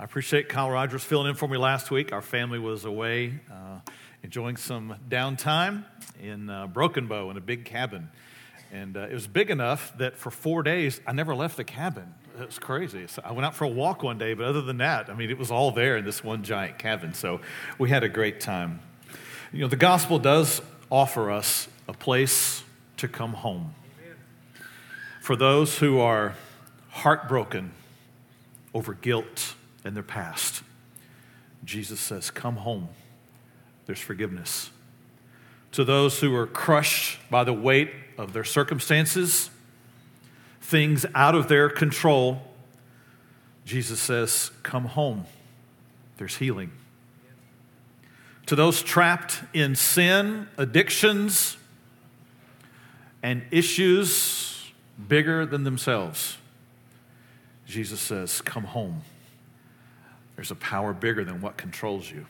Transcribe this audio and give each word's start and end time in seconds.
I 0.00 0.04
appreciate 0.04 0.48
Kyle 0.48 0.70
Rogers 0.70 1.02
filling 1.02 1.26
in 1.26 1.34
for 1.34 1.48
me 1.48 1.56
last 1.56 1.90
week. 1.90 2.12
Our 2.12 2.22
family 2.22 2.60
was 2.60 2.84
away 2.84 3.40
uh, 3.50 3.80
enjoying 4.22 4.56
some 4.56 4.94
downtime 5.08 5.82
in 6.22 6.48
uh, 6.48 6.68
Broken 6.68 7.08
Bow 7.08 7.30
in 7.30 7.36
a 7.36 7.40
big 7.40 7.64
cabin. 7.64 8.08
And 8.70 8.96
uh, 8.96 9.08
it 9.10 9.12
was 9.12 9.26
big 9.26 9.50
enough 9.50 9.92
that 9.98 10.16
for 10.16 10.30
four 10.30 10.62
days, 10.62 11.00
I 11.04 11.10
never 11.10 11.34
left 11.34 11.56
the 11.56 11.64
cabin. 11.64 12.14
It 12.38 12.46
was 12.46 12.60
crazy. 12.60 13.08
So 13.08 13.22
I 13.24 13.32
went 13.32 13.44
out 13.44 13.56
for 13.56 13.64
a 13.64 13.68
walk 13.68 14.04
one 14.04 14.18
day, 14.18 14.34
but 14.34 14.46
other 14.46 14.62
than 14.62 14.76
that, 14.76 15.10
I 15.10 15.14
mean, 15.14 15.30
it 15.30 15.38
was 15.38 15.50
all 15.50 15.72
there 15.72 15.96
in 15.96 16.04
this 16.04 16.22
one 16.22 16.44
giant 16.44 16.78
cabin. 16.78 17.12
So 17.12 17.40
we 17.76 17.90
had 17.90 18.04
a 18.04 18.08
great 18.08 18.38
time. 18.38 18.78
You 19.52 19.62
know, 19.62 19.68
the 19.68 19.74
gospel 19.74 20.20
does 20.20 20.62
offer 20.92 21.28
us 21.28 21.66
a 21.88 21.92
place 21.92 22.62
to 22.98 23.08
come 23.08 23.32
home. 23.32 23.74
For 25.22 25.34
those 25.34 25.78
who 25.78 25.98
are 25.98 26.36
heartbroken 26.90 27.72
over 28.72 28.94
guilt, 28.94 29.56
their 29.94 30.02
past. 30.02 30.62
Jesus 31.64 32.00
says, 32.00 32.30
Come 32.30 32.56
home. 32.56 32.88
There's 33.86 34.00
forgiveness. 34.00 34.70
To 35.72 35.84
those 35.84 36.20
who 36.20 36.34
are 36.34 36.46
crushed 36.46 37.18
by 37.30 37.44
the 37.44 37.52
weight 37.52 37.90
of 38.16 38.32
their 38.32 38.44
circumstances, 38.44 39.50
things 40.60 41.06
out 41.14 41.34
of 41.34 41.48
their 41.48 41.68
control, 41.68 42.42
Jesus 43.64 44.00
says, 44.00 44.50
Come 44.62 44.86
home. 44.86 45.26
There's 46.16 46.36
healing. 46.36 46.72
To 48.46 48.56
those 48.56 48.82
trapped 48.82 49.42
in 49.52 49.76
sin, 49.76 50.48
addictions, 50.56 51.58
and 53.22 53.42
issues 53.50 54.70
bigger 55.06 55.44
than 55.44 55.64
themselves, 55.64 56.38
Jesus 57.66 58.00
says, 58.00 58.40
Come 58.40 58.64
home. 58.64 59.02
There's 60.38 60.52
a 60.52 60.54
power 60.54 60.92
bigger 60.92 61.24
than 61.24 61.40
what 61.40 61.56
controls 61.56 62.12
you. 62.12 62.24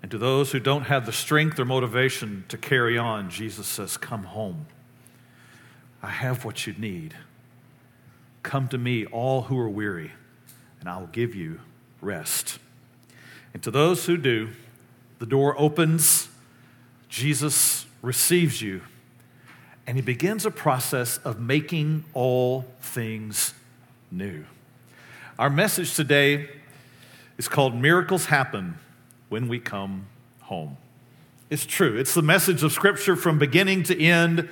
And 0.00 0.10
to 0.10 0.16
those 0.16 0.50
who 0.50 0.58
don't 0.58 0.84
have 0.84 1.04
the 1.04 1.12
strength 1.12 1.58
or 1.58 1.66
motivation 1.66 2.46
to 2.48 2.56
carry 2.56 2.96
on, 2.96 3.28
Jesus 3.28 3.66
says, 3.66 3.98
Come 3.98 4.22
home. 4.22 4.64
I 6.02 6.08
have 6.08 6.46
what 6.46 6.66
you 6.66 6.72
need. 6.78 7.14
Come 8.42 8.66
to 8.68 8.78
me, 8.78 9.04
all 9.04 9.42
who 9.42 9.58
are 9.58 9.68
weary, 9.68 10.12
and 10.80 10.88
I 10.88 10.96
will 10.96 11.08
give 11.08 11.34
you 11.34 11.60
rest. 12.00 12.58
And 13.52 13.62
to 13.62 13.70
those 13.70 14.06
who 14.06 14.16
do, 14.16 14.48
the 15.18 15.26
door 15.26 15.54
opens, 15.60 16.28
Jesus 17.10 17.84
receives 18.00 18.62
you, 18.62 18.80
and 19.86 19.98
he 19.98 20.02
begins 20.02 20.46
a 20.46 20.50
process 20.50 21.18
of 21.18 21.38
making 21.38 22.06
all 22.14 22.64
things 22.80 23.52
new. 24.10 24.46
Our 25.38 25.50
message 25.50 25.94
today 25.94 26.48
is 27.36 27.46
called 27.46 27.72
Miracles 27.72 28.24
Happen 28.24 28.76
When 29.28 29.46
We 29.46 29.60
Come 29.60 30.08
Home. 30.40 30.76
It's 31.48 31.64
true. 31.64 31.96
It's 31.96 32.12
the 32.12 32.22
message 32.22 32.64
of 32.64 32.72
Scripture 32.72 33.14
from 33.14 33.38
beginning 33.38 33.84
to 33.84 34.02
end. 34.02 34.48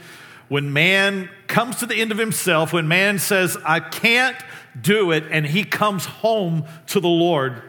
When 0.47 0.73
man 0.73 1.29
comes 1.49 1.75
to 1.79 1.87
the 1.87 1.97
end 1.97 2.13
of 2.13 2.19
himself, 2.19 2.73
when 2.73 2.87
man 2.87 3.19
says, 3.19 3.59
I 3.65 3.81
can't 3.81 4.37
do 4.81 5.11
it, 5.11 5.25
and 5.29 5.45
he 5.45 5.65
comes 5.65 6.07
home 6.07 6.67
to 6.87 7.01
the 7.01 7.09
Lord, 7.09 7.65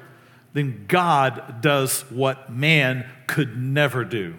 then 0.54 0.86
God 0.88 1.60
does 1.60 2.02
what 2.12 2.52
man 2.52 3.04
could 3.26 3.58
never 3.58 4.06
do. 4.06 4.36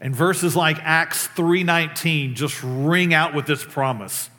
And 0.00 0.16
verses 0.16 0.56
like 0.56 0.78
Acts 0.80 1.28
3:19 1.28 2.36
just 2.36 2.58
ring 2.62 3.12
out 3.12 3.34
with 3.34 3.44
this 3.44 3.62
promise. 3.62 4.30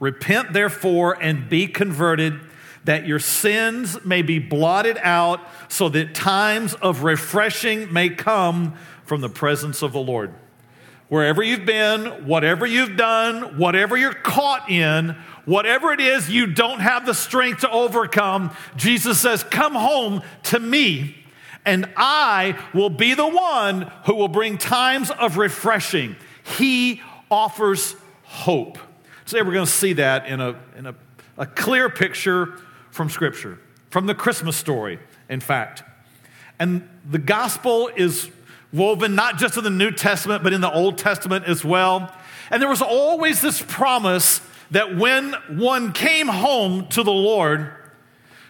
Repent 0.00 0.52
therefore 0.52 1.16
and 1.18 1.48
be 1.48 1.66
converted 1.66 2.38
that 2.84 3.06
your 3.06 3.18
sins 3.18 4.04
may 4.04 4.22
be 4.22 4.38
blotted 4.38 4.98
out, 5.02 5.40
so 5.68 5.88
that 5.90 6.14
times 6.14 6.74
of 6.74 7.04
refreshing 7.04 7.92
may 7.92 8.08
come 8.08 8.74
from 9.04 9.20
the 9.20 9.28
presence 9.28 9.82
of 9.82 9.92
the 9.92 10.00
Lord. 10.00 10.34
Wherever 11.08 11.42
you've 11.42 11.66
been, 11.66 12.26
whatever 12.26 12.64
you've 12.64 12.96
done, 12.96 13.58
whatever 13.58 13.96
you're 13.96 14.14
caught 14.14 14.70
in, 14.70 15.10
whatever 15.44 15.92
it 15.92 16.00
is 16.00 16.30
you 16.30 16.46
don't 16.46 16.80
have 16.80 17.04
the 17.04 17.12
strength 17.12 17.60
to 17.60 17.70
overcome, 17.70 18.50
Jesus 18.76 19.20
says, 19.20 19.44
Come 19.44 19.74
home 19.74 20.22
to 20.44 20.58
me, 20.58 21.14
and 21.66 21.92
I 21.96 22.58
will 22.72 22.88
be 22.88 23.12
the 23.14 23.28
one 23.28 23.92
who 24.06 24.14
will 24.14 24.28
bring 24.28 24.56
times 24.56 25.10
of 25.10 25.36
refreshing. 25.36 26.16
He 26.44 27.02
offers 27.30 27.94
hope. 28.22 28.78
Today 29.26 29.42
we're 29.42 29.52
going 29.52 29.66
to 29.66 29.70
see 29.70 29.92
that 29.94 30.26
in 30.26 30.40
a, 30.40 30.58
in 30.78 30.86
a, 30.86 30.94
a 31.36 31.46
clear 31.46 31.90
picture 31.90 32.58
from 32.92 33.10
Scripture, 33.10 33.58
from 33.90 34.06
the 34.06 34.14
Christmas 34.14 34.56
story, 34.56 35.00
in 35.28 35.40
fact. 35.40 35.82
And 36.60 36.88
the 37.10 37.18
gospel 37.18 37.90
is 37.96 38.30
woven 38.72 39.16
not 39.16 39.38
just 39.38 39.56
in 39.56 39.64
the 39.64 39.70
New 39.70 39.90
Testament, 39.90 40.44
but 40.44 40.52
in 40.52 40.60
the 40.60 40.72
Old 40.72 40.98
Testament 40.98 41.46
as 41.46 41.64
well. 41.64 42.14
And 42.50 42.62
there 42.62 42.68
was 42.68 42.82
always 42.82 43.40
this 43.40 43.60
promise 43.60 44.40
that 44.70 44.96
when 44.96 45.32
one 45.48 45.92
came 45.92 46.28
home 46.28 46.86
to 46.88 47.02
the 47.02 47.12
Lord, 47.12 47.72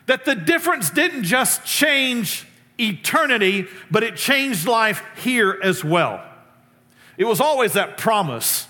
that 0.07 0.25
the 0.25 0.35
difference 0.35 0.91
didn't 0.91 1.25
just 1.25 1.65
change 1.65 2.47
eternity, 2.79 3.69
but 3.91 4.03
it 4.03 4.17
changed 4.17 4.67
life 4.67 5.03
here 5.17 5.59
as 5.63 5.85
well. 5.85 6.23
It 7.17 7.25
was 7.25 7.41
always 7.41 7.75
that 7.75 7.97
promise 7.97 8.67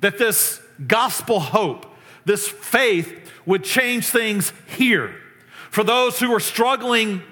that 0.00 0.18
this 0.18 0.60
gospel 0.86 1.40
hope, 1.40 1.86
this 2.24 2.48
faith 2.48 3.27
would 3.48 3.64
change 3.64 4.06
things 4.06 4.52
here. 4.76 5.14
For 5.70 5.82
those 5.82 6.20
who 6.20 6.30
were 6.30 6.38
struggling 6.38 7.22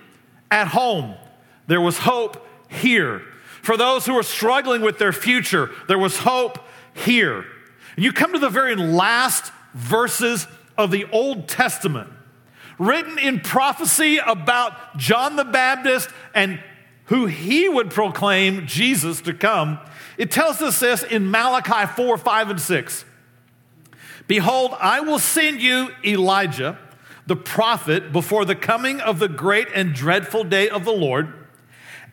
at 0.51 0.69
home, 0.69 1.15
there 1.67 1.81
was 1.81 1.99
hope 1.99 2.49
here. 2.69 3.21
For 3.61 3.77
those 3.77 4.07
who 4.07 4.15
were 4.15 4.23
struggling 4.23 4.81
with 4.81 4.99
their 4.99 5.13
future, 5.13 5.71
there 5.89 5.99
was 5.99 6.17
hope 6.19 6.59
here. 6.95 7.45
And 7.95 8.05
you 8.05 8.13
come 8.13 8.33
to 8.33 8.39
the 8.39 8.49
very 8.49 8.77
last 8.77 9.53
verses 9.75 10.47
of 10.79 10.91
the 10.91 11.05
Old 11.13 11.49
Testament, 11.49 12.09
written 12.79 13.19
in 13.19 13.41
prophecy 13.41 14.17
about 14.17 14.97
John 14.97 15.37
the 15.37 15.45
Baptist 15.45 16.09
and 16.35 16.63
who 17.07 17.27
he 17.27 17.69
would 17.69 17.91
proclaim 17.91 18.67
Jesus 18.67 19.21
to 19.23 19.35
come. 19.35 19.81
It 20.17 20.31
tells 20.31 20.63
us 20.63 20.81
this 20.81 21.03
in 21.03 21.31
Malachi 21.31 21.93
4, 21.95 22.17
5, 22.17 22.51
and 22.51 22.61
6. 22.61 23.05
Behold, 24.27 24.75
I 24.81 25.01
will 25.01 25.19
send 25.19 25.61
you 25.61 25.91
Elijah, 26.05 26.79
the 27.27 27.37
prophet, 27.37 28.13
before 28.13 28.45
the 28.45 28.57
coming 28.57 29.01
of 29.01 29.19
the 29.19 29.29
great 29.29 29.69
and 29.75 29.95
dreadful 29.95 30.45
day 30.45 30.69
of 30.69 30.85
the 30.85 30.93
Lord. 30.93 31.33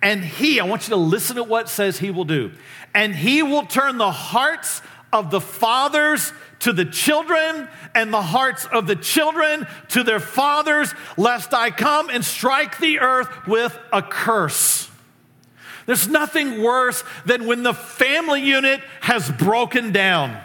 And 0.02 0.24
he, 0.24 0.60
I 0.60 0.66
want 0.66 0.84
you 0.84 0.90
to 0.90 0.98
listen 0.98 1.38
to 1.38 1.44
what 1.44 1.70
says 1.70 2.00
he 2.00 2.12
will 2.12 2.26
do. 2.26 2.52
And 2.94 3.16
he 3.16 3.42
will 3.42 3.66
turn 3.66 3.98
the 3.98 4.12
hearts 4.12 4.82
of 5.12 5.32
the 5.32 5.42
fathers 5.42 6.34
to 6.60 6.74
the 6.74 6.86
children 6.86 7.68
and 7.96 8.14
the 8.14 8.22
hearts 8.22 8.66
of 8.66 8.86
the 8.86 8.96
children 8.96 9.66
to 9.90 10.04
their 10.04 10.20
fathers, 10.20 10.94
lest 11.18 11.54
I 11.54 11.72
come 11.72 12.10
and 12.10 12.24
strike 12.24 12.80
the 12.80 13.00
earth 13.00 13.48
with 13.48 13.78
a 13.92 14.02
curse. 14.02 14.90
There's 15.86 16.08
nothing 16.08 16.62
worse 16.62 17.04
than 17.26 17.46
when 17.46 17.64
the 17.64 17.74
family 17.74 18.42
unit 18.42 18.82
has 19.02 19.30
broken 19.32 19.92
down 19.92 20.38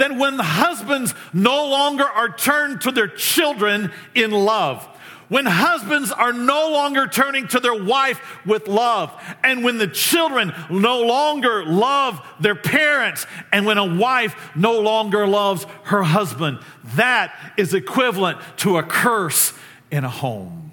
than 0.00 0.18
when 0.18 0.36
the 0.36 0.42
husbands 0.42 1.14
no 1.32 1.68
longer 1.68 2.04
are 2.04 2.34
turned 2.34 2.80
to 2.82 2.90
their 2.90 3.08
children 3.08 3.92
in 4.14 4.30
love. 4.30 4.86
When 5.28 5.46
husbands 5.46 6.10
are 6.10 6.32
no 6.32 6.70
longer 6.70 7.06
turning 7.06 7.46
to 7.48 7.60
their 7.60 7.84
wife 7.84 8.20
with 8.44 8.66
love, 8.66 9.12
and 9.44 9.62
when 9.62 9.78
the 9.78 9.86
children 9.86 10.52
no 10.68 11.02
longer 11.02 11.64
love 11.64 12.20
their 12.40 12.56
parents, 12.56 13.26
and 13.52 13.64
when 13.64 13.78
a 13.78 13.94
wife 13.94 14.34
no 14.56 14.80
longer 14.80 15.28
loves 15.28 15.66
her 15.84 16.02
husband, 16.02 16.58
that 16.96 17.32
is 17.56 17.74
equivalent 17.74 18.38
to 18.56 18.78
a 18.78 18.82
curse 18.82 19.52
in 19.92 20.02
a 20.02 20.08
home. 20.08 20.72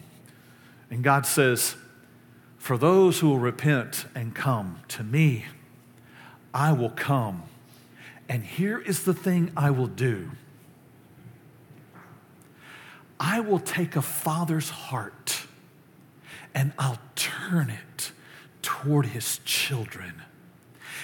And 0.89 1.03
God 1.03 1.27
says, 1.27 1.75
For 2.57 2.79
those 2.79 3.19
who 3.19 3.29
will 3.29 3.39
repent 3.39 4.05
and 4.15 4.33
come 4.33 4.79
to 4.87 5.03
me, 5.03 5.45
I 6.51 6.71
will 6.71 6.89
come 6.89 7.43
and 8.29 8.43
here 8.43 8.79
is 8.79 9.03
the 9.03 9.13
thing 9.13 9.51
I 9.55 9.71
will 9.71 9.87
do 9.87 10.31
I 13.19 13.39
will 13.39 13.59
take 13.59 13.95
a 13.95 14.01
father's 14.01 14.69
heart 14.69 15.47
and 16.53 16.71
I'll 16.77 16.99
turn 17.15 17.69
it 17.69 18.11
toward 18.61 19.07
his 19.07 19.39
children. 19.45 20.21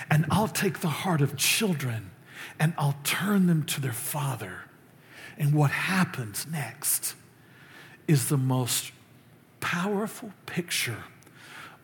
And 0.09 0.25
I'll 0.29 0.47
take 0.47 0.79
the 0.79 0.89
heart 0.89 1.21
of 1.21 1.37
children 1.37 2.11
and 2.59 2.73
I'll 2.77 2.97
turn 3.03 3.47
them 3.47 3.63
to 3.63 3.81
their 3.81 3.93
father. 3.93 4.61
And 5.37 5.53
what 5.53 5.71
happens 5.71 6.45
next 6.49 7.15
is 8.07 8.29
the 8.29 8.37
most 8.37 8.91
powerful 9.59 10.31
picture 10.45 11.05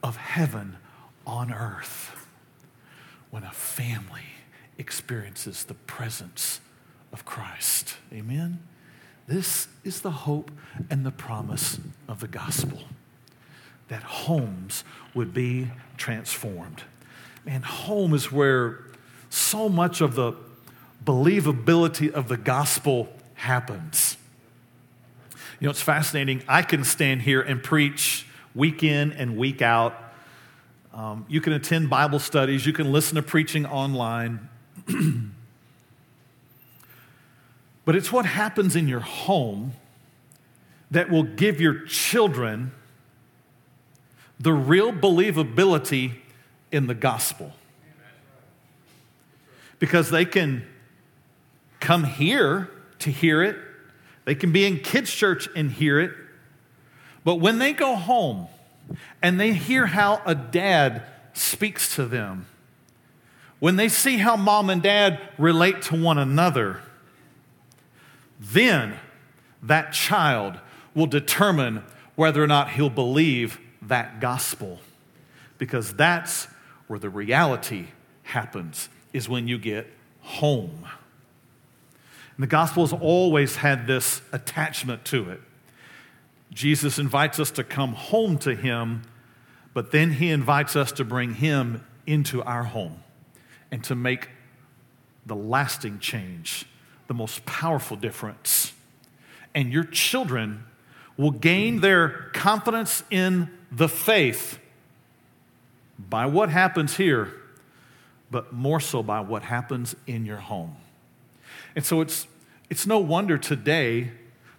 of 0.03 0.17
heaven 0.17 0.77
on 1.25 1.51
earth 1.51 2.27
when 3.31 3.43
a 3.43 3.51
family 3.51 4.38
experiences 4.79 5.65
the 5.65 5.75
presence 5.75 6.61
of 7.13 7.25
Christ. 7.25 7.97
Amen? 8.11 8.59
This 9.27 9.67
is 9.83 10.01
the 10.01 10.09
hope 10.09 10.49
and 10.89 11.05
the 11.05 11.11
promise 11.11 11.79
of 12.07 12.19
the 12.19 12.27
gospel 12.27 12.79
that 13.89 14.01
homes 14.01 14.83
would 15.13 15.33
be 15.33 15.67
transformed. 15.97 16.83
And 17.45 17.63
home 17.63 18.13
is 18.13 18.31
where 18.31 18.85
so 19.29 19.69
much 19.69 20.01
of 20.01 20.15
the 20.15 20.33
believability 21.03 22.11
of 22.11 22.27
the 22.27 22.37
gospel 22.37 23.09
happens. 23.35 24.17
You 25.59 25.65
know, 25.65 25.71
it's 25.71 25.81
fascinating. 25.81 26.43
I 26.47 26.61
can 26.61 26.83
stand 26.83 27.21
here 27.21 27.41
and 27.41 27.61
preach 27.61 28.25
week 28.55 28.83
in 28.83 29.11
and 29.13 29.37
week 29.37 29.61
out. 29.61 29.95
Um, 30.93 31.25
you 31.27 31.41
can 31.41 31.53
attend 31.53 31.89
Bible 31.89 32.19
studies, 32.19 32.65
you 32.65 32.73
can 32.73 32.91
listen 32.91 33.15
to 33.15 33.21
preaching 33.21 33.65
online. 33.65 34.49
but 37.85 37.95
it's 37.95 38.11
what 38.11 38.25
happens 38.25 38.75
in 38.75 38.87
your 38.87 38.99
home 38.99 39.73
that 40.91 41.09
will 41.09 41.23
give 41.23 41.61
your 41.61 41.85
children 41.85 42.71
the 44.39 44.53
real 44.53 44.91
believability 44.91 46.13
in 46.71 46.87
the 46.87 46.93
gospel. 46.93 47.53
Because 49.79 50.09
they 50.09 50.25
can 50.25 50.65
come 51.79 52.03
here 52.03 52.69
to 52.99 53.11
hear 53.11 53.43
it, 53.43 53.57
they 54.25 54.35
can 54.35 54.51
be 54.51 54.65
in 54.65 54.79
kids' 54.79 55.11
church 55.11 55.47
and 55.55 55.71
hear 55.71 55.99
it, 55.99 56.11
but 57.23 57.35
when 57.35 57.59
they 57.59 57.73
go 57.73 57.95
home 57.95 58.47
and 59.21 59.39
they 59.39 59.53
hear 59.53 59.85
how 59.85 60.21
a 60.25 60.35
dad 60.35 61.03
speaks 61.33 61.95
to 61.95 62.05
them, 62.05 62.45
when 63.59 63.75
they 63.75 63.89
see 63.89 64.17
how 64.17 64.35
mom 64.35 64.69
and 64.69 64.81
dad 64.81 65.19
relate 65.37 65.81
to 65.83 66.01
one 66.01 66.17
another, 66.17 66.81
then 68.39 68.97
that 69.61 69.91
child 69.91 70.59
will 70.95 71.07
determine 71.07 71.83
whether 72.15 72.41
or 72.41 72.47
not 72.47 72.71
he'll 72.71 72.89
believe 72.89 73.59
that 73.81 74.21
gospel. 74.21 74.79
Because 75.57 75.93
that's 75.93 76.47
where 76.87 76.99
the 76.99 77.09
reality 77.09 77.87
happens, 78.23 78.87
is 79.11 79.27
when 79.27 79.47
you 79.47 79.57
get 79.57 79.87
home. 80.21 80.85
And 82.37 82.43
the 82.43 82.47
gospel 82.47 82.83
has 82.87 82.93
always 82.93 83.57
had 83.57 83.87
this 83.87 84.21
attachment 84.31 85.03
to 85.05 85.29
it. 85.29 85.41
Jesus 86.51 86.97
invites 86.97 87.39
us 87.39 87.51
to 87.51 87.63
come 87.63 87.93
home 87.93 88.37
to 88.39 88.55
him, 88.55 89.03
but 89.73 89.91
then 89.91 90.13
he 90.13 90.31
invites 90.31 90.75
us 90.75 90.93
to 90.93 91.03
bring 91.03 91.35
him 91.35 91.85
into 92.07 92.41
our 92.43 92.63
home 92.63 93.03
and 93.71 93.83
to 93.83 93.95
make 93.95 94.29
the 95.25 95.35
lasting 95.35 95.99
change, 95.99 96.65
the 97.07 97.13
most 97.13 97.45
powerful 97.45 97.97
difference. 97.97 98.73
And 99.53 99.71
your 99.71 99.83
children 99.83 100.65
will 101.17 101.31
gain 101.31 101.81
their 101.81 102.29
confidence 102.33 103.03
in 103.09 103.49
the 103.71 103.89
faith 103.89 104.59
by 105.97 106.25
what 106.25 106.49
happens 106.49 106.97
here, 106.97 107.33
but 108.31 108.53
more 108.53 108.79
so 108.79 109.03
by 109.03 109.19
what 109.19 109.43
happens 109.43 109.95
in 110.07 110.25
your 110.25 110.37
home. 110.37 110.77
And 111.75 111.85
so 111.85 112.01
it's, 112.01 112.27
it's 112.69 112.87
no 112.87 112.99
wonder 112.99 113.37
today 113.37 114.11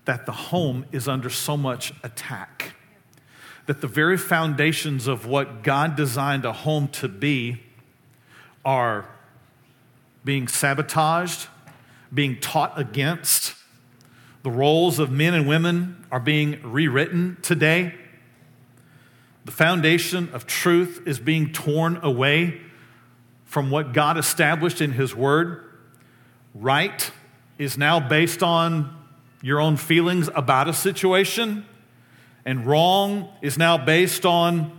that 0.05 0.27
the 0.27 0.33
home 0.33 0.85
is 0.93 1.09
under 1.09 1.31
so 1.31 1.57
much 1.57 1.93
attack. 2.03 2.75
That 3.67 3.81
the 3.81 3.87
very 3.87 4.19
foundations 4.19 5.07
of 5.07 5.27
what 5.27 5.63
God 5.63 5.97
designed 5.97 6.45
a 6.45 6.53
home 6.53 6.89
to 6.89 7.09
be 7.09 7.63
are 8.65 9.09
being 10.25 10.49
sabotaged, 10.49 11.49
being 12.13 12.39
taught 12.41 12.79
against, 12.79 13.55
the 14.43 14.51
roles 14.51 14.99
of 14.99 15.11
men 15.11 15.35
and 15.35 15.47
women 15.47 16.07
are 16.11 16.21
being 16.21 16.61
rewritten 16.63 17.37
today. 17.43 17.95
The 19.45 19.53
foundation 19.53 20.31
of 20.33 20.47
truth 20.47 21.03
is 21.07 21.19
being 21.19 21.53
torn 21.53 21.99
away 22.03 22.61
from 23.45 23.71
what 23.71 23.93
God 23.93 24.17
established 24.17 24.81
in 24.81 24.93
His 24.93 25.15
Word. 25.15 25.65
Right 26.55 27.11
is 27.59 27.77
now 27.77 28.01
based 28.01 28.43
on 28.43 28.97
your 29.43 29.61
own 29.61 29.77
feelings 29.77 30.29
about 30.35 30.69
a 30.69 30.73
situation, 30.73 31.67
and 32.45 32.67
wrong 32.67 33.29
is 33.43 33.59
now 33.59 33.77
based 33.77 34.25
on 34.25 34.73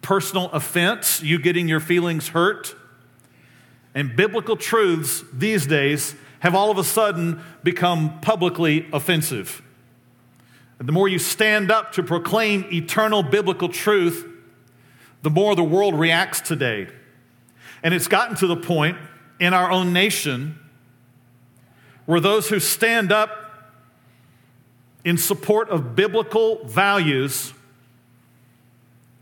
personal 0.00 0.50
offense, 0.52 1.22
you 1.22 1.38
getting 1.38 1.68
your 1.68 1.80
feelings 1.80 2.28
hurt. 2.28 2.74
And 3.94 4.16
biblical 4.16 4.56
truths 4.56 5.24
these 5.32 5.66
days 5.66 6.14
have 6.40 6.54
all 6.54 6.70
of 6.70 6.78
a 6.78 6.84
sudden 6.84 7.42
become 7.62 8.20
publicly 8.20 8.88
offensive. 8.92 9.62
And 10.78 10.88
the 10.88 10.92
more 10.92 11.08
you 11.08 11.18
stand 11.18 11.70
up 11.70 11.92
to 11.92 12.02
proclaim 12.02 12.64
eternal 12.72 13.22
biblical 13.22 13.68
truth, 13.68 14.26
the 15.22 15.30
more 15.30 15.54
the 15.54 15.62
world 15.62 15.98
reacts 15.98 16.40
today. 16.40 16.88
And 17.82 17.94
it's 17.94 18.08
gotten 18.08 18.34
to 18.36 18.46
the 18.46 18.56
point 18.56 18.96
in 19.38 19.54
our 19.54 19.70
own 19.70 19.92
nation 19.92 20.58
where 22.06 22.20
those 22.20 22.48
who 22.48 22.58
stand 22.58 23.12
up 23.12 23.70
in 25.04 25.16
support 25.16 25.68
of 25.68 25.94
biblical 25.94 26.64
values 26.64 27.52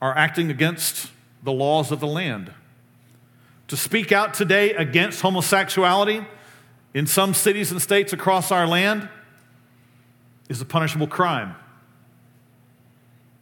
are 0.00 0.16
acting 0.16 0.50
against 0.50 1.10
the 1.42 1.52
laws 1.52 1.90
of 1.90 2.00
the 2.00 2.06
land. 2.06 2.52
To 3.70 3.76
speak 3.76 4.10
out 4.10 4.34
today 4.34 4.74
against 4.74 5.20
homosexuality 5.20 6.26
in 6.92 7.06
some 7.06 7.34
cities 7.34 7.70
and 7.70 7.80
states 7.80 8.12
across 8.12 8.50
our 8.50 8.66
land 8.66 9.08
is 10.48 10.60
a 10.60 10.64
punishable 10.64 11.06
crime. 11.06 11.54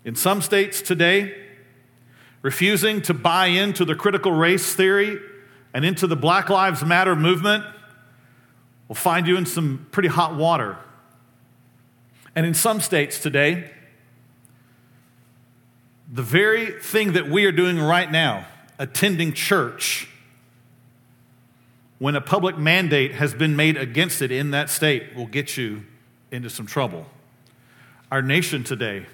In 0.04 0.14
some 0.14 0.42
states 0.42 0.82
today, 0.82 1.34
refusing 2.42 3.00
to 3.00 3.14
buy 3.14 3.46
into 3.46 3.86
the 3.86 3.94
critical 3.94 4.30
race 4.30 4.74
theory 4.74 5.18
and 5.72 5.82
into 5.82 6.06
the 6.06 6.14
Black 6.14 6.50
Lives 6.50 6.84
Matter 6.84 7.16
movement 7.16 7.64
will 8.86 8.96
find 8.96 9.26
you 9.26 9.38
in 9.38 9.46
some 9.46 9.86
pretty 9.92 10.10
hot 10.10 10.36
water. 10.36 10.76
And 12.36 12.44
in 12.44 12.52
some 12.52 12.82
states 12.82 13.18
today, 13.18 13.70
the 16.12 16.22
very 16.22 16.72
thing 16.82 17.14
that 17.14 17.30
we 17.30 17.46
are 17.46 17.52
doing 17.52 17.80
right 17.80 18.12
now, 18.12 18.44
attending 18.78 19.32
church, 19.32 20.06
when 21.98 22.14
a 22.14 22.20
public 22.20 22.56
mandate 22.56 23.14
has 23.14 23.34
been 23.34 23.56
made 23.56 23.76
against 23.76 24.22
it 24.22 24.30
in 24.30 24.52
that 24.52 24.70
state, 24.70 25.14
will 25.16 25.26
get 25.26 25.56
you 25.56 25.82
into 26.30 26.48
some 26.48 26.66
trouble. 26.66 27.06
Our 28.10 28.22
nation 28.22 28.64
today 28.64 29.06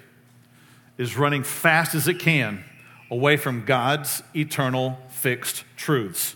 is 0.97 1.17
running 1.17 1.43
fast 1.43 1.95
as 1.95 2.07
it 2.07 2.19
can 2.19 2.63
away 3.09 3.37
from 3.37 3.65
God's 3.65 4.23
eternal 4.35 4.97
fixed 5.09 5.63
truths. 5.75 6.35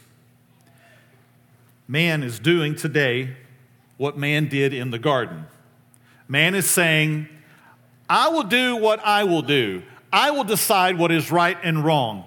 Man 1.87 2.23
is 2.23 2.39
doing 2.39 2.75
today 2.75 3.35
what 3.97 4.17
man 4.17 4.47
did 4.47 4.73
in 4.73 4.91
the 4.91 4.99
garden. 4.99 5.45
Man 6.27 6.55
is 6.55 6.69
saying, 6.69 7.27
I 8.09 8.29
will 8.29 8.43
do 8.43 8.75
what 8.75 8.99
I 9.05 9.23
will 9.23 9.41
do. 9.41 9.83
I 10.11 10.31
will 10.31 10.43
decide 10.43 10.97
what 10.97 11.11
is 11.11 11.31
right 11.31 11.57
and 11.63 11.83
wrong. 11.83 12.25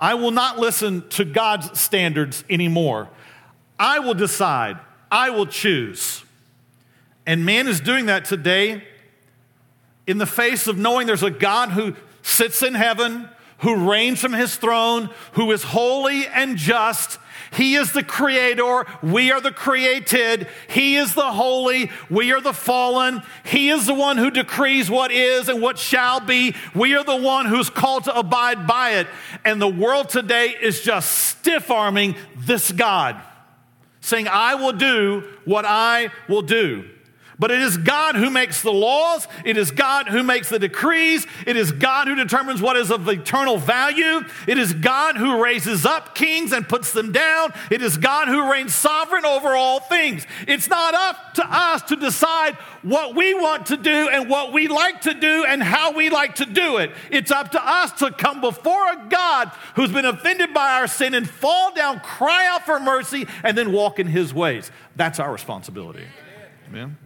I 0.00 0.14
will 0.14 0.30
not 0.30 0.58
listen 0.58 1.08
to 1.10 1.24
God's 1.24 1.78
standards 1.78 2.44
anymore. 2.48 3.08
I 3.78 4.00
will 4.00 4.14
decide, 4.14 4.78
I 5.10 5.30
will 5.30 5.46
choose. 5.46 6.24
And 7.26 7.44
man 7.44 7.68
is 7.68 7.80
doing 7.80 8.06
that 8.06 8.24
today 8.24 8.82
in 10.06 10.18
the 10.18 10.26
face 10.26 10.66
of 10.66 10.78
knowing 10.78 11.06
there's 11.06 11.22
a 11.22 11.30
God 11.30 11.70
who 11.70 11.94
sits 12.22 12.62
in 12.62 12.74
heaven, 12.74 13.28
who 13.58 13.90
reigns 13.90 14.20
from 14.20 14.32
his 14.32 14.56
throne, 14.56 15.10
who 15.32 15.52
is 15.52 15.62
holy 15.62 16.26
and 16.26 16.56
just. 16.56 17.18
He 17.52 17.76
is 17.76 17.92
the 17.92 18.02
creator. 18.02 18.86
We 19.02 19.30
are 19.30 19.40
the 19.40 19.52
created. 19.52 20.48
He 20.68 20.96
is 20.96 21.14
the 21.14 21.32
holy. 21.32 21.90
We 22.10 22.32
are 22.32 22.40
the 22.40 22.52
fallen. 22.52 23.22
He 23.44 23.68
is 23.68 23.86
the 23.86 23.94
one 23.94 24.16
who 24.16 24.30
decrees 24.30 24.90
what 24.90 25.10
is 25.10 25.48
and 25.48 25.60
what 25.60 25.78
shall 25.78 26.20
be. 26.20 26.54
We 26.74 26.94
are 26.94 27.04
the 27.04 27.16
one 27.16 27.46
who's 27.46 27.70
called 27.70 28.04
to 28.04 28.18
abide 28.18 28.66
by 28.66 28.92
it. 28.92 29.06
And 29.44 29.60
the 29.60 29.68
world 29.68 30.08
today 30.08 30.54
is 30.60 30.80
just 30.80 31.10
stiff 31.10 31.70
arming 31.70 32.16
this 32.36 32.72
God 32.72 33.20
saying, 34.08 34.28
I 34.28 34.54
will 34.54 34.72
do 34.72 35.22
what 35.44 35.64
I 35.66 36.10
will 36.28 36.42
do. 36.42 36.88
But 37.38 37.52
it 37.52 37.60
is 37.60 37.76
God 37.76 38.16
who 38.16 38.30
makes 38.30 38.62
the 38.62 38.72
laws. 38.72 39.28
It 39.44 39.56
is 39.56 39.70
God 39.70 40.08
who 40.08 40.24
makes 40.24 40.48
the 40.48 40.58
decrees. 40.58 41.24
It 41.46 41.56
is 41.56 41.70
God 41.70 42.08
who 42.08 42.16
determines 42.16 42.60
what 42.60 42.76
is 42.76 42.90
of 42.90 43.06
eternal 43.08 43.58
value. 43.58 44.24
It 44.48 44.58
is 44.58 44.72
God 44.74 45.16
who 45.16 45.40
raises 45.40 45.86
up 45.86 46.16
kings 46.16 46.52
and 46.52 46.68
puts 46.68 46.92
them 46.92 47.12
down. 47.12 47.52
It 47.70 47.80
is 47.80 47.96
God 47.96 48.26
who 48.26 48.50
reigns 48.50 48.74
sovereign 48.74 49.24
over 49.24 49.54
all 49.54 49.78
things. 49.78 50.26
It's 50.48 50.68
not 50.68 50.94
up 50.94 51.34
to 51.34 51.46
us 51.48 51.82
to 51.82 51.96
decide 51.96 52.56
what 52.82 53.14
we 53.14 53.34
want 53.34 53.66
to 53.66 53.76
do 53.76 54.08
and 54.08 54.28
what 54.28 54.52
we 54.52 54.66
like 54.66 55.02
to 55.02 55.14
do 55.14 55.44
and 55.46 55.62
how 55.62 55.92
we 55.92 56.10
like 56.10 56.34
to 56.36 56.44
do 56.44 56.78
it. 56.78 56.90
It's 57.10 57.30
up 57.30 57.52
to 57.52 57.64
us 57.64 57.92
to 58.00 58.10
come 58.10 58.40
before 58.40 58.92
a 58.92 59.06
God 59.08 59.52
who's 59.76 59.92
been 59.92 60.04
offended 60.04 60.52
by 60.52 60.80
our 60.80 60.88
sin 60.88 61.14
and 61.14 61.28
fall 61.28 61.72
down, 61.72 62.00
cry 62.00 62.48
out 62.48 62.66
for 62.66 62.80
mercy, 62.80 63.28
and 63.44 63.56
then 63.56 63.72
walk 63.72 64.00
in 64.00 64.08
his 64.08 64.34
ways. 64.34 64.72
That's 64.96 65.20
our 65.20 65.30
responsibility. 65.30 66.04
Amen. 66.68 66.96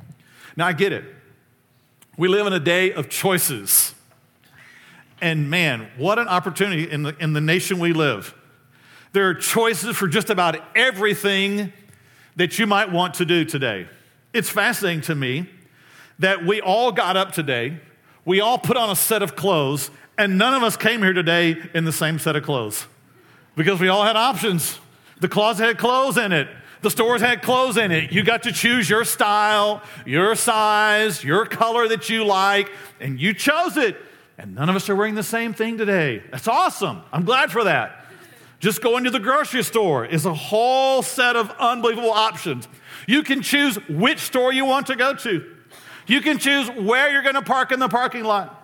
Now, 0.56 0.66
I 0.66 0.72
get 0.72 0.92
it. 0.92 1.04
We 2.16 2.28
live 2.28 2.46
in 2.46 2.52
a 2.52 2.60
day 2.60 2.92
of 2.92 3.08
choices. 3.08 3.94
And 5.20 5.48
man, 5.48 5.88
what 5.96 6.18
an 6.18 6.28
opportunity 6.28 6.90
in 6.90 7.04
the, 7.04 7.16
in 7.18 7.32
the 7.32 7.40
nation 7.40 7.78
we 7.78 7.92
live. 7.92 8.34
There 9.12 9.28
are 9.28 9.34
choices 9.34 9.96
for 9.96 10.08
just 10.08 10.30
about 10.30 10.56
everything 10.76 11.72
that 12.36 12.58
you 12.58 12.66
might 12.66 12.90
want 12.90 13.14
to 13.14 13.24
do 13.24 13.44
today. 13.44 13.86
It's 14.32 14.50
fascinating 14.50 15.02
to 15.02 15.14
me 15.14 15.48
that 16.18 16.44
we 16.44 16.60
all 16.60 16.92
got 16.92 17.16
up 17.16 17.32
today, 17.32 17.78
we 18.24 18.40
all 18.40 18.58
put 18.58 18.76
on 18.76 18.90
a 18.90 18.96
set 18.96 19.22
of 19.22 19.36
clothes, 19.36 19.90
and 20.16 20.38
none 20.38 20.54
of 20.54 20.62
us 20.62 20.76
came 20.76 21.02
here 21.02 21.12
today 21.12 21.56
in 21.74 21.84
the 21.84 21.92
same 21.92 22.18
set 22.18 22.36
of 22.36 22.44
clothes 22.44 22.86
because 23.56 23.80
we 23.80 23.88
all 23.88 24.04
had 24.04 24.16
options. 24.16 24.78
The 25.20 25.28
closet 25.28 25.64
had 25.64 25.78
clothes 25.78 26.16
in 26.16 26.32
it. 26.32 26.48
The 26.82 26.90
stores 26.90 27.20
had 27.20 27.42
clothes 27.42 27.76
in 27.76 27.92
it. 27.92 28.12
You 28.12 28.24
got 28.24 28.42
to 28.42 28.52
choose 28.52 28.90
your 28.90 29.04
style, 29.04 29.82
your 30.04 30.34
size, 30.34 31.22
your 31.22 31.46
color 31.46 31.88
that 31.88 32.10
you 32.10 32.24
like, 32.24 32.70
and 33.00 33.20
you 33.20 33.32
chose 33.34 33.76
it. 33.76 33.96
And 34.36 34.54
none 34.54 34.68
of 34.68 34.74
us 34.74 34.88
are 34.90 34.96
wearing 34.96 35.14
the 35.14 35.22
same 35.22 35.54
thing 35.54 35.78
today. 35.78 36.22
That's 36.32 36.48
awesome. 36.48 37.02
I'm 37.12 37.24
glad 37.24 37.52
for 37.52 37.64
that. 37.64 38.04
Just 38.58 38.82
going 38.82 39.04
to 39.04 39.10
the 39.10 39.20
grocery 39.20 39.62
store 39.62 40.04
is 40.04 40.26
a 40.26 40.34
whole 40.34 41.02
set 41.02 41.36
of 41.36 41.50
unbelievable 41.58 42.10
options. 42.10 42.68
You 43.06 43.22
can 43.22 43.42
choose 43.42 43.76
which 43.88 44.18
store 44.18 44.52
you 44.52 44.64
want 44.64 44.88
to 44.88 44.96
go 44.96 45.14
to. 45.14 45.56
You 46.06 46.20
can 46.20 46.38
choose 46.38 46.68
where 46.70 47.12
you're 47.12 47.22
going 47.22 47.34
to 47.36 47.42
park 47.42 47.72
in 47.72 47.78
the 47.78 47.88
parking 47.88 48.24
lot. 48.24 48.61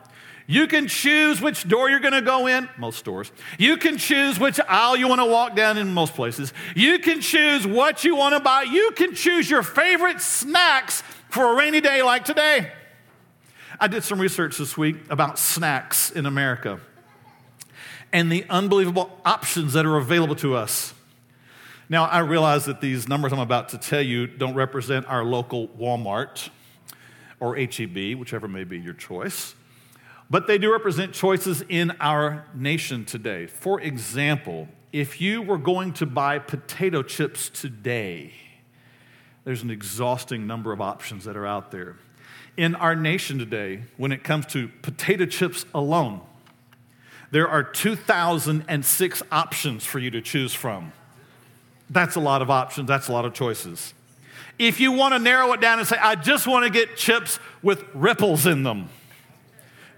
You 0.51 0.67
can 0.67 0.89
choose 0.89 1.43
which 1.43 1.69
door 1.69 1.91
you're 1.91 2.01
going 2.01 2.15
to 2.15 2.23
go 2.23 2.47
in, 2.47 2.71
most 2.79 2.99
stores. 2.99 3.31
You 3.59 3.77
can 3.77 3.99
choose 3.99 4.41
which 4.41 4.59
aisle 4.67 4.97
you 4.97 5.07
want 5.07 5.21
to 5.21 5.27
walk 5.27 5.55
down 5.55 5.77
in 5.77 5.93
most 5.93 6.15
places. 6.15 6.55
You 6.75 6.99
can 7.01 7.21
choose 7.21 7.67
what 7.67 8.03
you 8.03 8.17
want 8.17 8.35
to 8.35 8.41
buy. 8.41 8.63
You 8.63 8.93
can 8.97 9.15
choose 9.15 9.51
your 9.51 9.63
favorite 9.63 10.23
snacks 10.23 11.03
for 11.29 11.53
a 11.53 11.55
rainy 11.55 11.83
day 11.83 12.03
like 12.03 12.25
today. 12.25 12.73
I 13.79 13.89
did 13.89 14.05
some 14.05 14.19
research 14.19 14.57
this 14.57 14.75
week 14.75 14.97
about 15.11 15.39
snacks 15.39 16.11
in 16.11 16.25
America 16.25 16.81
and 18.11 18.33
the 18.33 18.47
unbelievable 18.49 19.21
options 19.27 19.75
that 19.75 19.85
are 19.85 19.99
available 19.99 20.37
to 20.37 20.55
us. 20.55 20.95
Now, 21.91 22.07
I 22.07 22.21
realize 22.21 22.65
that 22.65 22.81
these 22.81 23.07
numbers 23.07 23.35
I'm 23.35 23.39
about 23.39 23.69
to 23.71 23.79
tell 23.79 24.01
you 24.01 24.27
don't 24.27 24.55
represent 24.55 25.07
our 25.09 25.25
local 25.25 25.69
Walmart 25.69 26.49
or 27.39 27.55
HEB, 27.55 28.19
whichever 28.19 28.49
may 28.49 28.65
be 28.65 28.79
your 28.79 28.95
choice 28.95 29.55
but 30.31 30.47
they 30.47 30.59
do 30.59 30.73
represent 30.73 31.13
choices 31.13 31.63
in 31.69 31.93
our 32.01 32.47
nation 32.55 33.05
today. 33.05 33.47
For 33.47 33.81
example, 33.81 34.69
if 34.93 35.21
you 35.21 35.43
were 35.43 35.59
going 35.59 35.93
to 35.95 36.07
buy 36.07 36.39
potato 36.39 37.03
chips 37.03 37.49
today, 37.49 38.33
there's 39.45 39.63
an 39.63 39.71
exhausting 39.71 40.47
number 40.47 40.73
of 40.73 40.81
options 40.81 41.25
that 41.25 41.37
are 41.37 41.47
out 41.47 41.71
there. 41.71 41.97
In 42.57 42.75
our 42.75 42.95
nation 42.95 43.39
today, 43.39 43.83
when 43.97 44.13
it 44.13 44.25
comes 44.25 44.47
to 44.47 44.69
potato 44.83 45.25
chips 45.25 45.65
alone, 45.75 46.21
there 47.31 47.49
are 47.49 47.63
2,006 47.63 49.23
options 49.31 49.85
for 49.85 49.99
you 49.99 50.11
to 50.11 50.21
choose 50.21 50.55
from. 50.55 50.93
That's 51.91 52.17
a 52.17 52.21
lot 52.21 52.43
of 52.43 52.51
options, 52.51 52.89
that's 52.89 53.09
a 53.09 53.13
lot 53.13 53.25
of 53.25 53.33
choices. 53.33 53.95
If 54.59 54.81
you 54.81 54.93
want 54.93 55.15
to 55.15 55.19
narrow 55.19 55.53
it 55.53 55.61
down 55.61 55.79
and 55.79 55.87
say, 55.87 55.97
I 55.97 56.17
just 56.17 56.47
want 56.47 56.65
to 56.65 56.71
get 56.71 56.97
chips 56.97 57.39
with 57.63 57.85
ripples 57.95 58.45
in 58.45 58.65
them, 58.65 58.89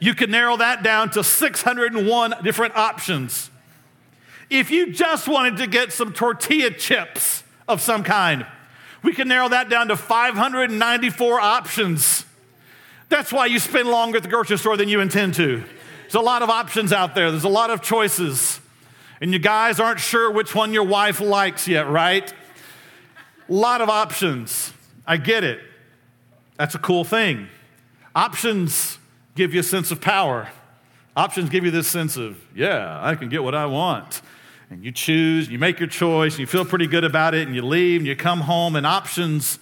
you 0.01 0.15
can 0.15 0.31
narrow 0.31 0.57
that 0.57 0.83
down 0.83 1.11
to 1.11 1.23
601 1.23 2.35
different 2.43 2.75
options. 2.75 3.51
If 4.49 4.71
you 4.71 4.93
just 4.93 5.29
wanted 5.29 5.59
to 5.59 5.67
get 5.67 5.93
some 5.93 6.13
tortilla 6.13 6.71
chips 6.71 7.45
of 7.69 7.81
some 7.81 8.03
kind, 8.03 8.47
we 9.03 9.13
can 9.13 9.29
narrow 9.29 9.49
that 9.51 9.69
down 9.69 9.89
to 9.89 9.97
594 9.97 11.41
options. 11.41 12.25
That's 13.11 13.33
why 13.33 13.47
you 13.47 13.59
spend 13.59 13.89
longer 13.89 14.17
at 14.17 14.23
the 14.23 14.29
grocery 14.29 14.59
store 14.59 14.77
than 14.77 14.89
you 14.89 15.01
intend 15.01 15.35
to. 15.35 15.63
There's 16.03 16.15
a 16.15 16.21
lot 16.21 16.43
of 16.43 16.51
options 16.51 16.93
out 16.93 17.15
there, 17.15 17.31
there's 17.31 17.45
a 17.45 17.49
lot 17.49 17.71
of 17.71 17.83
choices. 17.83 18.59
And 19.21 19.35
you 19.35 19.39
guys 19.39 19.79
aren't 19.79 20.01
sure 20.01 20.31
which 20.31 20.55
one 20.55 20.73
your 20.73 20.85
wife 20.85 21.21
likes 21.21 21.69
yet, 21.69 21.89
right? 21.91 22.33
A 23.49 23.53
lot 23.53 23.83
of 23.83 23.91
options. 23.91 24.73
I 25.07 25.19
get 25.19 25.45
it. 25.45 25.61
That's 26.57 26.75
a 26.75 26.79
cool 26.79 27.05
thing. 27.05 27.49
Options 28.15 28.99
give 29.35 29.55
you 29.55 29.61
a 29.61 29.65
sense 29.65 29.91
of 29.91 30.01
power. 30.01 30.49
Options 31.17 31.51
give 31.51 31.65
you 31.65 31.71
this 31.71 31.89
sense 31.89 32.17
of, 32.17 32.39
yeah, 32.55 32.99
I 33.03 33.15
can 33.15 33.29
get 33.29 33.43
what 33.43 33.55
I 33.55 33.67
want. 33.67 34.23
And 34.71 34.85
you 34.85 34.93
choose, 34.93 35.49
you 35.49 35.59
make 35.59 35.81
your 35.81 35.89
choice, 35.89 36.35
and 36.35 36.41
you 36.41 36.47
feel 36.47 36.65
pretty 36.65 36.87
good 36.87 37.05
about 37.05 37.35
it, 37.35 37.47
and 37.47 37.55
you 37.57 37.63
leave, 37.63 38.01
and 38.01 38.07
you 38.07 38.15
come 38.15 38.43
home, 38.43 38.77
and 38.77 38.87
options 38.87 39.59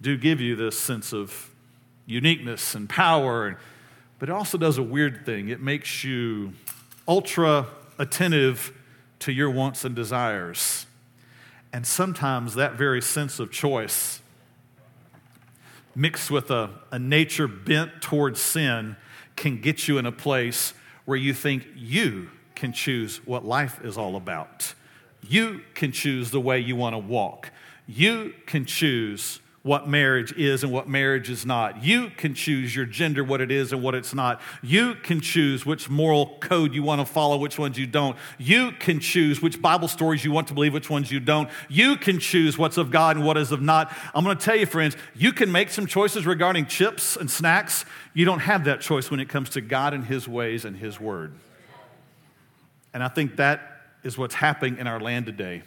do 0.00 0.16
give 0.16 0.40
you 0.40 0.56
this 0.56 0.78
sense 0.78 1.12
of 1.12 1.50
uniqueness 2.06 2.74
and 2.74 2.88
power. 2.88 3.58
But 4.18 4.28
it 4.28 4.32
also 4.32 4.58
does 4.58 4.78
a 4.78 4.82
weird 4.82 5.24
thing 5.24 5.48
it 5.48 5.60
makes 5.60 6.04
you 6.04 6.54
ultra 7.06 7.66
attentive 7.98 8.72
to 9.20 9.32
your 9.32 9.50
wants 9.50 9.84
and 9.84 9.94
desires. 9.94 10.86
And 11.72 11.86
sometimes 11.86 12.54
that 12.54 12.74
very 12.74 13.02
sense 13.02 13.38
of 13.38 13.52
choice 13.52 14.20
mixed 16.00 16.30
with 16.30 16.50
a, 16.50 16.70
a 16.90 16.98
nature 16.98 17.46
bent 17.46 18.00
towards 18.00 18.40
sin 18.40 18.96
can 19.36 19.60
get 19.60 19.86
you 19.86 19.98
in 19.98 20.06
a 20.06 20.12
place 20.12 20.72
where 21.04 21.18
you 21.18 21.34
think 21.34 21.66
you 21.76 22.30
can 22.54 22.72
choose 22.72 23.18
what 23.26 23.44
life 23.44 23.84
is 23.84 23.98
all 23.98 24.16
about. 24.16 24.74
You 25.28 25.60
can 25.74 25.92
choose 25.92 26.30
the 26.30 26.40
way 26.40 26.58
you 26.58 26.74
want 26.74 26.94
to 26.94 26.98
walk. 26.98 27.50
You 27.86 28.32
can 28.46 28.64
choose 28.64 29.40
what 29.62 29.86
marriage 29.86 30.32
is 30.32 30.64
and 30.64 30.72
what 30.72 30.88
marriage 30.88 31.28
is 31.28 31.44
not. 31.44 31.84
You 31.84 32.10
can 32.16 32.34
choose 32.34 32.74
your 32.74 32.86
gender, 32.86 33.22
what 33.22 33.42
it 33.42 33.50
is 33.50 33.72
and 33.72 33.82
what 33.82 33.94
it's 33.94 34.14
not. 34.14 34.40
You 34.62 34.94
can 34.94 35.20
choose 35.20 35.66
which 35.66 35.90
moral 35.90 36.38
code 36.40 36.74
you 36.74 36.82
want 36.82 37.00
to 37.00 37.04
follow, 37.04 37.36
which 37.36 37.58
ones 37.58 37.78
you 37.78 37.86
don't. 37.86 38.16
You 38.38 38.72
can 38.72 39.00
choose 39.00 39.42
which 39.42 39.60
Bible 39.60 39.88
stories 39.88 40.24
you 40.24 40.32
want 40.32 40.48
to 40.48 40.54
believe, 40.54 40.72
which 40.72 40.88
ones 40.88 41.12
you 41.12 41.20
don't. 41.20 41.50
You 41.68 41.96
can 41.96 42.18
choose 42.18 42.56
what's 42.56 42.78
of 42.78 42.90
God 42.90 43.16
and 43.16 43.26
what 43.26 43.36
is 43.36 43.52
of 43.52 43.60
not. 43.60 43.94
I'm 44.14 44.24
going 44.24 44.36
to 44.36 44.42
tell 44.42 44.56
you, 44.56 44.64
friends, 44.64 44.96
you 45.14 45.30
can 45.30 45.52
make 45.52 45.68
some 45.68 45.86
choices 45.86 46.24
regarding 46.24 46.64
chips 46.64 47.16
and 47.16 47.30
snacks. 47.30 47.84
You 48.14 48.24
don't 48.24 48.40
have 48.40 48.64
that 48.64 48.80
choice 48.80 49.10
when 49.10 49.20
it 49.20 49.28
comes 49.28 49.50
to 49.50 49.60
God 49.60 49.92
and 49.92 50.06
His 50.06 50.26
ways 50.26 50.64
and 50.64 50.74
His 50.74 50.98
word. 50.98 51.34
And 52.94 53.02
I 53.02 53.08
think 53.08 53.36
that 53.36 53.60
is 54.02 54.16
what's 54.16 54.36
happening 54.36 54.78
in 54.78 54.86
our 54.86 54.98
land 54.98 55.26
today. 55.26 55.62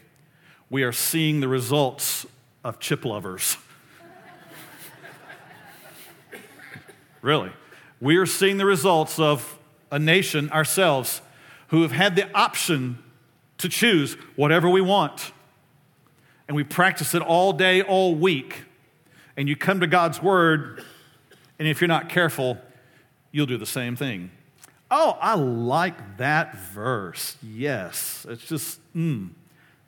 We 0.71 0.81
are 0.81 0.91
seeing 0.91 1.41
the 1.41 1.47
results 1.47 2.25
of 2.63 2.79
chip 2.79 3.05
lovers. 3.05 3.57
Really. 7.23 7.51
We 7.99 8.17
are 8.17 8.27
seeing 8.27 8.57
the 8.57 8.65
results 8.65 9.17
of 9.17 9.57
a 9.89 9.97
nation 9.97 10.51
ourselves 10.51 11.21
who 11.69 11.81
have 11.81 11.91
had 11.91 12.15
the 12.15 12.31
option 12.37 12.99
to 13.57 13.69
choose 13.69 14.13
whatever 14.35 14.69
we 14.69 14.81
want. 14.81 15.31
And 16.47 16.55
we 16.55 16.63
practice 16.63 17.15
it 17.15 17.21
all 17.21 17.53
day, 17.53 17.81
all 17.81 18.13
week. 18.13 18.65
And 19.35 19.49
you 19.49 19.55
come 19.55 19.79
to 19.79 19.87
God's 19.87 20.21
word, 20.21 20.83
and 21.57 21.67
if 21.67 21.81
you're 21.81 21.87
not 21.87 22.09
careful, 22.09 22.59
you'll 23.31 23.47
do 23.47 23.57
the 23.57 23.65
same 23.65 23.95
thing. 23.95 24.29
Oh, 24.91 25.17
I 25.19 25.33
like 25.33 26.17
that 26.17 26.55
verse. 26.55 27.37
Yes. 27.41 28.27
It's 28.29 28.45
just, 28.45 28.79
mm, 28.95 29.29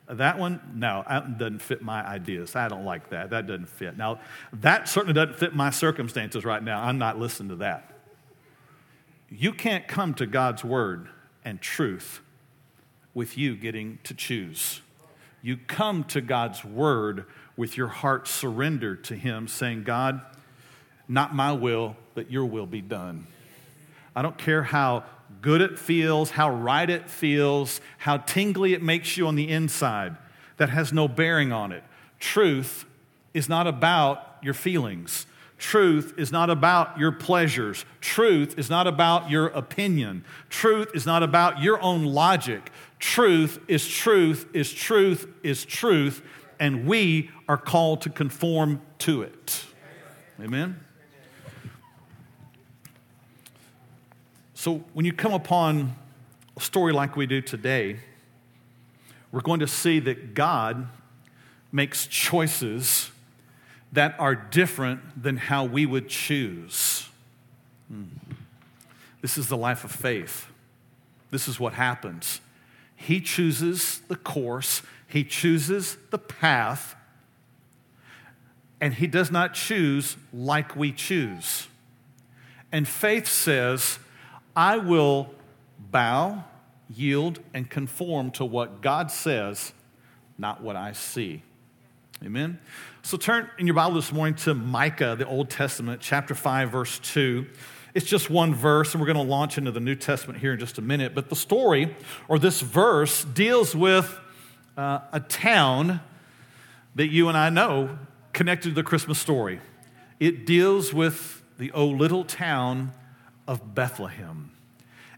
that 0.08 0.38
one, 0.38 0.60
no, 0.74 1.04
that 1.08 1.38
doesn't 1.38 1.60
fit 1.60 1.82
my 1.82 2.06
ideas. 2.06 2.54
I 2.54 2.68
don't 2.68 2.84
like 2.84 3.10
that. 3.10 3.30
That 3.30 3.46
doesn't 3.46 3.68
fit. 3.68 3.96
Now, 3.96 4.20
that 4.52 4.88
certainly 4.88 5.14
doesn't 5.14 5.38
fit 5.38 5.54
my 5.54 5.70
circumstances 5.70 6.44
right 6.44 6.62
now. 6.62 6.82
I'm 6.82 6.98
not 6.98 7.18
listening 7.18 7.48
to 7.50 7.56
that. 7.56 7.92
You 9.28 9.52
can't 9.52 9.88
come 9.88 10.14
to 10.14 10.26
God's 10.26 10.62
word 10.62 11.08
and 11.44 11.60
truth 11.60 12.20
with 13.14 13.36
you 13.36 13.56
getting 13.56 13.98
to 14.04 14.14
choose. 14.14 14.80
You 15.42 15.56
come 15.56 16.04
to 16.04 16.20
God's 16.20 16.64
word 16.64 17.24
with 17.56 17.76
your 17.76 17.88
heart 17.88 18.28
surrendered 18.28 19.02
to 19.04 19.16
Him, 19.16 19.48
saying, 19.48 19.84
God, 19.84 20.20
not 21.08 21.34
my 21.34 21.52
will, 21.52 21.96
but 22.14 22.30
your 22.30 22.44
will 22.44 22.66
be 22.66 22.80
done. 22.80 23.26
I 24.14 24.22
don't 24.22 24.38
care 24.38 24.62
how 24.62 25.04
good 25.40 25.60
it 25.60 25.78
feels, 25.78 26.30
how 26.30 26.50
right 26.50 26.88
it 26.88 27.08
feels, 27.08 27.80
how 27.98 28.18
tingly 28.18 28.74
it 28.74 28.82
makes 28.82 29.16
you 29.16 29.26
on 29.26 29.36
the 29.36 29.48
inside. 29.48 30.16
That 30.56 30.70
has 30.70 30.92
no 30.92 31.06
bearing 31.06 31.52
on 31.52 31.72
it. 31.72 31.84
Truth 32.18 32.86
is 33.34 33.48
not 33.48 33.66
about 33.66 34.38
your 34.42 34.54
feelings. 34.54 35.26
Truth 35.58 36.14
is 36.18 36.32
not 36.32 36.50
about 36.50 36.98
your 36.98 37.12
pleasures. 37.12 37.84
Truth 38.00 38.58
is 38.58 38.68
not 38.68 38.86
about 38.86 39.30
your 39.30 39.46
opinion. 39.48 40.24
Truth 40.48 40.90
is 40.94 41.06
not 41.06 41.22
about 41.22 41.62
your 41.62 41.80
own 41.82 42.04
logic. 42.04 42.70
Truth 42.98 43.60
is 43.68 43.86
truth, 43.86 44.48
is 44.52 44.72
truth, 44.72 45.26
is 45.42 45.64
truth, 45.64 46.22
and 46.58 46.86
we 46.86 47.30
are 47.48 47.58
called 47.58 48.02
to 48.02 48.10
conform 48.10 48.80
to 48.98 49.22
it. 49.22 49.64
Amen? 50.40 50.80
So 54.58 54.82
when 54.94 55.04
you 55.04 55.12
come 55.12 55.34
upon 55.34 55.94
a 56.56 56.60
story 56.60 56.94
like 56.94 57.14
we 57.14 57.26
do 57.26 57.42
today, 57.42 57.98
we're 59.30 59.42
going 59.42 59.60
to 59.60 59.66
see 59.66 60.00
that 60.00 60.32
God 60.32 60.88
makes 61.70 62.06
choices 62.06 63.10
that 63.92 64.18
are 64.18 64.34
different 64.34 65.22
than 65.22 65.36
how 65.36 65.66
we 65.66 65.84
would 65.84 66.08
choose. 66.08 67.06
Hmm. 67.88 68.04
This 69.20 69.36
is 69.36 69.48
the 69.48 69.58
life 69.58 69.84
of 69.84 69.92
faith. 69.92 70.46
This 71.30 71.48
is 71.48 71.60
what 71.60 71.74
happens. 71.74 72.40
He 72.96 73.20
chooses 73.20 73.98
the 74.08 74.16
course, 74.16 74.80
He 75.06 75.22
chooses 75.22 75.98
the 76.10 76.18
path, 76.18 76.96
and 78.80 78.94
He 78.94 79.06
does 79.06 79.30
not 79.30 79.52
choose 79.52 80.16
like 80.32 80.74
we 80.74 80.92
choose. 80.92 81.68
And 82.72 82.88
faith 82.88 83.28
says, 83.28 83.98
I 84.56 84.78
will 84.78 85.28
bow, 85.78 86.44
yield, 86.88 87.40
and 87.52 87.68
conform 87.68 88.30
to 88.32 88.44
what 88.44 88.80
God 88.80 89.10
says, 89.10 89.74
not 90.38 90.62
what 90.62 90.76
I 90.76 90.92
see. 90.92 91.42
Amen? 92.24 92.58
So 93.02 93.18
turn 93.18 93.50
in 93.58 93.66
your 93.66 93.74
Bible 93.74 93.96
this 93.96 94.10
morning 94.10 94.34
to 94.36 94.54
Micah, 94.54 95.14
the 95.18 95.26
Old 95.26 95.50
Testament, 95.50 96.00
chapter 96.00 96.34
5, 96.34 96.70
verse 96.70 96.98
2. 97.00 97.44
It's 97.92 98.06
just 98.06 98.30
one 98.30 98.54
verse, 98.54 98.94
and 98.94 99.00
we're 99.00 99.12
going 99.12 99.24
to 99.26 99.30
launch 99.30 99.58
into 99.58 99.72
the 99.72 99.80
New 99.80 99.94
Testament 99.94 100.40
here 100.40 100.54
in 100.54 100.58
just 100.58 100.78
a 100.78 100.82
minute. 100.82 101.14
But 101.14 101.28
the 101.28 101.36
story, 101.36 101.94
or 102.26 102.38
this 102.38 102.62
verse, 102.62 103.24
deals 103.24 103.76
with 103.76 104.18
uh, 104.78 105.00
a 105.12 105.20
town 105.20 106.00
that 106.94 107.08
you 107.08 107.28
and 107.28 107.36
I 107.36 107.50
know 107.50 107.98
connected 108.32 108.70
to 108.70 108.74
the 108.74 108.82
Christmas 108.82 109.18
story. 109.18 109.60
It 110.18 110.46
deals 110.46 110.94
with 110.94 111.42
the 111.58 111.70
oh 111.72 111.86
little 111.86 112.24
town 112.24 112.92
of 113.46 113.74
Bethlehem. 113.74 114.50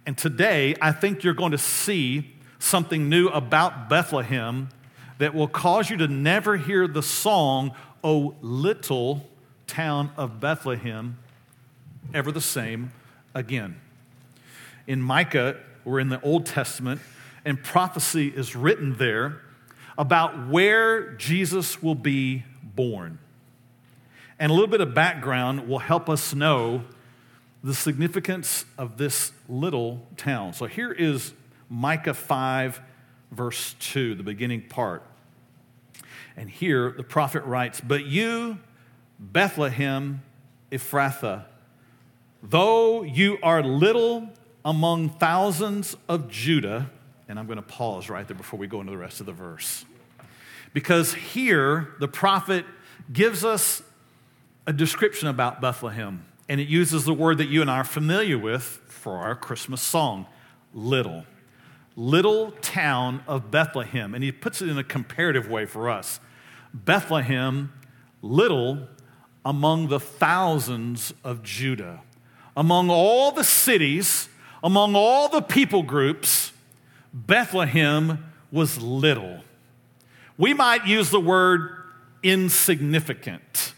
And 0.07 0.17
today, 0.17 0.75
I 0.81 0.93
think 0.93 1.23
you're 1.23 1.35
going 1.35 1.53
to 1.53 1.59
see 1.59 2.35
something 2.59 3.09
new 3.09 3.29
about 3.29 3.89
Bethlehem 3.89 4.69
that 5.19 5.35
will 5.35 5.49
cause 5.49 5.91
you 5.91 5.97
to 5.99 6.09
never 6.09 6.57
hear 6.57 6.87
the 6.89 7.03
song, 7.03 7.73
O 8.03 8.35
Little 8.41 9.29
Town 9.67 10.11
of 10.17 10.41
Bethlehem, 10.41 11.19
ever 12.15 12.33
the 12.33 12.41
same 12.41 12.93
again. 13.35 13.81
In 14.87 15.03
Micah, 15.03 15.57
we're 15.85 16.01
in 16.01 16.09
the 16.09 16.21
Old 16.23 16.47
Testament, 16.47 17.01
and 17.45 17.63
prophecy 17.63 18.29
is 18.29 18.57
written 18.57 18.95
there 18.97 19.43
about 19.99 20.49
where 20.49 21.13
Jesus 21.15 21.83
will 21.83 21.95
be 21.95 22.45
born. 22.63 23.19
And 24.39 24.51
a 24.51 24.55
little 24.55 24.69
bit 24.69 24.81
of 24.81 24.95
background 24.95 25.69
will 25.69 25.81
help 25.81 26.09
us 26.09 26.35
know 26.35 26.85
the 27.63 27.75
significance 27.75 28.65
of 28.77 28.97
this 28.97 29.33
little 29.49 30.07
town. 30.17 30.53
So 30.53 30.67
here 30.67 30.93
is 30.93 31.33
Micah 31.69 32.15
5, 32.15 32.81
verse 33.33 33.75
2, 33.81 34.15
the 34.15 34.23
beginning 34.23 34.63
part. 34.69 35.03
And 36.37 36.49
here 36.49 36.95
the 36.97 37.03
prophet 37.03 37.45
writes, 37.45 37.81
But 37.81 38.05
you, 38.05 38.59
Bethlehem 39.19 40.23
Ephrathah, 40.71 41.45
though 42.43 43.03
you 43.03 43.39
are 43.43 43.63
little 43.63 44.29
among 44.65 45.09
thousands 45.11 45.97
of 46.09 46.29
Judah, 46.29 46.91
and 47.29 47.39
I'm 47.39 47.47
going 47.47 47.57
to 47.57 47.63
pause 47.63 48.09
right 48.09 48.27
there 48.27 48.37
before 48.37 48.59
we 48.59 48.67
go 48.67 48.81
into 48.81 48.93
the 48.93 48.99
rest 48.99 49.21
of 49.21 49.27
the 49.27 49.33
verse. 49.33 49.85
Because 50.73 51.15
here 51.15 51.95
the 51.99 52.09
prophet 52.09 52.65
gives 53.13 53.45
us 53.45 53.83
a 54.67 54.73
description 54.73 55.29
about 55.29 55.61
Bethlehem, 55.61 56.25
and 56.49 56.61
it 56.61 56.69
uses 56.69 57.05
the 57.05 57.13
word 57.13 57.39
that 57.39 57.49
you 57.49 57.61
and 57.61 57.71
I 57.71 57.79
are 57.79 57.85
familiar 57.85 58.39
with 58.39 58.63
for 58.87 59.19
our 59.19 59.35
Christmas 59.35 59.83
song 59.83 60.27
little. 60.73 61.25
Little 61.97 62.53
town 62.63 63.23
of 63.27 63.51
Bethlehem. 63.51 64.15
And 64.15 64.25
he 64.25 64.33
puts 64.33 64.63
it 64.63 64.69
in 64.69 64.79
a 64.79 64.85
comparative 64.85 65.49
way 65.49 65.67
for 65.67 65.91
us. 65.91 66.21
Bethlehem, 66.73 67.73
little 68.23 68.89
among 69.45 69.89
the 69.89 70.01
thousands 70.01 71.13
of 71.25 71.43
Judah. 71.43 72.01
Among 72.57 72.91
all 72.91 73.31
the 73.33 73.45
cities, 73.45 74.29
among 74.63 74.95
all 74.95 75.29
the 75.29 75.43
people 75.43 75.83
groups, 75.83 76.53
Bethlehem 77.13 78.33
was 78.51 78.81
little. 78.81 79.41
We 80.37 80.55
might 80.55 80.87
use 80.87 81.11
the 81.11 81.21
word 81.21 81.71
insignificant. 82.23 83.75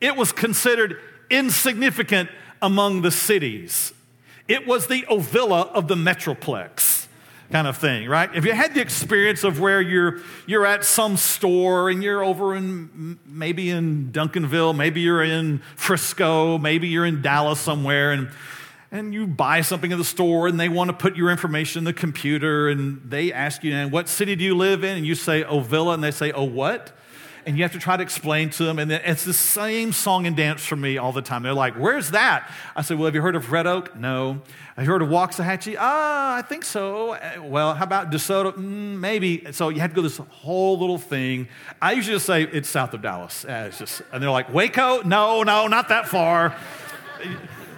It 0.00 0.16
was 0.16 0.32
considered 0.32 1.00
insignificant 1.34 2.30
among 2.62 3.02
the 3.02 3.10
cities. 3.10 3.92
It 4.46 4.66
was 4.66 4.86
the 4.86 5.04
Ovilla 5.10 5.68
of 5.72 5.88
the 5.88 5.94
Metroplex 5.94 7.06
kind 7.50 7.66
of 7.66 7.76
thing, 7.76 8.08
right? 8.08 8.34
If 8.34 8.44
you 8.44 8.52
had 8.52 8.74
the 8.74 8.80
experience 8.80 9.44
of 9.44 9.60
where 9.60 9.80
you're, 9.80 10.20
you're 10.46 10.66
at 10.66 10.84
some 10.84 11.16
store 11.16 11.90
and 11.90 12.02
you're 12.02 12.24
over 12.24 12.54
in 12.54 13.18
maybe 13.26 13.70
in 13.70 14.10
Duncanville, 14.12 14.76
maybe 14.76 15.00
you're 15.00 15.22
in 15.22 15.58
Frisco, 15.76 16.58
maybe 16.58 16.88
you're 16.88 17.04
in 17.04 17.22
Dallas 17.22 17.60
somewhere, 17.60 18.12
and, 18.12 18.30
and 18.90 19.12
you 19.14 19.26
buy 19.26 19.60
something 19.60 19.92
at 19.92 19.98
the 19.98 20.04
store 20.04 20.48
and 20.48 20.58
they 20.58 20.68
want 20.68 20.88
to 20.88 20.94
put 20.94 21.16
your 21.16 21.30
information 21.30 21.80
in 21.80 21.84
the 21.84 21.92
computer 21.92 22.68
and 22.68 23.00
they 23.08 23.32
ask 23.32 23.62
you, 23.62 23.72
and 23.72 23.92
what 23.92 24.08
city 24.08 24.36
do 24.36 24.44
you 24.44 24.56
live 24.56 24.82
in? 24.82 24.96
And 24.96 25.06
you 25.06 25.14
say, 25.14 25.44
Ovilla, 25.44 25.94
and 25.94 26.02
they 26.02 26.10
say, 26.10 26.32
oh, 26.32 26.44
what? 26.44 26.96
And 27.46 27.56
you 27.56 27.62
have 27.62 27.72
to 27.72 27.78
try 27.78 27.96
to 27.96 28.02
explain 28.02 28.50
to 28.50 28.64
them. 28.64 28.78
And 28.78 28.90
then 28.90 29.00
it's 29.04 29.24
the 29.24 29.32
same 29.32 29.92
song 29.92 30.26
and 30.26 30.36
dance 30.36 30.64
for 30.64 30.76
me 30.76 30.98
all 30.98 31.12
the 31.12 31.22
time. 31.22 31.42
They're 31.42 31.54
like, 31.54 31.74
Where's 31.74 32.10
that? 32.12 32.50
I 32.74 32.82
said, 32.82 32.98
Well, 32.98 33.06
have 33.06 33.14
you 33.14 33.22
heard 33.22 33.36
of 33.36 33.52
Red 33.52 33.66
Oak? 33.66 33.96
No. 33.96 34.42
Have 34.76 34.86
you 34.86 34.90
heard 34.90 35.02
of 35.02 35.08
Waxahachie? 35.08 35.76
Ah, 35.78 36.36
I 36.36 36.42
think 36.42 36.64
so. 36.64 37.16
Well, 37.42 37.74
how 37.74 37.84
about 37.84 38.10
DeSoto? 38.10 38.52
Mm, 38.52 38.98
maybe. 38.98 39.52
So 39.52 39.68
you 39.68 39.80
had 39.80 39.90
to 39.90 39.96
go 39.96 40.02
this 40.02 40.16
whole 40.16 40.78
little 40.78 40.98
thing. 40.98 41.48
I 41.80 41.92
usually 41.92 42.16
just 42.16 42.26
say 42.26 42.42
it's 42.42 42.68
south 42.68 42.92
of 42.92 43.02
Dallas. 43.02 43.44
It's 43.48 43.78
just, 43.78 44.02
and 44.12 44.22
they're 44.22 44.30
like, 44.30 44.52
Waco? 44.52 45.02
No, 45.02 45.42
no, 45.42 45.68
not 45.68 45.88
that 45.90 46.08
far. 46.08 46.56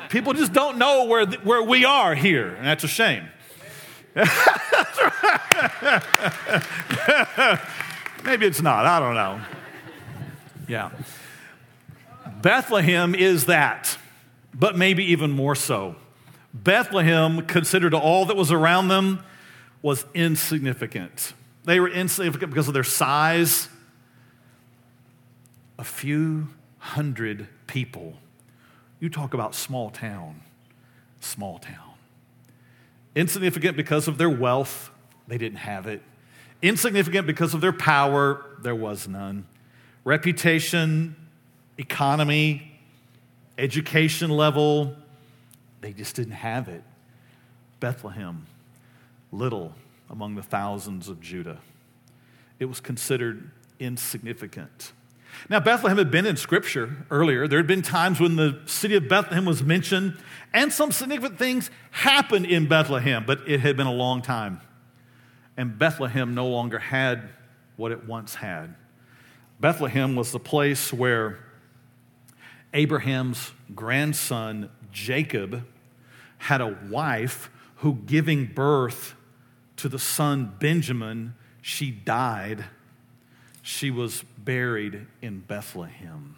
People 0.08 0.32
just 0.32 0.52
don't 0.52 0.78
know 0.78 1.04
where, 1.04 1.26
where 1.26 1.62
we 1.62 1.84
are 1.84 2.14
here, 2.14 2.54
and 2.54 2.66
that's 2.66 2.84
a 2.84 2.88
shame. 2.88 3.28
Maybe 8.26 8.44
it's 8.44 8.60
not. 8.60 8.86
I 8.86 8.98
don't 8.98 9.14
know. 9.14 9.40
Yeah. 10.66 10.90
Bethlehem 12.42 13.14
is 13.14 13.46
that, 13.46 13.96
but 14.52 14.76
maybe 14.76 15.04
even 15.12 15.30
more 15.30 15.54
so. 15.54 15.94
Bethlehem, 16.52 17.46
considered 17.46 17.94
all 17.94 18.24
that 18.26 18.36
was 18.36 18.50
around 18.50 18.88
them, 18.88 19.22
was 19.80 20.04
insignificant. 20.12 21.34
They 21.64 21.78
were 21.78 21.88
insignificant 21.88 22.50
because 22.50 22.66
of 22.66 22.74
their 22.74 22.82
size. 22.82 23.68
A 25.78 25.84
few 25.84 26.48
hundred 26.78 27.46
people. 27.68 28.14
You 28.98 29.08
talk 29.08 29.34
about 29.34 29.54
small 29.54 29.90
town, 29.90 30.40
small 31.20 31.58
town. 31.58 31.94
Insignificant 33.14 33.76
because 33.76 34.08
of 34.08 34.18
their 34.18 34.30
wealth, 34.30 34.90
they 35.28 35.38
didn't 35.38 35.58
have 35.58 35.86
it. 35.86 36.02
Insignificant 36.66 37.28
because 37.28 37.54
of 37.54 37.60
their 37.60 37.72
power, 37.72 38.44
there 38.60 38.74
was 38.74 39.06
none 39.06 39.46
reputation, 40.04 41.14
economy, 41.78 42.72
education 43.56 44.30
level, 44.30 44.96
they 45.80 45.92
just 45.92 46.16
didn't 46.16 46.32
have 46.32 46.68
it. 46.68 46.82
Bethlehem, 47.78 48.46
little 49.30 49.74
among 50.10 50.34
the 50.34 50.42
thousands 50.42 51.08
of 51.08 51.20
Judah. 51.20 51.58
It 52.58 52.64
was 52.64 52.80
considered 52.80 53.50
insignificant. 53.78 54.92
Now, 55.48 55.60
Bethlehem 55.60 55.98
had 55.98 56.10
been 56.10 56.26
in 56.26 56.36
Scripture 56.36 57.06
earlier. 57.10 57.46
There 57.46 57.60
had 57.60 57.68
been 57.68 57.82
times 57.82 58.18
when 58.18 58.34
the 58.34 58.60
city 58.66 58.96
of 58.96 59.08
Bethlehem 59.08 59.44
was 59.44 59.62
mentioned, 59.62 60.16
and 60.52 60.72
some 60.72 60.90
significant 60.90 61.38
things 61.38 61.70
happened 61.92 62.46
in 62.46 62.66
Bethlehem, 62.66 63.24
but 63.24 63.40
it 63.46 63.60
had 63.60 63.76
been 63.76 63.86
a 63.86 63.92
long 63.92 64.20
time. 64.20 64.60
And 65.56 65.78
Bethlehem 65.78 66.34
no 66.34 66.48
longer 66.48 66.78
had 66.78 67.28
what 67.76 67.92
it 67.92 68.06
once 68.06 68.34
had. 68.34 68.74
Bethlehem 69.58 70.16
was 70.16 70.32
the 70.32 70.38
place 70.38 70.92
where 70.92 71.38
Abraham's 72.74 73.52
grandson, 73.74 74.70
Jacob, 74.92 75.66
had 76.38 76.60
a 76.60 76.76
wife 76.90 77.50
who, 77.76 77.94
giving 77.94 78.46
birth 78.46 79.14
to 79.76 79.88
the 79.88 79.98
son 79.98 80.54
Benjamin, 80.58 81.34
she 81.62 81.90
died. 81.90 82.64
She 83.62 83.90
was 83.90 84.22
buried 84.38 85.06
in 85.22 85.40
Bethlehem. 85.40 86.36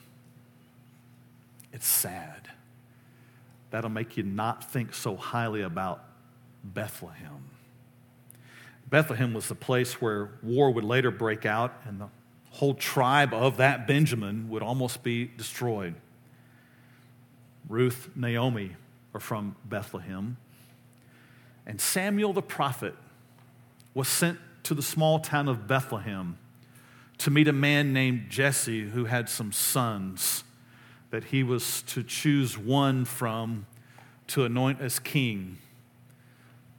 It's 1.72 1.87
sad. 1.87 2.48
That'll 3.70 3.90
make 3.90 4.16
you 4.16 4.22
not 4.22 4.70
think 4.70 4.94
so 4.94 5.16
highly 5.16 5.62
about 5.62 6.04
Bethlehem. 6.64 7.47
Bethlehem 8.88 9.35
was 9.35 9.48
the 9.48 9.55
place 9.55 10.01
where 10.01 10.31
war 10.42 10.70
would 10.70 10.85
later 10.85 11.11
break 11.11 11.44
out 11.44 11.74
and 11.87 12.01
the 12.01 12.09
whole 12.51 12.74
tribe 12.74 13.35
of 13.35 13.59
that 13.59 13.87
Benjamin 13.87 14.48
would 14.48 14.62
almost 14.62 15.03
be 15.03 15.27
destroyed. 15.37 15.94
Ruth, 17.68 18.09
Naomi 18.16 18.77
are 19.12 19.20
from 19.20 19.57
Bethlehem. 19.64 20.38
And 21.66 21.81
Samuel 21.81 22.33
the 22.33 22.42
prophet 22.42 22.94
was 23.92 24.09
sent 24.09 24.38
to 24.64 24.74
the 24.74 24.83
small 24.83 25.18
town 25.18 25.48
of 25.48 25.66
Bethlehem 25.66 26.38
to 27.18 27.31
meet 27.31 27.48
a 27.48 27.53
man 27.53 27.92
named 27.92 28.31
Jesse 28.31 28.88
who 28.88 29.05
had 29.05 29.29
some 29.29 29.53
sons 29.53 30.44
that 31.11 31.24
he 31.24 31.42
was 31.42 31.83
to 31.83 32.03
choose 32.03 32.57
one 32.57 33.05
from 33.05 33.66
to 34.29 34.44
anoint 34.44 34.81
as 34.81 34.98
king, 34.98 35.59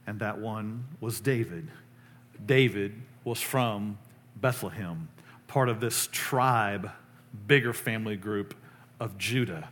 and 0.06 0.20
that 0.20 0.38
one 0.38 0.84
was 1.00 1.20
David. 1.20 1.68
David 2.44 2.94
was 3.24 3.40
from 3.40 3.98
Bethlehem, 4.36 5.08
part 5.46 5.68
of 5.68 5.80
this 5.80 6.08
tribe, 6.10 6.90
bigger 7.46 7.72
family 7.72 8.16
group 8.16 8.54
of 8.98 9.18
Judah. 9.18 9.68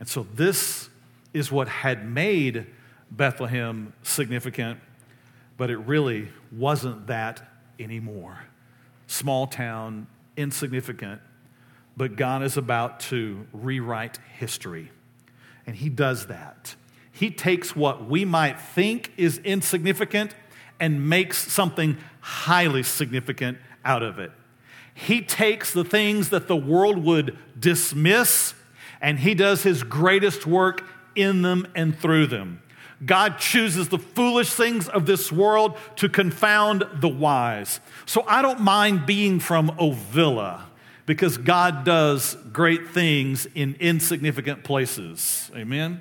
And 0.00 0.08
so 0.08 0.26
this 0.34 0.88
is 1.32 1.50
what 1.50 1.68
had 1.68 2.08
made 2.08 2.66
Bethlehem 3.10 3.92
significant, 4.02 4.80
but 5.56 5.70
it 5.70 5.78
really 5.78 6.28
wasn't 6.50 7.06
that 7.06 7.42
anymore. 7.78 8.44
Small 9.06 9.46
town, 9.46 10.06
insignificant, 10.36 11.20
but 11.96 12.16
God 12.16 12.42
is 12.42 12.56
about 12.56 13.00
to 13.00 13.46
rewrite 13.52 14.18
history. 14.38 14.90
And 15.66 15.76
He 15.76 15.88
does 15.88 16.26
that. 16.26 16.74
He 17.12 17.30
takes 17.30 17.76
what 17.76 18.06
we 18.08 18.24
might 18.24 18.58
think 18.58 19.12
is 19.16 19.38
insignificant 19.38 20.34
and 20.80 21.08
makes 21.08 21.38
something 21.38 21.96
highly 22.20 22.82
significant 22.82 23.58
out 23.84 24.02
of 24.02 24.18
it. 24.18 24.32
He 24.94 25.22
takes 25.22 25.72
the 25.72 25.84
things 25.84 26.30
that 26.30 26.48
the 26.48 26.56
world 26.56 26.98
would 26.98 27.36
dismiss 27.58 28.54
and 29.00 29.18
He 29.18 29.34
does 29.34 29.62
His 29.62 29.82
greatest 29.82 30.46
work 30.46 30.84
in 31.14 31.42
them 31.42 31.66
and 31.74 31.98
through 31.98 32.26
them. 32.26 32.62
God 33.04 33.38
chooses 33.38 33.88
the 33.88 33.98
foolish 33.98 34.50
things 34.50 34.88
of 34.88 35.06
this 35.06 35.32
world 35.32 35.76
to 35.96 36.08
confound 36.08 36.84
the 36.94 37.08
wise. 37.08 37.80
So 38.06 38.24
I 38.28 38.42
don't 38.42 38.60
mind 38.60 39.06
being 39.06 39.40
from 39.40 39.70
Ovilla 39.70 40.62
because 41.04 41.36
God 41.36 41.84
does 41.84 42.36
great 42.52 42.88
things 42.88 43.46
in 43.54 43.74
insignificant 43.80 44.62
places. 44.62 45.50
Amen? 45.56 46.00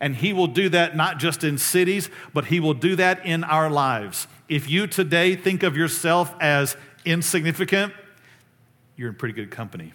And 0.00 0.16
He 0.16 0.32
will 0.32 0.46
do 0.46 0.68
that 0.70 0.96
not 0.96 1.18
just 1.18 1.44
in 1.44 1.58
cities, 1.58 2.10
but 2.32 2.46
He 2.46 2.60
will 2.60 2.74
do 2.74 2.96
that 2.96 3.24
in 3.24 3.44
our 3.44 3.70
lives. 3.70 4.26
If 4.48 4.68
you 4.70 4.86
today 4.86 5.36
think 5.36 5.62
of 5.62 5.76
yourself 5.76 6.34
as 6.40 6.76
insignificant, 7.04 7.92
you're 8.96 9.08
in 9.08 9.14
pretty 9.14 9.34
good 9.34 9.50
company 9.50 9.92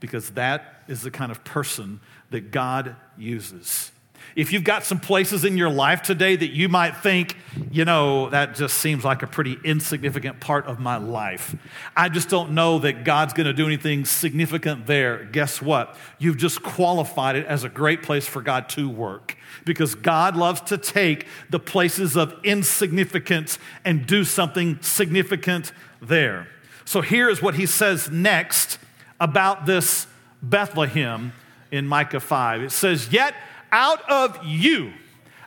because 0.00 0.30
that 0.30 0.82
is 0.88 1.02
the 1.02 1.10
kind 1.10 1.30
of 1.32 1.44
person 1.44 2.00
that 2.30 2.50
God 2.50 2.96
uses. 3.16 3.90
If 4.36 4.52
you've 4.52 4.64
got 4.64 4.84
some 4.84 4.98
places 4.98 5.44
in 5.44 5.56
your 5.56 5.70
life 5.70 6.02
today 6.02 6.34
that 6.34 6.50
you 6.50 6.68
might 6.68 6.96
think, 6.96 7.36
you 7.70 7.84
know, 7.84 8.30
that 8.30 8.56
just 8.56 8.78
seems 8.78 9.04
like 9.04 9.22
a 9.22 9.28
pretty 9.28 9.58
insignificant 9.62 10.40
part 10.40 10.66
of 10.66 10.80
my 10.80 10.96
life. 10.96 11.54
I 11.96 12.08
just 12.08 12.28
don't 12.28 12.52
know 12.52 12.80
that 12.80 13.04
God's 13.04 13.32
going 13.32 13.46
to 13.46 13.52
do 13.52 13.66
anything 13.66 14.04
significant 14.04 14.86
there. 14.86 15.24
Guess 15.24 15.62
what? 15.62 15.96
You've 16.18 16.36
just 16.36 16.62
qualified 16.64 17.36
it 17.36 17.46
as 17.46 17.62
a 17.62 17.68
great 17.68 18.02
place 18.02 18.26
for 18.26 18.42
God 18.42 18.68
to 18.70 18.88
work 18.88 19.36
because 19.64 19.94
God 19.94 20.36
loves 20.36 20.60
to 20.62 20.78
take 20.78 21.26
the 21.48 21.60
places 21.60 22.16
of 22.16 22.34
insignificance 22.42 23.58
and 23.84 24.04
do 24.04 24.24
something 24.24 24.78
significant 24.82 25.72
there. 26.02 26.48
So 26.84 27.02
here 27.02 27.30
is 27.30 27.40
what 27.40 27.54
he 27.54 27.66
says 27.66 28.10
next 28.10 28.78
about 29.20 29.64
this 29.64 30.08
Bethlehem 30.42 31.32
in 31.70 31.86
Micah 31.86 32.20
5. 32.20 32.62
It 32.62 32.72
says, 32.72 33.12
Yet 33.12 33.34
out 33.74 34.08
of 34.08 34.38
you, 34.46 34.92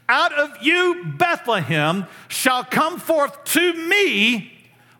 out 0.09 0.33
of 0.33 0.61
you, 0.61 1.13
Bethlehem, 1.17 2.05
shall 2.27 2.65
come 2.65 2.99
forth 2.99 3.41
to 3.45 3.73
me 3.73 4.51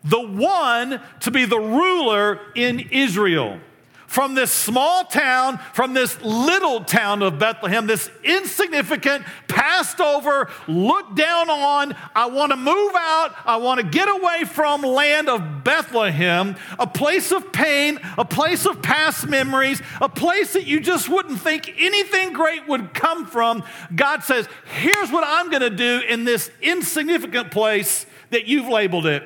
the 0.02 0.20
one 0.20 1.00
to 1.20 1.30
be 1.30 1.44
the 1.44 1.58
ruler 1.58 2.40
in 2.54 2.80
Israel 2.90 3.60
from 4.08 4.34
this 4.34 4.50
small 4.50 5.04
town, 5.04 5.58
from 5.74 5.92
this 5.92 6.20
little 6.22 6.82
town 6.82 7.22
of 7.22 7.38
Bethlehem, 7.38 7.86
this 7.86 8.10
insignificant, 8.24 9.22
passed 9.48 10.00
over, 10.00 10.50
looked 10.66 11.14
down 11.14 11.50
on. 11.50 11.94
I 12.16 12.26
want 12.26 12.50
to 12.52 12.56
move 12.56 12.94
out. 12.96 13.34
I 13.44 13.58
want 13.58 13.80
to 13.80 13.86
get 13.86 14.08
away 14.08 14.44
from 14.44 14.80
land 14.80 15.28
of 15.28 15.62
Bethlehem, 15.62 16.56
a 16.78 16.86
place 16.86 17.30
of 17.32 17.52
pain, 17.52 18.00
a 18.16 18.24
place 18.24 18.64
of 18.64 18.80
past 18.80 19.28
memories, 19.28 19.82
a 20.00 20.08
place 20.08 20.54
that 20.54 20.64
you 20.66 20.80
just 20.80 21.10
wouldn't 21.10 21.40
think 21.40 21.74
anything 21.78 22.32
great 22.32 22.66
would 22.66 22.94
come 22.94 23.26
from. 23.26 23.62
God 23.94 24.24
says, 24.24 24.48
here's 24.80 25.12
what 25.12 25.24
I'm 25.26 25.50
going 25.50 25.60
to 25.60 25.70
do 25.70 26.00
in 26.08 26.24
this 26.24 26.50
insignificant 26.62 27.50
place 27.50 28.06
that 28.30 28.46
you've 28.46 28.68
labeled 28.68 29.04
it. 29.04 29.22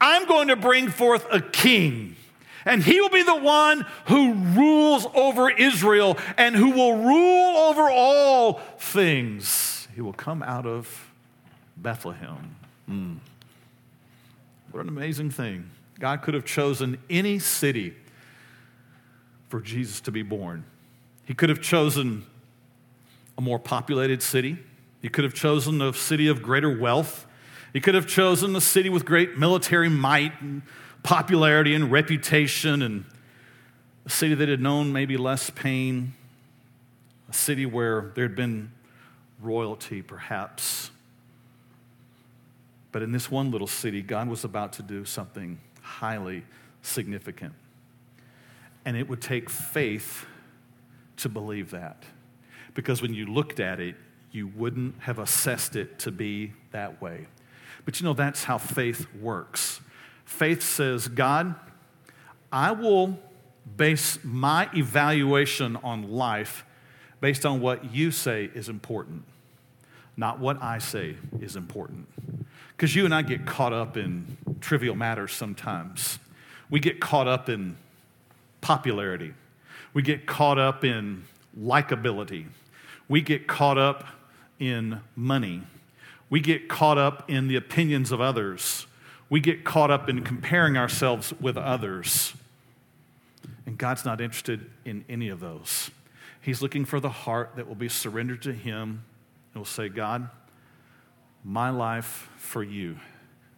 I'm 0.00 0.26
going 0.26 0.48
to 0.48 0.56
bring 0.56 0.88
forth 0.88 1.26
a 1.30 1.42
king 1.42 2.16
and 2.64 2.82
he 2.82 3.00
will 3.00 3.10
be 3.10 3.22
the 3.22 3.36
one 3.36 3.86
who 4.06 4.34
rules 4.34 5.06
over 5.14 5.50
Israel 5.50 6.18
and 6.36 6.56
who 6.56 6.70
will 6.70 6.96
rule 6.96 7.56
over 7.56 7.88
all 7.90 8.54
things. 8.78 9.88
He 9.94 10.00
will 10.00 10.12
come 10.12 10.42
out 10.42 10.66
of 10.66 11.12
Bethlehem. 11.76 12.56
Mm. 12.88 13.18
What 14.70 14.80
an 14.80 14.88
amazing 14.88 15.30
thing. 15.30 15.70
God 16.00 16.22
could 16.22 16.34
have 16.34 16.44
chosen 16.44 16.98
any 17.08 17.38
city 17.38 17.94
for 19.48 19.60
Jesus 19.60 20.00
to 20.02 20.10
be 20.10 20.22
born. 20.22 20.64
He 21.24 21.34
could 21.34 21.48
have 21.48 21.60
chosen 21.60 22.26
a 23.38 23.40
more 23.40 23.58
populated 23.58 24.22
city. 24.22 24.58
He 25.00 25.08
could 25.08 25.24
have 25.24 25.34
chosen 25.34 25.80
a 25.80 25.92
city 25.92 26.28
of 26.28 26.42
greater 26.42 26.76
wealth. 26.76 27.26
He 27.72 27.80
could 27.80 27.94
have 27.94 28.06
chosen 28.06 28.54
a 28.56 28.60
city 28.60 28.88
with 28.88 29.04
great 29.04 29.36
military 29.36 29.88
might 29.88 30.40
and 30.40 30.62
popularity 31.04 31.74
and 31.74 31.92
reputation, 31.92 32.82
and 32.82 33.04
a 34.04 34.10
city 34.10 34.34
that 34.34 34.48
had 34.48 34.60
known 34.60 34.92
maybe 34.92 35.16
less 35.16 35.50
pain, 35.50 36.14
a 37.28 37.32
city 37.32 37.66
where 37.66 38.10
there 38.16 38.26
had 38.26 38.34
been 38.34 38.72
royalty, 39.40 40.02
perhaps. 40.02 40.90
But 42.90 43.02
in 43.02 43.12
this 43.12 43.30
one 43.30 43.50
little 43.50 43.66
city, 43.66 44.02
God 44.02 44.28
was 44.28 44.44
about 44.44 44.72
to 44.74 44.82
do 44.82 45.04
something 45.04 45.58
highly 45.82 46.42
significant. 46.82 47.52
And 48.84 48.96
it 48.96 49.08
would 49.08 49.20
take 49.20 49.50
faith 49.50 50.26
to 51.18 51.28
believe 51.28 51.70
that. 51.70 52.02
Because 52.74 53.02
when 53.02 53.14
you 53.14 53.26
looked 53.26 53.60
at 53.60 53.78
it, 53.78 53.94
you 54.32 54.48
wouldn't 54.48 55.00
have 55.00 55.18
assessed 55.18 55.76
it 55.76 55.98
to 56.00 56.10
be 56.10 56.52
that 56.72 57.00
way. 57.00 57.26
But 57.84 58.00
you 58.00 58.04
know, 58.04 58.14
that's 58.14 58.44
how 58.44 58.58
faith 58.58 59.06
works. 59.20 59.80
Faith 60.24 60.62
says, 60.62 61.08
God, 61.08 61.54
I 62.50 62.72
will 62.72 63.18
base 63.76 64.18
my 64.22 64.68
evaluation 64.74 65.76
on 65.76 66.10
life 66.10 66.64
based 67.20 67.46
on 67.46 67.60
what 67.60 67.92
you 67.92 68.10
say 68.10 68.50
is 68.54 68.68
important, 68.68 69.24
not 70.16 70.38
what 70.38 70.62
I 70.62 70.78
say 70.78 71.16
is 71.40 71.56
important. 71.56 72.06
Because 72.76 72.94
you 72.94 73.04
and 73.04 73.14
I 73.14 73.22
get 73.22 73.46
caught 73.46 73.72
up 73.72 73.96
in 73.96 74.36
trivial 74.60 74.94
matters 74.94 75.32
sometimes. 75.32 76.18
We 76.70 76.80
get 76.80 77.00
caught 77.00 77.28
up 77.28 77.48
in 77.48 77.76
popularity, 78.60 79.34
we 79.92 80.02
get 80.02 80.26
caught 80.26 80.58
up 80.58 80.84
in 80.84 81.24
likability, 81.58 82.46
we 83.08 83.20
get 83.20 83.46
caught 83.46 83.78
up 83.78 84.04
in 84.58 85.00
money, 85.14 85.62
we 86.30 86.40
get 86.40 86.68
caught 86.68 86.98
up 86.98 87.30
in 87.30 87.48
the 87.48 87.56
opinions 87.56 88.10
of 88.10 88.20
others 88.20 88.86
we 89.28 89.40
get 89.40 89.64
caught 89.64 89.90
up 89.90 90.08
in 90.08 90.22
comparing 90.22 90.76
ourselves 90.76 91.32
with 91.40 91.56
others. 91.56 92.34
And 93.66 93.78
God's 93.78 94.04
not 94.04 94.20
interested 94.20 94.70
in 94.84 95.04
any 95.08 95.28
of 95.28 95.40
those. 95.40 95.90
He's 96.40 96.60
looking 96.60 96.84
for 96.84 97.00
the 97.00 97.08
heart 97.08 97.52
that 97.56 97.66
will 97.66 97.74
be 97.74 97.88
surrendered 97.88 98.42
to 98.42 98.52
Him 98.52 99.04
and 99.52 99.60
will 99.60 99.64
say, 99.64 99.88
God, 99.88 100.28
my 101.42 101.70
life 101.70 102.28
for 102.36 102.62
you. 102.62 102.98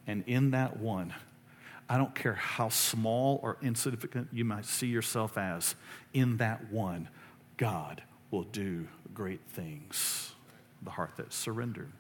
And 0.07 0.23
in 0.27 0.53
that 0.53 0.77
one, 0.79 1.13
I 1.89 1.99
don't 1.99 2.15
care 2.15 2.35
how 2.35 2.69
small 2.69 3.41
or 3.43 3.59
insignificant 3.63 4.29
you 4.33 4.45
might 4.45 4.67
see 4.67 4.87
yourself 4.87 5.37
as, 5.39 5.75
in 6.13 6.37
that 6.39 6.73
one, 6.73 7.09
God 7.57 8.03
will 8.31 8.43
do 8.45 8.89
great 9.15 9.41
things. 9.49 10.33
The 10.83 10.91
heart 10.91 11.13
that's 11.17 11.35
surrendered. 11.35 11.93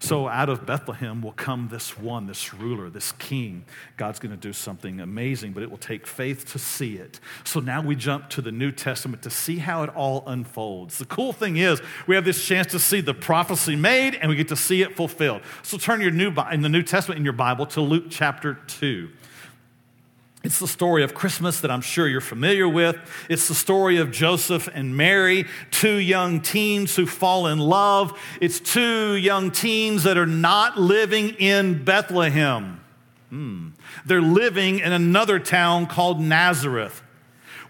So 0.00 0.28
out 0.28 0.48
of 0.48 0.66
Bethlehem 0.66 1.22
will 1.22 1.32
come 1.32 1.68
this 1.68 1.98
one, 1.98 2.26
this 2.26 2.52
ruler, 2.52 2.90
this 2.90 3.12
king. 3.12 3.64
God's 3.96 4.18
going 4.18 4.32
to 4.32 4.36
do 4.36 4.52
something 4.52 5.00
amazing, 5.00 5.52
but 5.52 5.62
it 5.62 5.70
will 5.70 5.78
take 5.78 6.06
faith 6.06 6.50
to 6.52 6.58
see 6.58 6.96
it. 6.96 7.20
So 7.44 7.60
now 7.60 7.80
we 7.80 7.96
jump 7.96 8.28
to 8.30 8.42
the 8.42 8.52
New 8.52 8.70
Testament 8.70 9.22
to 9.22 9.30
see 9.30 9.58
how 9.58 9.82
it 9.82 9.90
all 9.96 10.22
unfolds. 10.26 10.98
The 10.98 11.06
cool 11.06 11.32
thing 11.32 11.56
is 11.56 11.80
we 12.06 12.14
have 12.16 12.24
this 12.24 12.44
chance 12.44 12.70
to 12.72 12.78
see 12.78 13.00
the 13.00 13.14
prophecy 13.14 13.76
made 13.76 14.14
and 14.16 14.28
we 14.28 14.36
get 14.36 14.48
to 14.48 14.56
see 14.56 14.82
it 14.82 14.94
fulfilled. 14.94 15.42
So 15.62 15.78
turn 15.78 16.00
your 16.00 16.10
new 16.10 16.32
in 16.52 16.60
the 16.60 16.68
New 16.68 16.82
Testament 16.82 17.18
in 17.18 17.24
your 17.24 17.32
Bible 17.32 17.66
to 17.66 17.80
Luke 17.80 18.06
chapter 18.10 18.54
2. 18.66 19.08
It's 20.44 20.58
the 20.58 20.68
story 20.68 21.02
of 21.02 21.14
Christmas 21.14 21.62
that 21.62 21.70
I'm 21.70 21.80
sure 21.80 22.06
you're 22.06 22.20
familiar 22.20 22.68
with. 22.68 22.96
It's 23.30 23.48
the 23.48 23.54
story 23.54 23.96
of 23.96 24.10
Joseph 24.10 24.68
and 24.74 24.94
Mary, 24.94 25.46
two 25.70 25.96
young 25.96 26.42
teens 26.42 26.94
who 26.94 27.06
fall 27.06 27.46
in 27.46 27.58
love. 27.58 28.20
It's 28.42 28.60
two 28.60 29.14
young 29.14 29.50
teens 29.50 30.02
that 30.02 30.18
are 30.18 30.26
not 30.26 30.78
living 30.78 31.30
in 31.30 31.82
Bethlehem. 31.82 32.78
Hmm. 33.30 33.68
They're 34.04 34.20
living 34.20 34.80
in 34.80 34.92
another 34.92 35.38
town 35.38 35.86
called 35.86 36.20
Nazareth. 36.20 37.02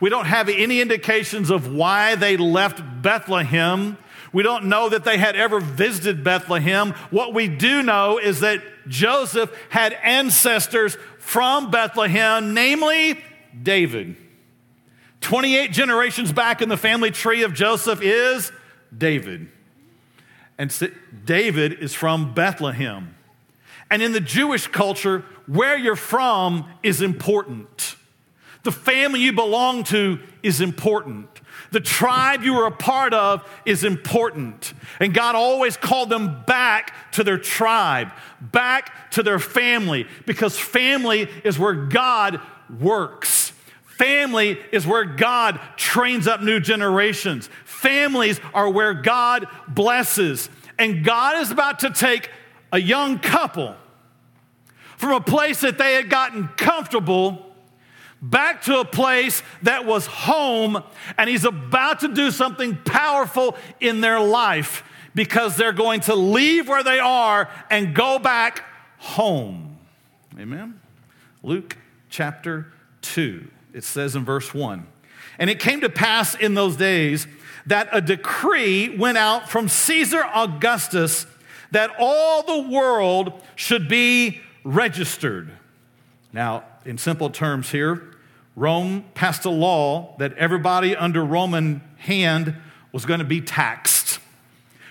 We 0.00 0.10
don't 0.10 0.26
have 0.26 0.48
any 0.48 0.80
indications 0.80 1.50
of 1.50 1.72
why 1.72 2.16
they 2.16 2.36
left 2.36 2.82
Bethlehem. 3.02 3.98
We 4.32 4.42
don't 4.42 4.64
know 4.64 4.88
that 4.88 5.04
they 5.04 5.16
had 5.16 5.36
ever 5.36 5.60
visited 5.60 6.24
Bethlehem. 6.24 6.90
What 7.10 7.34
we 7.34 7.46
do 7.46 7.84
know 7.84 8.18
is 8.18 8.40
that 8.40 8.64
Joseph 8.88 9.56
had 9.68 9.92
ancestors 10.02 10.96
from 11.24 11.70
Bethlehem, 11.70 12.52
namely 12.52 13.18
David. 13.60 14.14
28 15.22 15.72
generations 15.72 16.32
back 16.32 16.60
in 16.60 16.68
the 16.68 16.76
family 16.76 17.10
tree 17.10 17.42
of 17.42 17.54
Joseph 17.54 18.02
is 18.02 18.52
David. 18.96 19.48
And 20.58 20.92
David 21.24 21.72
is 21.82 21.94
from 21.94 22.34
Bethlehem. 22.34 23.16
And 23.90 24.02
in 24.02 24.12
the 24.12 24.20
Jewish 24.20 24.66
culture, 24.66 25.24
where 25.46 25.78
you're 25.78 25.96
from 25.96 26.68
is 26.82 27.00
important. 27.00 27.96
The 28.62 28.72
family 28.72 29.20
you 29.20 29.32
belong 29.32 29.84
to 29.84 30.20
is 30.42 30.60
important. 30.60 31.33
The 31.74 31.80
tribe 31.80 32.44
you 32.44 32.54
were 32.54 32.66
a 32.66 32.70
part 32.70 33.12
of 33.12 33.44
is 33.66 33.82
important. 33.82 34.74
And 35.00 35.12
God 35.12 35.34
always 35.34 35.76
called 35.76 36.08
them 36.08 36.44
back 36.46 36.94
to 37.14 37.24
their 37.24 37.36
tribe, 37.36 38.12
back 38.40 39.10
to 39.10 39.24
their 39.24 39.40
family, 39.40 40.06
because 40.24 40.56
family 40.56 41.28
is 41.42 41.58
where 41.58 41.74
God 41.74 42.40
works. 42.78 43.52
Family 43.86 44.56
is 44.70 44.86
where 44.86 45.04
God 45.04 45.58
trains 45.76 46.28
up 46.28 46.40
new 46.40 46.60
generations. 46.60 47.50
Families 47.64 48.40
are 48.54 48.70
where 48.70 48.94
God 48.94 49.48
blesses. 49.66 50.48
And 50.78 51.04
God 51.04 51.42
is 51.42 51.50
about 51.50 51.80
to 51.80 51.90
take 51.90 52.30
a 52.72 52.80
young 52.80 53.18
couple 53.18 53.74
from 54.96 55.10
a 55.10 55.20
place 55.20 55.62
that 55.62 55.78
they 55.78 55.94
had 55.94 56.08
gotten 56.08 56.46
comfortable 56.56 57.53
back 58.30 58.62
to 58.62 58.80
a 58.80 58.84
place 58.84 59.42
that 59.62 59.84
was 59.84 60.06
home. 60.06 60.82
And 61.16 61.28
He's 61.28 61.44
about 61.44 62.00
to 62.00 62.08
do 62.08 62.30
something 62.30 62.76
powerful 62.84 63.56
in 63.80 64.00
their 64.00 64.20
life 64.20 64.82
because 65.14 65.56
they're 65.56 65.72
going 65.72 66.00
to 66.00 66.14
leave 66.14 66.68
where 66.68 66.82
they 66.82 66.98
are 66.98 67.48
and 67.70 67.94
go 67.94 68.18
back 68.18 68.64
home. 68.98 69.78
Amen. 70.38 70.80
Luke 71.42 71.76
chapter 72.08 72.72
2. 73.02 73.48
It 73.72 73.84
says 73.84 74.16
in 74.16 74.24
verse 74.24 74.52
1 74.52 74.86
And 75.38 75.50
it 75.50 75.60
came 75.60 75.80
to 75.82 75.90
pass 75.90 76.34
in 76.34 76.54
those 76.54 76.76
days 76.76 77.26
that 77.66 77.88
a 77.92 78.00
decree 78.00 78.96
went 78.96 79.18
out 79.18 79.48
from 79.48 79.68
Caesar 79.68 80.24
Augustus 80.34 81.26
that 81.70 81.90
all 81.98 82.42
the 82.42 82.68
world 82.68 83.32
should 83.56 83.88
be 83.88 84.40
registered. 84.64 85.50
Now, 86.32 86.64
in 86.84 86.98
simple 86.98 87.30
terms 87.30 87.70
here, 87.70 88.13
Rome 88.56 89.04
passed 89.14 89.44
a 89.44 89.50
law 89.50 90.14
that 90.18 90.32
everybody 90.34 90.94
under 90.94 91.24
Roman 91.24 91.82
hand 91.98 92.54
was 92.92 93.04
going 93.04 93.18
to 93.18 93.24
be 93.24 93.40
taxed. 93.40 94.20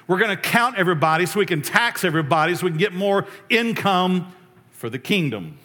We're 0.08 0.20
going 0.20 0.36
to 0.36 0.42
count 0.42 0.78
everybody 0.78 1.26
so 1.26 1.40
we 1.40 1.46
can 1.46 1.62
tax 1.62 2.04
everybody 2.04 2.56
so 2.56 2.66
we 2.66 2.72
can 2.72 2.78
get 2.78 2.94
more 2.94 3.26
income 3.50 4.34
for 4.72 4.90
the 4.90 5.00
kingdom 5.00 5.58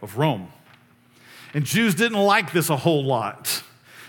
of 0.00 0.16
Rome. 0.16 0.48
And 1.52 1.64
Jews 1.64 1.94
didn't 1.94 2.18
like 2.18 2.52
this 2.52 2.70
a 2.70 2.76
whole 2.76 3.04
lot 3.04 3.62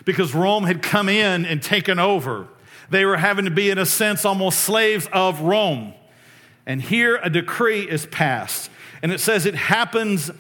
because 0.06 0.34
Rome 0.34 0.64
had 0.64 0.82
come 0.82 1.10
in 1.10 1.46
and 1.46 1.62
taken 1.62 2.00
over. 2.00 2.48
They 2.90 3.06
were 3.06 3.18
having 3.18 3.46
to 3.46 3.52
be, 3.52 3.70
in 3.70 3.78
a 3.78 3.86
sense, 3.86 4.24
almost 4.24 4.60
slaves 4.60 5.10
of 5.12 5.42
Rome. 5.42 5.94
And 6.66 6.82
here 6.82 7.20
a 7.22 7.30
decree 7.30 7.82
is 7.82 8.06
passed. 8.06 8.70
And 9.02 9.12
it 9.12 9.20
says 9.20 9.46
it 9.46 9.56
happens, 9.56 10.32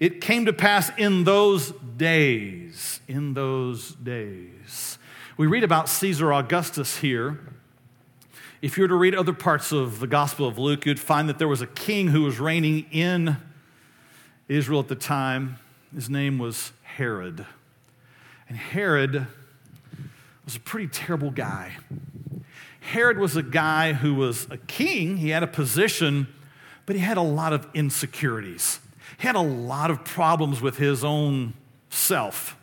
it 0.00 0.20
came 0.20 0.46
to 0.46 0.52
pass 0.52 0.90
in 0.96 1.24
those 1.24 1.72
days. 1.96 3.00
In 3.08 3.34
those 3.34 3.92
days. 3.94 4.98
We 5.36 5.46
read 5.46 5.64
about 5.64 5.88
Caesar 5.88 6.32
Augustus 6.32 6.98
here. 6.98 7.40
If 8.60 8.76
you 8.76 8.82
were 8.82 8.88
to 8.88 8.94
read 8.94 9.14
other 9.14 9.32
parts 9.32 9.72
of 9.72 10.00
the 10.00 10.06
Gospel 10.06 10.46
of 10.46 10.58
Luke, 10.58 10.84
you'd 10.86 11.00
find 11.00 11.28
that 11.28 11.38
there 11.38 11.48
was 11.48 11.62
a 11.62 11.66
king 11.66 12.08
who 12.08 12.22
was 12.22 12.40
reigning 12.40 12.86
in 12.90 13.36
Israel 14.48 14.80
at 14.80 14.88
the 14.88 14.96
time. 14.96 15.58
His 15.94 16.10
name 16.10 16.38
was 16.38 16.72
Herod. 16.82 17.46
And 18.48 18.56
Herod 18.56 19.26
was 20.44 20.56
a 20.56 20.60
pretty 20.60 20.88
terrible 20.88 21.30
guy. 21.30 21.76
Herod 22.80 23.18
was 23.18 23.36
a 23.36 23.42
guy 23.42 23.92
who 23.92 24.14
was 24.14 24.46
a 24.50 24.56
king, 24.56 25.18
he 25.18 25.28
had 25.28 25.42
a 25.42 25.48
position, 25.48 26.26
but 26.86 26.96
he 26.96 27.02
had 27.02 27.16
a 27.16 27.22
lot 27.22 27.52
of 27.52 27.66
insecurities. 27.74 28.80
He 29.16 29.26
had 29.26 29.36
a 29.36 29.40
lot 29.40 29.90
of 29.90 30.04
problems 30.04 30.60
with 30.60 30.76
his 30.76 31.02
own 31.02 31.54
self. 31.90 32.56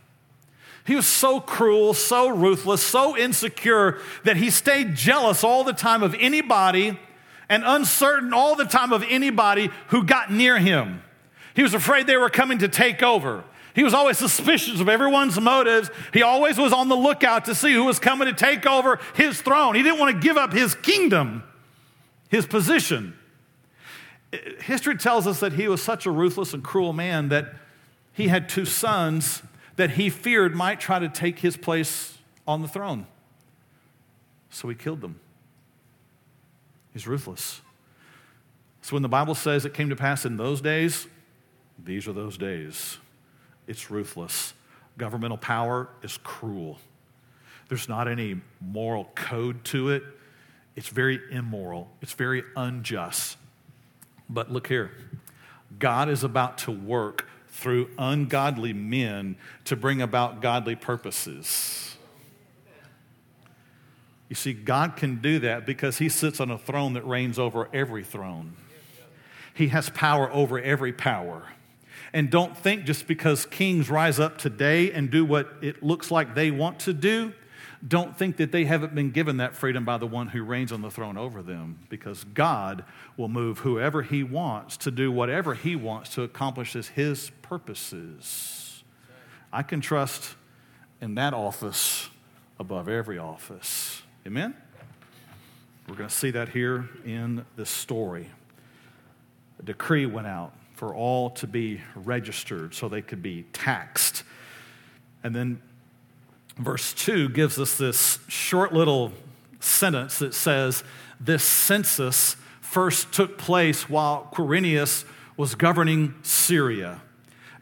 He 0.85 0.95
was 0.95 1.07
so 1.07 1.39
cruel, 1.39 1.95
so 1.95 2.27
ruthless, 2.27 2.83
so 2.83 3.17
insecure 3.17 3.99
that 4.23 4.37
he 4.37 4.51
stayed 4.51 4.95
jealous 4.95 5.43
all 5.43 5.63
the 5.63 5.73
time 5.73 6.03
of 6.03 6.15
anybody 6.19 6.99
and 7.49 7.63
uncertain 7.65 8.33
all 8.33 8.55
the 8.55 8.65
time 8.65 8.93
of 8.93 9.03
anybody 9.09 9.71
who 9.87 10.03
got 10.03 10.31
near 10.31 10.59
him. 10.59 11.01
He 11.55 11.63
was 11.63 11.73
afraid 11.73 12.05
they 12.05 12.17
were 12.17 12.29
coming 12.29 12.59
to 12.59 12.67
take 12.67 13.01
over. 13.01 13.43
He 13.73 13.83
was 13.83 13.93
always 13.93 14.17
suspicious 14.17 14.79
of 14.79 14.87
everyone's 14.87 15.39
motives. 15.39 15.89
He 16.13 16.21
always 16.21 16.57
was 16.57 16.71
on 16.71 16.87
the 16.87 16.95
lookout 16.95 17.45
to 17.45 17.55
see 17.55 17.73
who 17.73 17.83
was 17.83 17.99
coming 17.99 18.27
to 18.27 18.33
take 18.33 18.65
over 18.65 18.99
his 19.15 19.41
throne. 19.41 19.75
He 19.75 19.83
didn't 19.83 19.99
want 19.99 20.15
to 20.15 20.25
give 20.25 20.37
up 20.37 20.53
his 20.53 20.75
kingdom, 20.75 21.43
his 22.29 22.45
position. 22.45 23.17
History 24.61 24.97
tells 24.97 25.27
us 25.27 25.39
that 25.39 25.53
he 25.53 25.67
was 25.67 25.81
such 25.81 26.05
a 26.05 26.11
ruthless 26.11 26.53
and 26.53 26.63
cruel 26.63 26.93
man 26.93 27.29
that 27.29 27.53
he 28.13 28.27
had 28.27 28.47
two 28.49 28.65
sons 28.65 29.41
that 29.75 29.91
he 29.91 30.09
feared 30.09 30.55
might 30.55 30.79
try 30.79 30.99
to 30.99 31.09
take 31.09 31.39
his 31.39 31.57
place 31.57 32.17
on 32.47 32.61
the 32.61 32.67
throne. 32.67 33.07
So 34.49 34.69
he 34.69 34.75
killed 34.75 35.01
them. 35.01 35.19
He's 36.93 37.07
ruthless. 37.07 37.61
So 38.81 38.95
when 38.95 39.01
the 39.01 39.09
Bible 39.09 39.35
says 39.35 39.65
it 39.65 39.73
came 39.73 39.89
to 39.89 39.95
pass 39.95 40.25
in 40.25 40.37
those 40.37 40.61
days, 40.61 41.07
these 41.83 42.07
are 42.07 42.13
those 42.13 42.37
days. 42.37 42.97
It's 43.67 43.91
ruthless. 43.91 44.53
Governmental 44.97 45.37
power 45.37 45.89
is 46.03 46.17
cruel. 46.23 46.77
There's 47.67 47.89
not 47.89 48.07
any 48.07 48.39
moral 48.61 49.09
code 49.15 49.65
to 49.65 49.89
it. 49.89 50.03
It's 50.75 50.89
very 50.89 51.19
immoral, 51.31 51.89
it's 52.01 52.13
very 52.13 52.43
unjust. 52.55 53.37
But 54.29 54.51
look 54.51 54.67
here 54.67 54.91
God 55.79 56.09
is 56.09 56.23
about 56.23 56.57
to 56.59 56.71
work 56.71 57.27
through 57.49 57.89
ungodly 57.97 58.73
men 58.73 59.37
to 59.65 59.75
bring 59.75 60.01
about 60.01 60.41
godly 60.41 60.75
purposes. 60.75 61.95
You 64.27 64.35
see, 64.35 64.53
God 64.53 64.95
can 64.95 65.21
do 65.21 65.39
that 65.39 65.65
because 65.65 65.99
He 65.99 66.09
sits 66.09 66.39
on 66.39 66.49
a 66.49 66.57
throne 66.57 66.93
that 66.93 67.05
reigns 67.05 67.39
over 67.39 67.69
every 67.73 68.03
throne. 68.03 68.55
He 69.53 69.69
has 69.69 69.89
power 69.91 70.31
over 70.33 70.59
every 70.59 70.91
power. 70.91 71.43
And 72.11 72.29
don't 72.29 72.57
think 72.57 72.85
just 72.85 73.07
because 73.07 73.45
kings 73.45 73.89
rise 73.89 74.19
up 74.19 74.37
today 74.37 74.91
and 74.91 75.09
do 75.11 75.23
what 75.23 75.53
it 75.61 75.83
looks 75.83 76.11
like 76.11 76.35
they 76.35 76.51
want 76.51 76.79
to 76.81 76.93
do, 76.93 77.33
don't 77.85 78.17
think 78.17 78.37
that 78.37 78.51
they 78.51 78.65
haven't 78.65 78.95
been 78.95 79.11
given 79.11 79.37
that 79.37 79.53
freedom 79.53 79.85
by 79.85 79.97
the 79.97 80.07
one 80.07 80.27
who 80.27 80.43
reigns 80.43 80.71
on 80.71 80.81
the 80.81 80.91
throne 80.91 81.17
over 81.17 81.41
them, 81.41 81.79
because 81.89 82.23
God 82.23 82.83
will 83.17 83.27
move 83.27 83.59
whoever 83.59 84.01
He 84.01 84.23
wants 84.23 84.77
to 84.77 84.91
do 84.91 85.11
whatever 85.11 85.53
He 85.53 85.75
wants 85.75 86.09
to 86.15 86.23
accomplish 86.23 86.73
His 86.73 87.31
purposes. 87.41 88.83
I 89.51 89.63
can 89.63 89.81
trust 89.81 90.35
in 91.01 91.15
that 91.15 91.33
office 91.33 92.09
above 92.59 92.89
every 92.89 93.17
office. 93.17 94.01
Amen? 94.25 94.55
We're 95.87 95.95
going 95.95 96.09
to 96.09 96.15
see 96.15 96.31
that 96.31 96.49
here 96.49 96.89
in 97.05 97.45
this 97.55 97.69
story. 97.69 98.29
A 99.59 99.63
decree 99.63 100.05
went 100.05 100.27
out 100.27 100.53
for 100.73 100.95
all 100.95 101.29
to 101.31 101.47
be 101.47 101.81
registered 101.95 102.73
so 102.73 102.89
they 102.89 103.01
could 103.01 103.21
be 103.21 103.43
taxed. 103.53 104.23
And 105.23 105.35
then 105.35 105.61
verse 106.57 106.93
2 106.93 107.29
gives 107.29 107.59
us 107.59 107.77
this 107.77 108.19
short 108.27 108.73
little 108.73 109.11
sentence 109.59 110.19
that 110.19 110.33
says, 110.33 110.83
This 111.19 111.43
census 111.43 112.35
first 112.61 113.11
took 113.11 113.37
place 113.37 113.89
while 113.89 114.29
Quirinius 114.33 115.05
was 115.37 115.55
governing 115.55 116.15
Syria. 116.23 117.01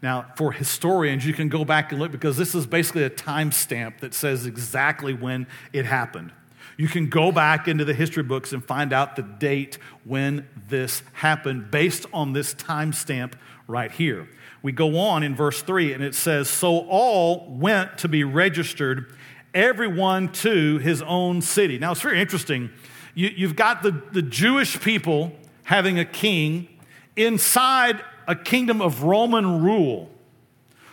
Now, 0.01 0.25
for 0.35 0.51
historians, 0.51 1.25
you 1.25 1.33
can 1.33 1.47
go 1.47 1.63
back 1.63 1.91
and 1.91 2.01
look 2.01 2.11
because 2.11 2.35
this 2.35 2.53
is 2.53 2.67
basically 2.67 3.03
a 3.03 3.09
timestamp 3.09 3.99
that 3.99 4.13
says 4.13 4.45
exactly 4.45 5.13
when 5.13 5.47
it 5.71 5.85
happened. 5.85 6.31
You 6.75 6.87
can 6.87 7.07
go 7.07 7.31
back 7.31 7.67
into 7.67 7.85
the 7.85 7.93
history 7.93 8.23
books 8.23 8.51
and 8.51 8.63
find 8.63 8.91
out 8.91 9.15
the 9.15 9.21
date 9.21 9.77
when 10.03 10.47
this 10.67 11.03
happened 11.13 11.71
based 11.71 12.05
on 12.11 12.33
this 12.33 12.53
timestamp 12.53 13.33
right 13.67 13.91
here. 13.91 14.27
We 14.63 14.71
go 14.71 14.97
on 14.97 15.23
in 15.23 15.35
verse 15.35 15.61
3 15.61 15.93
and 15.93 16.01
it 16.01 16.15
says, 16.15 16.49
So 16.49 16.87
all 16.87 17.45
went 17.49 17.97
to 17.99 18.07
be 18.07 18.23
registered, 18.23 19.13
everyone 19.53 20.29
to 20.31 20.77
his 20.77 21.01
own 21.01 21.41
city. 21.41 21.77
Now 21.77 21.91
it's 21.91 22.01
very 22.01 22.19
interesting. 22.19 22.71
You, 23.13 23.47
have 23.47 23.57
got 23.57 23.83
the, 23.83 23.91
the 24.13 24.21
Jewish 24.21 24.79
people 24.79 25.33
having 25.65 25.99
a 25.99 26.05
king 26.05 26.69
inside 27.15 28.01
a 28.25 28.35
kingdom 28.35 28.81
of 28.81 29.03
Roman 29.03 29.61
rule. 29.61 30.09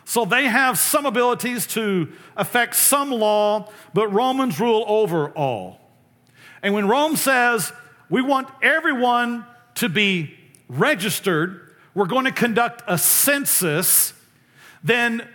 So 0.05 0.25
they 0.25 0.47
have 0.47 0.77
some 0.77 1.07
abilities 1.07 1.69
to 1.69 2.13
affect 2.37 2.75
some 2.75 3.13
law, 3.13 3.71
but 3.95 4.09
Romans 4.09 4.59
rule 4.59 4.85
over 4.89 5.31
all. 5.31 5.81
And 6.61 6.75
when 6.75 6.89
Rome 6.89 7.15
says, 7.15 7.73
we 8.11 8.21
want 8.21 8.49
everyone 8.61 9.47
to 9.77 9.89
be 9.89 10.37
registered, 10.69 11.70
we're 11.95 12.07
going 12.07 12.25
to 12.25 12.33
conduct 12.33 12.83
a 12.87 12.97
census, 12.99 14.13
then 14.83 15.27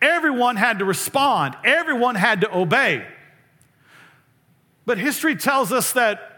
everyone 0.00 0.56
had 0.56 0.78
to 0.78 0.84
respond, 0.84 1.56
everyone 1.64 2.14
had 2.14 2.40
to 2.42 2.56
obey. 2.56 3.06
But 4.86 4.98
history 4.98 5.36
tells 5.36 5.72
us 5.72 5.92
that 5.92 6.34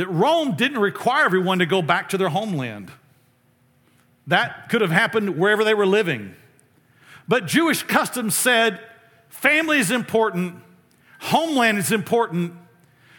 that 0.00 0.08
Rome 0.08 0.52
didn't 0.52 0.78
require 0.78 1.26
everyone 1.26 1.58
to 1.58 1.66
go 1.66 1.82
back 1.82 2.08
to 2.08 2.16
their 2.16 2.30
homeland. 2.30 2.90
That 4.26 4.70
could 4.70 4.80
have 4.80 4.90
happened 4.90 5.36
wherever 5.36 5.62
they 5.62 5.74
were 5.74 5.84
living. 5.84 6.34
But 7.28 7.44
Jewish 7.44 7.82
custom 7.82 8.30
said 8.30 8.80
family 9.28 9.78
is 9.78 9.90
important, 9.90 10.56
homeland 11.18 11.76
is 11.76 11.92
important. 11.92 12.54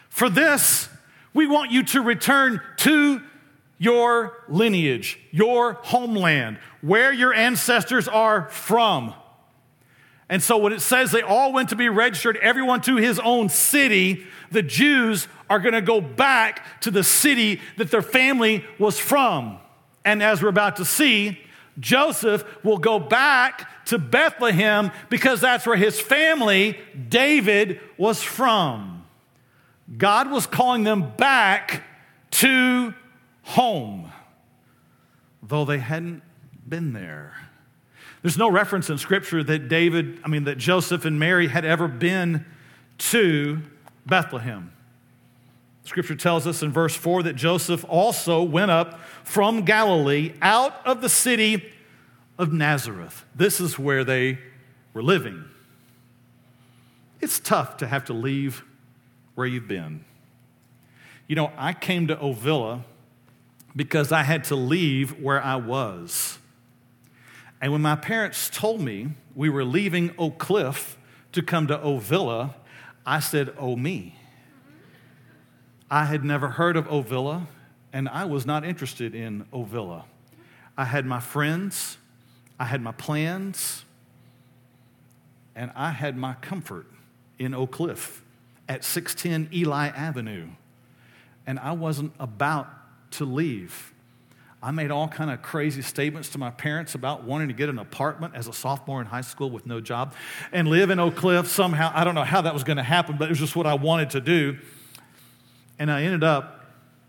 For 0.08 0.28
this, 0.28 0.88
we 1.32 1.46
want 1.46 1.70
you 1.70 1.84
to 1.84 2.02
return 2.02 2.60
to 2.78 3.22
your 3.82 4.44
lineage, 4.48 5.18
your 5.32 5.72
homeland, 5.72 6.56
where 6.82 7.12
your 7.12 7.34
ancestors 7.34 8.06
are 8.06 8.48
from. 8.50 9.12
And 10.28 10.40
so 10.40 10.56
when 10.56 10.72
it 10.72 10.80
says 10.80 11.10
they 11.10 11.22
all 11.22 11.52
went 11.52 11.70
to 11.70 11.76
be 11.76 11.88
registered, 11.88 12.36
everyone 12.36 12.80
to 12.82 12.96
his 12.96 13.18
own 13.18 13.48
city, 13.48 14.24
the 14.52 14.62
Jews 14.62 15.26
are 15.50 15.58
going 15.58 15.74
to 15.74 15.82
go 15.82 16.00
back 16.00 16.80
to 16.82 16.92
the 16.92 17.02
city 17.02 17.60
that 17.76 17.90
their 17.90 18.02
family 18.02 18.64
was 18.78 19.00
from. 19.00 19.58
And 20.04 20.22
as 20.22 20.40
we're 20.40 20.48
about 20.48 20.76
to 20.76 20.84
see, 20.84 21.40
Joseph 21.80 22.44
will 22.62 22.78
go 22.78 23.00
back 23.00 23.84
to 23.86 23.98
Bethlehem 23.98 24.92
because 25.10 25.40
that's 25.40 25.66
where 25.66 25.76
his 25.76 26.00
family, 26.00 26.78
David, 27.08 27.80
was 27.98 28.22
from. 28.22 29.04
God 29.98 30.30
was 30.30 30.46
calling 30.46 30.84
them 30.84 31.14
back 31.16 31.82
to 32.30 32.94
home, 33.42 34.10
though 35.42 35.64
they 35.64 35.78
hadn't 35.78 36.22
been 36.68 36.92
there. 36.92 37.34
There's 38.22 38.38
no 38.38 38.50
reference 38.50 38.88
in 38.88 38.98
Scripture 38.98 39.42
that 39.42 39.68
David, 39.68 40.20
I 40.24 40.28
mean, 40.28 40.44
that 40.44 40.56
Joseph 40.56 41.04
and 41.04 41.18
Mary 41.18 41.48
had 41.48 41.64
ever 41.64 41.88
been 41.88 42.44
to 42.98 43.60
Bethlehem. 44.06 44.72
Scripture 45.84 46.14
tells 46.14 46.46
us 46.46 46.62
in 46.62 46.70
verse 46.70 46.94
4 46.94 47.24
that 47.24 47.34
Joseph 47.34 47.84
also 47.88 48.42
went 48.42 48.70
up 48.70 49.00
from 49.24 49.64
Galilee 49.64 50.34
out 50.40 50.74
of 50.86 51.00
the 51.00 51.08
city 51.08 51.72
of 52.38 52.52
Nazareth. 52.52 53.24
This 53.34 53.60
is 53.60 53.78
where 53.78 54.04
they 54.04 54.38
were 54.94 55.02
living. 55.02 55.44
It's 57.20 57.40
tough 57.40 57.76
to 57.78 57.86
have 57.86 58.04
to 58.06 58.12
leave 58.12 58.64
where 59.34 59.46
you've 59.46 59.68
been. 59.68 60.04
You 61.26 61.36
know, 61.36 61.50
I 61.56 61.72
came 61.72 62.06
to 62.08 62.16
Ovilla 62.16 62.84
because 63.74 64.12
I 64.12 64.22
had 64.22 64.44
to 64.44 64.56
leave 64.56 65.20
where 65.20 65.42
I 65.42 65.56
was. 65.56 66.38
And 67.60 67.72
when 67.72 67.82
my 67.82 67.96
parents 67.96 68.50
told 68.52 68.80
me 68.80 69.10
we 69.34 69.48
were 69.48 69.64
leaving 69.64 70.14
Oak 70.18 70.38
Cliff 70.38 70.98
to 71.32 71.42
come 71.42 71.66
to 71.68 71.78
Ovilla, 71.78 72.54
I 73.06 73.20
said, 73.20 73.54
Oh, 73.58 73.76
me. 73.76 74.16
I 75.90 76.06
had 76.06 76.24
never 76.24 76.48
heard 76.48 76.76
of 76.76 76.86
Ovilla, 76.86 77.46
and 77.92 78.08
I 78.08 78.24
was 78.24 78.46
not 78.46 78.64
interested 78.64 79.14
in 79.14 79.44
Ovilla. 79.52 80.04
I 80.76 80.86
had 80.86 81.04
my 81.04 81.20
friends, 81.20 81.98
I 82.58 82.64
had 82.64 82.80
my 82.80 82.92
plans, 82.92 83.84
and 85.54 85.70
I 85.74 85.90
had 85.90 86.16
my 86.16 86.34
comfort 86.34 86.86
in 87.38 87.54
Oak 87.54 87.72
Cliff 87.72 88.22
at 88.68 88.84
610 88.84 89.54
Eli 89.56 89.88
Avenue. 89.88 90.48
And 91.46 91.58
I 91.58 91.72
wasn't 91.72 92.12
about 92.18 92.70
to 93.12 93.24
leave. 93.24 93.92
I 94.62 94.70
made 94.70 94.92
all 94.92 95.08
kind 95.08 95.30
of 95.30 95.42
crazy 95.42 95.82
statements 95.82 96.28
to 96.30 96.38
my 96.38 96.50
parents 96.50 96.94
about 96.94 97.24
wanting 97.24 97.48
to 97.48 97.54
get 97.54 97.68
an 97.68 97.80
apartment 97.80 98.34
as 98.36 98.46
a 98.46 98.52
sophomore 98.52 99.00
in 99.00 99.08
high 99.08 99.22
school 99.22 99.50
with 99.50 99.66
no 99.66 99.80
job 99.80 100.14
and 100.52 100.68
live 100.68 100.90
in 100.90 101.00
Oak 101.00 101.16
Cliff 101.16 101.48
somehow. 101.48 101.90
I 101.92 102.04
don't 102.04 102.14
know 102.14 102.22
how 102.22 102.42
that 102.42 102.54
was 102.54 102.62
going 102.62 102.76
to 102.76 102.82
happen, 102.84 103.16
but 103.16 103.24
it 103.24 103.30
was 103.30 103.40
just 103.40 103.56
what 103.56 103.66
I 103.66 103.74
wanted 103.74 104.10
to 104.10 104.20
do. 104.20 104.58
And 105.80 105.90
I 105.90 106.04
ended 106.04 106.22
up 106.22 106.60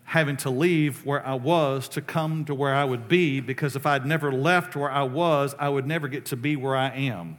having 0.04 0.36
to 0.38 0.50
leave 0.50 1.06
where 1.06 1.26
I 1.26 1.36
was 1.36 1.88
to 1.90 2.02
come 2.02 2.46
to 2.46 2.56
where 2.56 2.74
I 2.74 2.84
would 2.84 3.08
be 3.08 3.40
because 3.40 3.76
if 3.76 3.86
I'd 3.86 4.06
never 4.06 4.32
left 4.32 4.76
where 4.76 4.92
I 4.92 5.04
was, 5.04 5.56
I 5.60 5.70
would 5.70 5.86
never 5.86 6.08
get 6.08 6.26
to 6.28 6.36
be 6.36 6.56
where 6.56 6.76
I 6.76 6.90
am. 6.90 7.38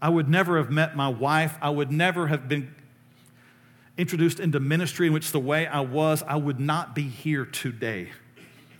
I 0.00 0.08
would 0.08 0.28
never 0.28 0.56
have 0.56 0.70
met 0.70 0.96
my 0.96 1.08
wife. 1.08 1.56
I 1.60 1.70
would 1.70 1.90
never 1.90 2.26
have 2.28 2.48
been 2.48 2.74
introduced 3.96 4.40
into 4.40 4.60
ministry 4.60 5.06
in 5.06 5.12
which 5.12 5.32
the 5.32 5.40
way 5.40 5.66
I 5.66 5.80
was, 5.80 6.22
I 6.26 6.36
would 6.36 6.58
not 6.58 6.94
be 6.94 7.02
here 7.02 7.44
today. 7.44 8.10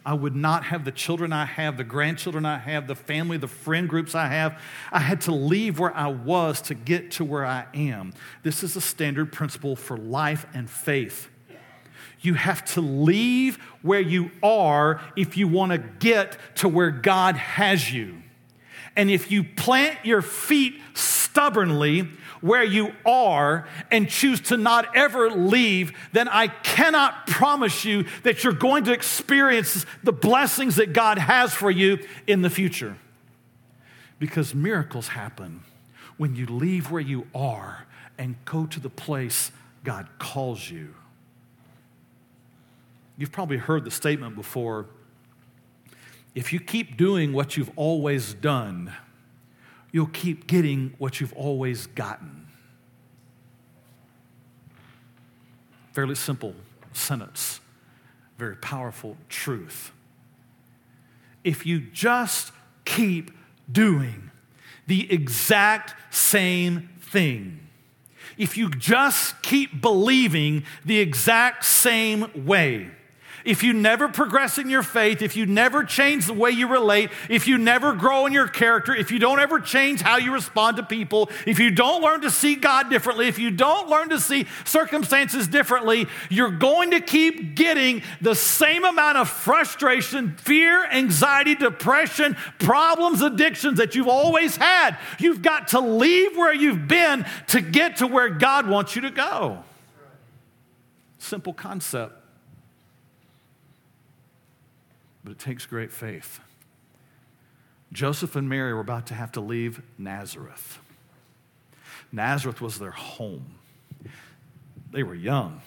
I 0.06 0.12
would 0.12 0.36
not 0.36 0.64
have 0.64 0.84
the 0.84 0.92
children 0.92 1.32
I 1.32 1.46
have, 1.46 1.78
the 1.78 1.84
grandchildren 1.84 2.44
I 2.44 2.58
have, 2.58 2.86
the 2.86 2.94
family, 2.94 3.38
the 3.38 3.48
friend 3.48 3.88
groups 3.88 4.14
I 4.14 4.26
have. 4.26 4.60
I 4.92 4.98
had 4.98 5.22
to 5.22 5.32
leave 5.32 5.78
where 5.78 5.96
I 5.96 6.08
was 6.08 6.60
to 6.62 6.74
get 6.74 7.12
to 7.12 7.24
where 7.24 7.46
I 7.46 7.66
am. 7.72 8.12
This 8.42 8.62
is 8.62 8.76
a 8.76 8.82
standard 8.82 9.32
principle 9.32 9.76
for 9.76 9.96
life 9.96 10.46
and 10.52 10.68
faith. 10.68 11.30
You 12.20 12.34
have 12.34 12.64
to 12.72 12.80
leave 12.80 13.56
where 13.82 14.00
you 14.00 14.30
are 14.42 15.00
if 15.16 15.36
you 15.36 15.48
want 15.48 15.72
to 15.72 15.78
get 15.78 16.36
to 16.56 16.68
where 16.68 16.90
God 16.90 17.36
has 17.36 17.92
you. 17.92 18.22
And 18.96 19.10
if 19.10 19.30
you 19.30 19.44
plant 19.44 20.04
your 20.04 20.22
feet 20.22 20.80
stubbornly 21.34 22.08
where 22.40 22.62
you 22.62 22.92
are 23.04 23.66
and 23.90 24.08
choose 24.08 24.40
to 24.40 24.56
not 24.56 24.94
ever 24.94 25.32
leave, 25.32 25.92
then 26.12 26.28
I 26.28 26.46
cannot 26.46 27.26
promise 27.26 27.84
you 27.84 28.04
that 28.22 28.44
you're 28.44 28.52
going 28.52 28.84
to 28.84 28.92
experience 28.92 29.84
the 30.04 30.12
blessings 30.12 30.76
that 30.76 30.92
God 30.92 31.18
has 31.18 31.52
for 31.52 31.72
you 31.72 31.98
in 32.28 32.42
the 32.42 32.50
future. 32.50 32.96
Because 34.20 34.54
miracles 34.54 35.08
happen 35.08 35.62
when 36.18 36.36
you 36.36 36.46
leave 36.46 36.92
where 36.92 37.02
you 37.02 37.26
are 37.34 37.84
and 38.16 38.36
go 38.44 38.66
to 38.66 38.78
the 38.78 38.88
place 38.88 39.50
God 39.82 40.06
calls 40.20 40.70
you. 40.70 40.94
You've 43.18 43.32
probably 43.32 43.56
heard 43.56 43.84
the 43.84 43.90
statement 43.90 44.36
before 44.36 44.86
if 46.36 46.52
you 46.52 46.60
keep 46.60 46.96
doing 46.96 47.32
what 47.32 47.56
you've 47.56 47.70
always 47.76 48.34
done, 48.34 48.92
you'll 49.94 50.06
keep 50.08 50.48
getting 50.48 50.92
what 50.98 51.20
you've 51.20 51.32
always 51.34 51.86
gotten. 51.86 52.48
Fairly 55.92 56.16
simple 56.16 56.52
sentence, 56.92 57.60
very 58.36 58.56
powerful 58.56 59.16
truth. 59.28 59.92
If 61.44 61.64
you 61.64 61.78
just 61.78 62.50
keep 62.84 63.30
doing 63.70 64.32
the 64.88 65.12
exact 65.12 65.94
same 66.12 66.88
thing, 67.00 67.60
if 68.36 68.56
you 68.56 68.70
just 68.70 69.40
keep 69.42 69.80
believing 69.80 70.64
the 70.84 70.98
exact 70.98 71.64
same 71.64 72.32
way, 72.34 72.90
if 73.44 73.62
you 73.62 73.74
never 73.74 74.08
progress 74.08 74.58
in 74.58 74.70
your 74.70 74.82
faith, 74.82 75.20
if 75.20 75.36
you 75.36 75.44
never 75.44 75.84
change 75.84 76.26
the 76.26 76.32
way 76.32 76.50
you 76.50 76.66
relate, 76.66 77.10
if 77.28 77.46
you 77.46 77.58
never 77.58 77.92
grow 77.92 78.24
in 78.26 78.32
your 78.32 78.48
character, 78.48 78.94
if 78.94 79.10
you 79.10 79.18
don't 79.18 79.38
ever 79.38 79.60
change 79.60 80.00
how 80.00 80.16
you 80.16 80.32
respond 80.32 80.78
to 80.78 80.82
people, 80.82 81.30
if 81.46 81.58
you 81.58 81.70
don't 81.70 82.02
learn 82.02 82.22
to 82.22 82.30
see 82.30 82.54
God 82.54 82.88
differently, 82.88 83.28
if 83.28 83.38
you 83.38 83.50
don't 83.50 83.88
learn 83.88 84.08
to 84.08 84.18
see 84.18 84.46
circumstances 84.64 85.46
differently, 85.46 86.06
you're 86.30 86.50
going 86.50 86.92
to 86.92 87.00
keep 87.00 87.54
getting 87.54 88.02
the 88.20 88.34
same 88.34 88.84
amount 88.84 89.18
of 89.18 89.28
frustration, 89.28 90.36
fear, 90.36 90.86
anxiety, 90.90 91.54
depression, 91.54 92.36
problems, 92.58 93.20
addictions 93.20 93.78
that 93.78 93.94
you've 93.94 94.08
always 94.08 94.56
had. 94.56 94.96
You've 95.18 95.42
got 95.42 95.68
to 95.68 95.80
leave 95.80 96.36
where 96.36 96.54
you've 96.54 96.88
been 96.88 97.26
to 97.48 97.60
get 97.60 97.96
to 97.96 98.06
where 98.06 98.30
God 98.30 98.66
wants 98.66 98.96
you 98.96 99.02
to 99.02 99.10
go. 99.10 99.64
Simple 101.18 101.52
concept 101.52 102.23
but 105.24 105.32
it 105.32 105.38
takes 105.38 105.66
great 105.66 105.90
faith. 105.90 106.38
Joseph 107.92 108.36
and 108.36 108.48
Mary 108.48 108.74
were 108.74 108.80
about 108.80 109.06
to 109.06 109.14
have 109.14 109.32
to 109.32 109.40
leave 109.40 109.80
Nazareth. 109.98 110.78
Nazareth 112.12 112.60
was 112.60 112.78
their 112.78 112.90
home. 112.90 113.54
They 114.92 115.02
were 115.02 115.14
young, 115.14 115.62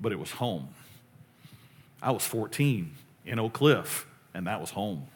but 0.00 0.12
it 0.12 0.18
was 0.18 0.30
home. 0.30 0.68
I 2.02 2.12
was 2.12 2.24
14 2.24 2.94
in 3.26 3.38
Oak 3.38 3.52
Cliff, 3.52 4.06
and 4.32 4.46
that 4.46 4.60
was 4.60 4.70
home. 4.70 5.06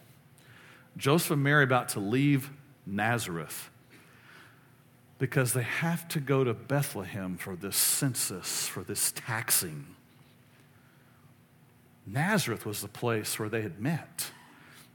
Joseph 0.97 1.31
and 1.33 1.43
Mary 1.43 1.65
about 1.65 1.91
to 1.91 2.01
leave 2.01 2.51
Nazareth 2.87 3.71
because 5.19 5.53
they 5.53 5.63
have 5.63 6.07
to 6.09 6.21
go 6.21 6.45
to 6.45 6.53
Bethlehem 6.53 7.37
for 7.37 7.57
this 7.57 7.77
census, 7.77 8.67
for 8.67 8.83
this 8.83 9.13
taxing. 9.15 9.87
Nazareth 12.07 12.67
was 12.67 12.81
the 12.81 12.89
place 12.89 13.39
where 13.39 13.49
they 13.49 13.63
had 13.63 13.81
met. 13.81 14.31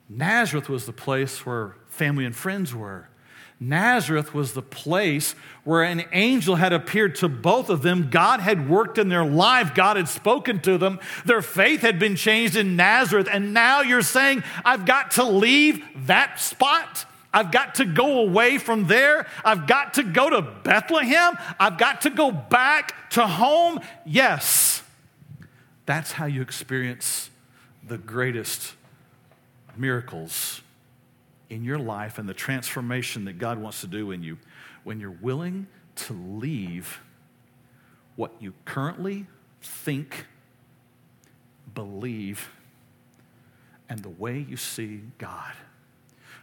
Nazareth 0.07 0.70
was 0.70 0.86
the 0.86 0.93
place 0.93 1.45
where 1.45 1.76
family 1.88 2.26
and 2.26 2.36
friends 2.36 2.74
were. 2.74 3.10
Nazareth 3.60 4.34
was 4.34 4.53
the 4.53 4.62
place 4.62 5.36
where 5.66 5.84
an 5.84 6.03
angel 6.14 6.55
had 6.55 6.72
appeared 6.72 7.16
to 7.16 7.28
both 7.28 7.70
of 7.70 7.82
them. 7.82 8.10
God 8.10 8.39
had 8.39 8.70
worked 8.70 8.97
in 8.97 9.10
their 9.10 9.26
life, 9.26 9.76
God 9.76 9.97
had 9.97 10.07
spoken 10.07 10.60
to 10.62 10.78
them. 10.78 10.99
Their 11.26 11.41
faith 11.41 11.82
had 11.82 11.99
been 11.99 12.16
changed 12.16 12.55
in 12.55 12.78
Nazareth. 12.78 13.28
And 13.30 13.53
now 13.53 13.82
you're 13.82 14.01
saying, 14.01 14.43
I've 14.64 14.86
got 14.86 15.12
to 15.12 15.26
leave 15.26 15.84
that 16.07 16.39
spot. 16.39 17.05
I've 17.34 17.51
got 17.51 17.76
to 17.76 17.86
go 17.86 18.20
away 18.22 18.57
from 18.57 18.88
there. 18.88 19.28
I've 19.43 19.68
got 19.68 19.95
to 19.95 20.03
go 20.03 20.30
to 20.30 20.41
Bethlehem. 20.41 21.38
I've 21.60 21.78
got 21.78 22.01
to 22.01 22.10
go 22.10 22.32
back 22.32 23.12
to 23.12 23.28
home. 23.28 23.82
Yes, 24.05 24.78
that's 25.89 26.11
how 26.11 26.27
you 26.27 26.43
experience 26.43 27.31
the 27.87 27.97
greatest 27.97 28.75
miracles 29.75 30.61
in 31.49 31.63
your 31.63 31.79
life 31.79 32.19
and 32.19 32.29
the 32.29 32.33
transformation 32.35 33.25
that 33.25 33.39
God 33.39 33.57
wants 33.57 33.81
to 33.81 33.87
do 33.87 34.11
in 34.11 34.21
you 34.21 34.37
when 34.83 34.99
you're 34.99 35.09
willing 35.09 35.65
to 35.95 36.13
leave 36.13 36.99
what 38.17 38.31
you 38.39 38.53
currently 38.65 39.25
think, 39.63 40.27
believe, 41.73 42.49
and 43.89 44.03
the 44.03 44.09
way 44.09 44.45
you 44.47 44.57
see 44.57 45.01
God. 45.17 45.53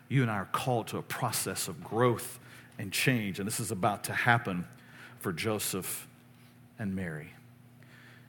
You 0.09 0.23
and 0.23 0.31
I 0.31 0.39
are 0.39 0.49
called 0.51 0.89
to 0.89 0.99
a 0.99 1.03
process 1.03 1.69
of 1.69 1.85
growth 1.85 2.41
and 2.81 2.91
change, 2.91 3.39
and 3.39 3.47
this 3.47 3.61
is 3.61 3.71
about 3.71 4.03
to 4.05 4.13
happen 4.13 4.67
for 5.21 5.33
Joseph 5.33 6.09
and 6.81 6.97
Mary. 6.97 7.29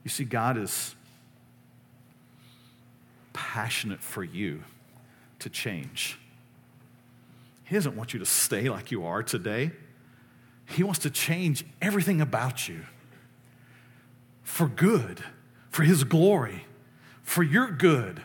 You 0.03 0.11
see, 0.11 0.23
God 0.23 0.59
is 0.59 0.93
passionate 3.37 4.01
for 4.01 4.23
you 4.23 4.63
to 5.37 5.47
change. 5.47 6.17
He 7.65 7.75
doesn't 7.75 7.95
want 7.95 8.11
you 8.11 8.19
to 8.19 8.25
stay 8.25 8.67
like 8.67 8.89
you 8.89 9.05
are 9.05 9.21
today. 9.21 9.71
He 10.65 10.81
wants 10.81 10.99
to 11.01 11.11
change 11.11 11.63
everything 11.79 12.19
about 12.19 12.67
you 12.67 12.81
for 14.41 14.67
good, 14.67 15.23
for 15.69 15.83
His 15.83 16.03
glory, 16.03 16.65
for 17.21 17.43
your 17.43 17.69
good, 17.69 18.23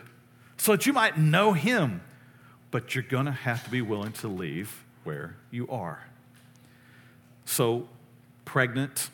so 0.57 0.71
that 0.71 0.87
you 0.87 0.93
might 0.93 1.15
know 1.15 1.53
Him. 1.53 2.01
But 2.71 2.95
you're 2.95 3.03
going 3.03 3.27
to 3.27 3.31
have 3.31 3.63
to 3.65 3.69
be 3.69 3.83
willing 3.83 4.13
to 4.13 4.27
leave 4.27 4.83
where 5.03 5.35
you 5.51 5.67
are. 5.67 6.07
So, 7.45 7.87
pregnant 8.45 9.11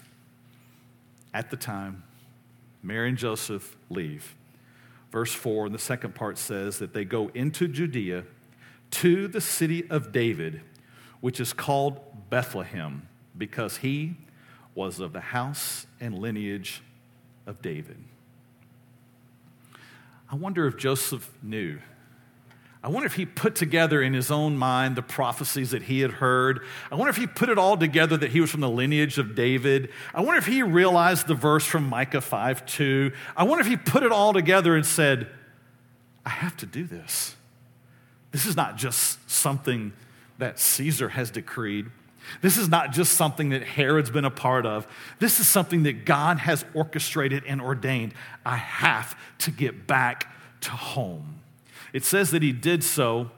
at 1.34 1.50
the 1.50 1.58
time, 1.58 2.04
Mary 2.82 3.10
and 3.10 3.18
Joseph 3.18 3.76
leave. 3.90 4.34
Verse 5.12 5.34
4 5.34 5.68
and 5.68 5.76
the 5.76 5.80
second 5.80 6.16
part 6.16 6.38
says 6.38 6.80
that 6.80 6.94
they 6.94 7.06
go 7.06 7.30
into 7.34 7.68
Judea 7.68 8.26
to 8.92 9.28
the 9.28 9.42
city 9.42 9.90
of 9.90 10.12
David, 10.12 10.62
which 11.22 11.40
is 11.40 11.54
called 11.54 12.00
Bethlehem, 12.30 13.08
because 13.38 13.78
he 13.78 14.16
was 14.76 15.00
of 15.00 15.14
the 15.14 15.20
house 15.20 15.88
and 16.00 16.18
lineage 16.18 16.82
of 17.46 17.62
David. 17.62 17.98
I 20.32 20.36
wonder 20.36 20.68
if 20.68 20.78
Joseph 20.78 21.32
knew. 21.42 21.80
I 22.82 22.88
wonder 22.88 23.06
if 23.06 23.16
he 23.16 23.26
put 23.26 23.56
together 23.56 24.02
in 24.02 24.14
his 24.14 24.32
own 24.32 24.58
mind 24.58 24.96
the 24.96 25.02
prophecies 25.02 25.72
that 25.72 25.84
he 25.84 26.00
had 26.00 26.12
heard. 26.12 26.62
I 26.90 26.96
wonder 26.96 27.10
if 27.10 27.18
he 27.18 27.28
put 27.28 27.50
it 27.50 27.58
all 27.58 27.76
together 27.76 28.16
that 28.16 28.32
he 28.32 28.40
was 28.40 28.52
from 28.52 28.62
the 28.62 28.70
lineage 28.70 29.18
of 29.18 29.36
David. 29.36 29.90
I 30.14 30.22
wonder 30.22 30.38
if 30.38 30.46
he 30.46 30.64
realized 30.64 31.28
the 31.28 31.36
verse 31.36 31.66
from 31.66 31.90
Micah 31.90 32.22
5 32.22 32.66
2. 32.66 33.12
I 33.36 33.44
wonder 33.44 33.62
if 33.62 33.68
he 33.68 33.76
put 33.76 34.04
it 34.04 34.14
all 34.14 34.32
together 34.32 34.76
and 34.76 34.86
said, 34.86 35.28
I 36.26 36.30
have 36.30 36.56
to 36.58 36.66
do 36.66 36.86
this. 36.86 37.36
This 38.32 38.46
is 38.46 38.56
not 38.56 38.78
just 38.78 39.30
something 39.30 39.92
that 40.38 40.58
Caesar 40.58 41.10
has 41.10 41.32
decreed. 41.32 41.88
This 42.42 42.58
is 42.58 42.70
not 42.70 42.92
just 42.92 43.14
something 43.14 43.50
that 43.50 43.64
Herod's 43.64 44.12
been 44.12 44.26
a 44.26 44.32
part 44.32 44.66
of. 44.66 44.88
This 45.18 45.40
is 45.40 45.48
something 45.48 45.84
that 45.84 46.06
God 46.06 46.40
has 46.40 46.64
orchestrated 46.74 47.44
and 47.46 47.60
ordained. 47.60 48.14
I 48.46 48.56
have 48.56 49.20
to 49.40 49.52
get 49.52 49.88
back 49.88 50.34
to 50.62 50.72
home. 50.72 51.40
It 51.94 52.04
says 52.04 52.32
that 52.32 52.42
he 52.42 52.52
did 52.52 52.84
so. 52.84 53.32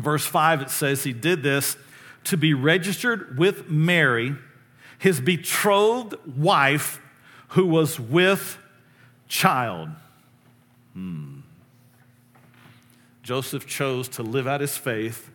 Verse 0.00 0.24
5, 0.24 0.62
it 0.62 0.70
says 0.70 1.04
he 1.04 1.12
did 1.12 1.42
this 1.42 1.76
to 2.24 2.36
be 2.36 2.54
registered 2.54 3.38
with 3.38 3.68
Mary, 3.68 4.34
his 4.98 5.20
betrothed 5.20 6.14
wife, 6.36 7.00
who 7.48 7.66
was 7.66 7.98
with 8.00 8.58
child. 9.28 9.90
Hmm. 10.94 11.40
Joseph 13.22 13.66
chose 13.66 14.08
to 14.10 14.22
live 14.22 14.46
out 14.46 14.60
his 14.60 14.76
faith 14.76 15.30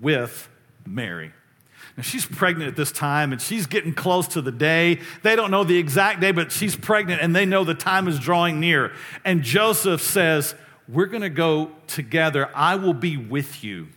with 0.00 0.48
Mary. 0.86 1.32
Now, 1.96 2.02
she's 2.02 2.24
pregnant 2.24 2.68
at 2.68 2.76
this 2.76 2.92
time 2.92 3.32
and 3.32 3.40
she's 3.40 3.66
getting 3.66 3.92
close 3.92 4.28
to 4.28 4.40
the 4.40 4.52
day. 4.52 5.00
They 5.22 5.36
don't 5.36 5.50
know 5.50 5.64
the 5.64 5.76
exact 5.76 6.20
day, 6.20 6.32
but 6.32 6.50
she's 6.50 6.74
pregnant 6.74 7.20
and 7.20 7.36
they 7.36 7.44
know 7.44 7.64
the 7.64 7.74
time 7.74 8.08
is 8.08 8.18
drawing 8.18 8.60
near. 8.60 8.92
And 9.24 9.42
Joseph 9.42 10.00
says, 10.00 10.54
We're 10.92 11.06
going 11.06 11.22
to 11.22 11.30
go 11.30 11.70
together. 11.86 12.50
I 12.54 12.76
will 12.76 12.94
be 12.94 13.16
with 13.16 13.64
you. 13.64 13.88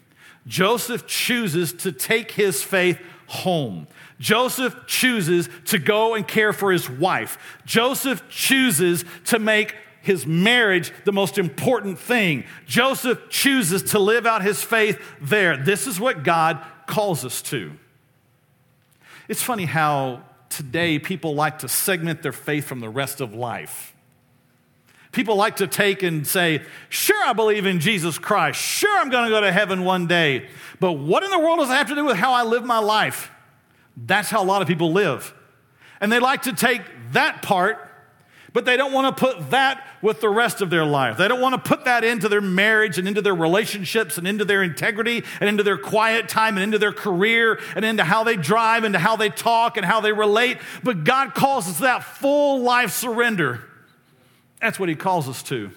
Joseph 0.48 1.06
chooses 1.06 1.74
to 1.74 1.92
take 1.92 2.32
his 2.32 2.64
faith 2.64 3.00
home. 3.28 3.88
Joseph 4.20 4.76
chooses 4.88 5.50
to 5.66 5.78
go 5.78 6.14
and 6.16 6.28
care 6.28 6.54
for 6.54 6.72
his 6.72 6.90
wife. 6.90 7.58
Joseph 7.66 8.24
chooses 8.30 9.04
to 9.26 9.40
make 9.40 9.76
his 10.02 10.26
marriage 10.26 10.94
the 11.04 11.12
most 11.12 11.38
important 11.38 11.98
thing. 11.98 12.46
Joseph 12.68 13.20
chooses 13.30 13.82
to 13.92 14.00
live 14.00 14.26
out 14.26 14.44
his 14.44 14.64
faith 14.64 15.02
there. 15.20 15.58
This 15.58 15.88
is 15.88 16.00
what 16.00 16.24
God 16.24 16.64
calls 16.86 17.26
us 17.26 17.42
to. 17.44 17.74
It's 19.28 19.42
funny 19.42 19.66
how 19.66 20.22
today 20.50 21.00
people 21.00 21.34
like 21.34 21.60
to 21.60 21.68
segment 21.68 22.22
their 22.22 22.32
faith 22.32 22.66
from 22.66 22.80
the 22.80 22.90
rest 22.90 23.20
of 23.20 23.34
life. 23.34 23.95
People 25.16 25.38
like 25.38 25.56
to 25.56 25.68
take 25.68 26.04
and 26.04 26.28
say, 26.28 26.62
Sure, 26.90 27.24
I 27.26 27.34
believe 27.34 27.66
in 27.66 27.80
Jesus 27.80 28.20
Christ. 28.20 28.60
Sure, 28.60 29.00
I'm 29.00 29.10
going 29.10 29.24
to 29.24 29.30
go 29.30 29.42
to 29.42 29.52
heaven 29.52 29.86
one 29.86 30.08
day. 30.08 30.48
But 30.80 30.92
what 30.94 31.24
in 31.24 31.32
the 31.32 31.40
world 31.40 31.60
does 31.60 31.70
that 31.70 31.78
have 31.78 31.88
to 31.88 31.96
do 31.96 32.06
with 32.06 32.18
how 32.18 32.34
I 32.34 32.44
live 32.44 32.66
my 32.66 32.80
life? 32.80 33.32
That's 33.96 34.30
how 34.30 34.44
a 34.44 34.46
lot 34.46 34.62
of 34.62 34.68
people 34.68 34.92
live. 34.92 35.34
And 36.02 36.12
they 36.12 36.20
like 36.20 36.44
to 36.44 36.54
take 36.54 36.82
that 37.14 37.42
part 37.42 37.80
but 38.56 38.64
they 38.64 38.78
don't 38.78 38.94
want 38.94 39.18
to 39.18 39.20
put 39.20 39.50
that 39.50 39.86
with 40.02 40.22
the 40.22 40.30
rest 40.30 40.62
of 40.62 40.70
their 40.70 40.86
life. 40.86 41.18
They 41.18 41.28
don't 41.28 41.42
want 41.42 41.62
to 41.62 41.70
put 41.70 41.84
that 41.84 42.06
into 42.06 42.30
their 42.30 42.40
marriage 42.40 42.98
and 42.98 43.06
into 43.06 43.22
their 43.22 43.36
relationships 43.36 44.18
and 44.18 44.26
into 44.26 44.46
their 44.46 44.64
integrity 44.64 45.26
and 45.42 45.50
into 45.50 45.62
their 45.62 45.78
quiet 45.78 46.30
time 46.30 46.56
and 46.56 46.64
into 46.64 46.80
their 46.80 46.94
career 46.94 47.60
and 47.76 47.84
into 47.84 48.06
how 48.06 48.24
they 48.24 48.38
drive 48.38 48.86
and 48.86 48.96
how 48.96 49.18
they 49.18 49.28
talk 49.28 49.76
and 49.76 49.86
how 49.86 50.00
they 50.00 50.14
relate. 50.14 50.60
But 50.86 51.04
God 51.04 51.36
calls 51.36 51.68
us 51.68 51.80
that 51.80 52.06
full 52.06 52.62
life 52.62 52.92
surrender. 52.92 53.62
That's 54.66 54.80
what 54.80 54.90
He 54.90 54.96
calls 54.96 55.30
us 55.30 55.44
to. 55.44 55.70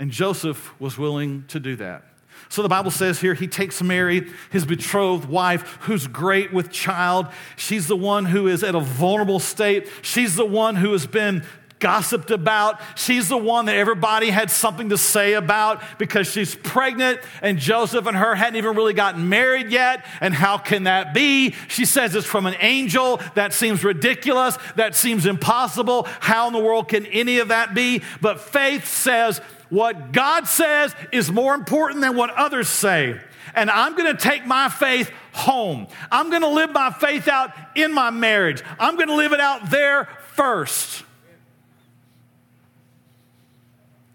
And 0.00 0.10
Joseph 0.10 0.74
was 0.80 0.98
willing 0.98 1.44
to 1.46 1.60
do 1.60 1.76
that. 1.76 2.02
So 2.48 2.60
the 2.60 2.68
Bible 2.68 2.90
says 2.90 3.20
here, 3.20 3.34
he 3.34 3.46
takes 3.46 3.80
Mary, 3.80 4.28
his 4.50 4.64
betrothed 4.66 5.28
wife, 5.28 5.78
who's 5.82 6.08
great 6.08 6.52
with 6.52 6.72
child. 6.72 7.28
She's 7.56 7.86
the 7.86 7.96
one 7.96 8.24
who 8.24 8.48
is 8.48 8.64
at 8.64 8.74
a 8.74 8.80
vulnerable 8.80 9.38
state. 9.38 9.86
She's 10.02 10.34
the 10.34 10.44
one 10.44 10.74
who 10.74 10.90
has 10.90 11.06
been 11.06 11.44
gossiped 11.80 12.30
about. 12.30 12.80
She's 12.94 13.28
the 13.28 13.36
one 13.36 13.64
that 13.64 13.74
everybody 13.74 14.30
had 14.30 14.50
something 14.50 14.90
to 14.90 14.98
say 14.98 15.32
about 15.32 15.82
because 15.98 16.30
she's 16.30 16.54
pregnant 16.54 17.20
and 17.42 17.58
Joseph 17.58 18.06
and 18.06 18.16
her 18.16 18.34
hadn't 18.34 18.56
even 18.56 18.76
really 18.76 18.92
gotten 18.92 19.28
married 19.28 19.70
yet. 19.70 20.04
And 20.20 20.32
how 20.32 20.58
can 20.58 20.84
that 20.84 21.12
be? 21.12 21.54
She 21.68 21.84
says 21.84 22.14
it's 22.14 22.26
from 22.26 22.46
an 22.46 22.56
angel. 22.60 23.20
That 23.34 23.52
seems 23.52 23.82
ridiculous. 23.82 24.56
That 24.76 24.94
seems 24.94 25.26
impossible. 25.26 26.06
How 26.20 26.46
in 26.46 26.52
the 26.52 26.60
world 26.60 26.88
can 26.88 27.06
any 27.06 27.38
of 27.38 27.48
that 27.48 27.74
be? 27.74 28.02
But 28.20 28.40
faith 28.40 28.86
says 28.86 29.40
what 29.70 30.12
God 30.12 30.46
says 30.46 30.94
is 31.12 31.32
more 31.32 31.54
important 31.54 32.02
than 32.02 32.16
what 32.16 32.30
others 32.30 32.68
say 32.68 33.18
and 33.54 33.68
I'm 33.68 33.96
going 33.96 34.14
to 34.14 34.20
take 34.20 34.46
my 34.46 34.68
faith 34.68 35.10
home. 35.32 35.88
I'm 36.10 36.30
going 36.30 36.42
to 36.42 36.48
live 36.48 36.70
my 36.70 36.90
faith 36.92 37.26
out 37.26 37.52
in 37.74 37.92
my 37.92 38.10
marriage. 38.10 38.62
I'm 38.78 38.94
going 38.94 39.08
to 39.08 39.16
live 39.16 39.32
it 39.32 39.40
out 39.40 39.70
there 39.70 40.08
first. 40.34 41.02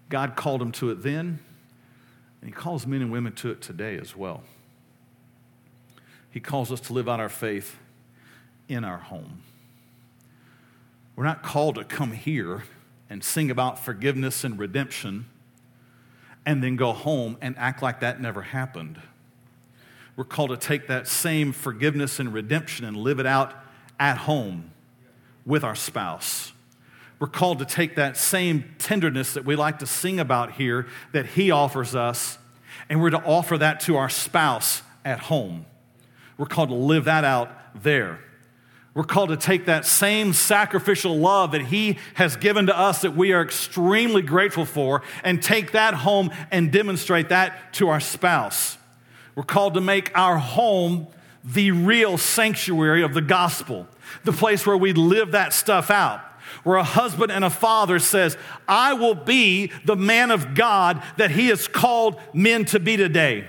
God 0.08 0.36
called 0.36 0.60
them 0.60 0.72
to 0.72 0.90
it 0.90 1.02
then, 1.02 1.40
and 2.40 2.50
He 2.50 2.52
calls 2.52 2.86
men 2.86 3.02
and 3.02 3.10
women 3.10 3.32
to 3.34 3.50
it 3.50 3.60
today 3.60 3.98
as 3.98 4.16
well. 4.16 4.42
He 6.30 6.40
calls 6.40 6.70
us 6.70 6.80
to 6.82 6.92
live 6.92 7.08
out 7.08 7.18
our 7.18 7.28
faith 7.28 7.76
in 8.68 8.84
our 8.84 8.98
home. 8.98 9.42
We're 11.14 11.24
not 11.24 11.42
called 11.42 11.76
to 11.76 11.84
come 11.84 12.12
here 12.12 12.64
and 13.08 13.24
sing 13.24 13.50
about 13.50 13.78
forgiveness 13.78 14.44
and 14.44 14.58
redemption 14.58 15.26
and 16.44 16.62
then 16.62 16.76
go 16.76 16.92
home 16.92 17.38
and 17.40 17.56
act 17.58 17.82
like 17.82 18.00
that 18.00 18.20
never 18.20 18.42
happened. 18.42 19.00
We're 20.14 20.24
called 20.24 20.50
to 20.50 20.56
take 20.56 20.88
that 20.88 21.08
same 21.08 21.52
forgiveness 21.52 22.20
and 22.20 22.32
redemption 22.32 22.84
and 22.84 22.96
live 22.96 23.18
it 23.18 23.26
out 23.26 23.54
at 23.98 24.18
home 24.18 24.70
with 25.44 25.64
our 25.64 25.74
spouse 25.74 26.52
we're 27.18 27.26
called 27.28 27.60
to 27.60 27.64
take 27.64 27.96
that 27.96 28.16
same 28.16 28.74
tenderness 28.78 29.34
that 29.34 29.44
we 29.44 29.56
like 29.56 29.78
to 29.78 29.86
sing 29.86 30.20
about 30.20 30.52
here 30.52 30.86
that 31.12 31.26
He 31.26 31.50
offers 31.50 31.94
us, 31.94 32.38
and 32.88 33.00
we're 33.00 33.10
to 33.10 33.22
offer 33.24 33.56
that 33.58 33.80
to 33.80 33.96
our 33.96 34.10
spouse 34.10 34.82
at 35.04 35.20
home. 35.20 35.64
We're 36.36 36.46
called 36.46 36.68
to 36.68 36.74
live 36.74 37.04
that 37.04 37.24
out 37.24 37.50
there. 37.82 38.20
We're 38.92 39.04
called 39.04 39.28
to 39.30 39.36
take 39.36 39.66
that 39.66 39.84
same 39.84 40.32
sacrificial 40.32 41.16
love 41.16 41.52
that 41.52 41.62
He 41.62 41.98
has 42.14 42.36
given 42.36 42.66
to 42.66 42.78
us 42.78 43.02
that 43.02 43.16
we 43.16 43.32
are 43.32 43.42
extremely 43.42 44.22
grateful 44.22 44.64
for 44.64 45.02
and 45.22 45.42
take 45.42 45.72
that 45.72 45.94
home 45.94 46.30
and 46.50 46.72
demonstrate 46.72 47.30
that 47.30 47.72
to 47.74 47.88
our 47.88 48.00
spouse. 48.00 48.76
We're 49.34 49.42
called 49.42 49.74
to 49.74 49.82
make 49.82 50.16
our 50.16 50.38
home 50.38 51.08
the 51.44 51.70
real 51.70 52.18
sanctuary 52.18 53.02
of 53.02 53.14
the 53.14 53.20
gospel, 53.22 53.86
the 54.24 54.32
place 54.32 54.66
where 54.66 54.76
we 54.76 54.92
live 54.92 55.32
that 55.32 55.52
stuff 55.52 55.90
out. 55.90 56.25
Where 56.66 56.78
a 56.78 56.82
husband 56.82 57.30
and 57.30 57.44
a 57.44 57.48
father 57.48 58.00
says, 58.00 58.36
I 58.66 58.94
will 58.94 59.14
be 59.14 59.70
the 59.84 59.94
man 59.94 60.32
of 60.32 60.56
God 60.56 61.00
that 61.16 61.30
he 61.30 61.46
has 61.46 61.68
called 61.68 62.20
men 62.34 62.64
to 62.64 62.80
be 62.80 62.96
today. 62.96 63.46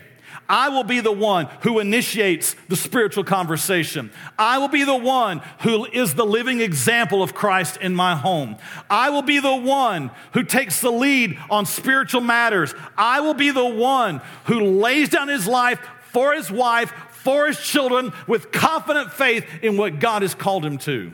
I 0.47 0.69
will 0.69 0.83
be 0.83 0.99
the 0.99 1.11
one 1.11 1.47
who 1.61 1.79
initiates 1.79 2.55
the 2.69 2.75
spiritual 2.75 3.23
conversation. 3.23 4.11
I 4.37 4.59
will 4.59 4.67
be 4.67 4.83
the 4.83 4.95
one 4.95 5.41
who 5.61 5.85
is 5.85 6.13
the 6.13 6.27
living 6.27 6.61
example 6.61 7.23
of 7.23 7.33
Christ 7.33 7.77
in 7.77 7.95
my 7.95 8.15
home. 8.15 8.57
I 8.87 9.09
will 9.09 9.23
be 9.23 9.39
the 9.39 9.55
one 9.55 10.11
who 10.33 10.43
takes 10.43 10.79
the 10.79 10.91
lead 10.91 11.39
on 11.49 11.65
spiritual 11.65 12.21
matters. 12.21 12.75
I 12.95 13.21
will 13.21 13.33
be 13.33 13.49
the 13.49 13.65
one 13.65 14.21
who 14.45 14.59
lays 14.59 15.09
down 15.09 15.27
his 15.27 15.47
life 15.47 15.79
for 16.11 16.35
his 16.35 16.51
wife, 16.51 16.93
for 17.09 17.47
his 17.47 17.59
children, 17.59 18.13
with 18.27 18.51
confident 18.51 19.11
faith 19.11 19.43
in 19.63 19.75
what 19.75 19.99
God 19.99 20.21
has 20.21 20.35
called 20.35 20.63
him 20.63 20.77
to. 20.77 21.13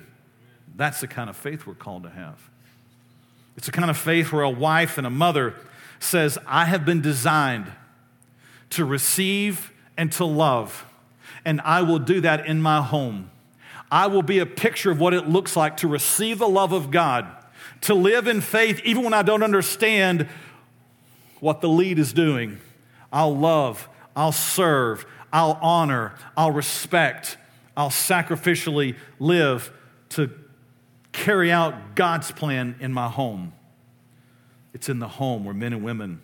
That's 0.75 1.01
the 1.01 1.07
kind 1.07 1.29
of 1.29 1.37
faith 1.37 1.65
we're 1.65 1.75
called 1.75 2.03
to 2.03 2.09
have. 2.09 2.37
It's 3.55 3.67
the 3.67 3.71
kind 3.71 3.89
of 3.89 3.97
faith 3.97 4.31
where 4.31 4.43
a 4.43 4.49
wife 4.49 4.97
and 4.97 5.05
a 5.05 5.11
mother 5.11 5.55
says, 5.99 6.37
I 6.47 6.65
have 6.65 6.85
been 6.85 7.01
designed 7.01 7.71
to 8.71 8.85
receive 8.85 9.71
and 9.97 10.11
to 10.13 10.25
love. 10.25 10.85
And 11.45 11.61
I 11.61 11.81
will 11.81 11.99
do 11.99 12.21
that 12.21 12.45
in 12.45 12.61
my 12.61 12.81
home. 12.81 13.29
I 13.91 14.07
will 14.07 14.23
be 14.23 14.39
a 14.39 14.45
picture 14.45 14.89
of 14.89 14.99
what 14.99 15.13
it 15.13 15.27
looks 15.27 15.55
like 15.55 15.77
to 15.77 15.87
receive 15.87 16.39
the 16.39 16.49
love 16.49 16.73
of 16.73 16.89
God, 16.89 17.27
to 17.81 17.93
live 17.93 18.27
in 18.27 18.41
faith 18.41 18.81
even 18.83 19.03
when 19.03 19.13
I 19.13 19.21
don't 19.21 19.43
understand 19.43 20.27
what 21.39 21.61
the 21.61 21.69
lead 21.69 21.99
is 21.99 22.13
doing. 22.13 22.59
I'll 23.11 23.37
love, 23.37 23.87
I'll 24.15 24.31
serve, 24.31 25.05
I'll 25.31 25.59
honor, 25.61 26.15
I'll 26.35 26.51
respect, 26.51 27.37
I'll 27.77 27.91
sacrificially 27.91 28.95
live 29.19 29.71
to 30.09 30.31
carry 31.13 31.51
out 31.51 31.95
God's 31.95 32.31
plan 32.31 32.75
in 32.79 32.91
my 32.91 33.07
home. 33.07 33.53
It's 34.73 34.89
in 34.89 34.99
the 34.99 35.07
home 35.07 35.45
where 35.45 35.53
men 35.53 35.71
and 35.71 35.83
women 35.83 36.21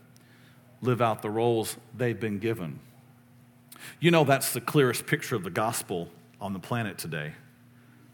live 0.82 1.02
out 1.02 1.22
the 1.22 1.30
roles 1.30 1.78
they've 1.96 2.20
been 2.20 2.40
given. 2.40 2.80
You 4.00 4.12
know, 4.12 4.24
that's 4.24 4.52
the 4.52 4.62
clearest 4.62 5.06
picture 5.06 5.36
of 5.36 5.44
the 5.44 5.50
gospel 5.50 6.10
on 6.42 6.54
the 6.54 6.60
planet 6.60 6.98
today. 6.98 7.34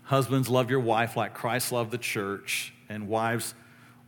Husbands, 0.04 0.50
love 0.50 0.70
your 0.70 0.80
wife 0.80 1.16
like 1.18 1.34
Christ 1.34 1.72
loved 1.72 1.92
the 1.92 1.98
church, 1.98 2.74
and 2.90 3.08
wives, 3.08 3.56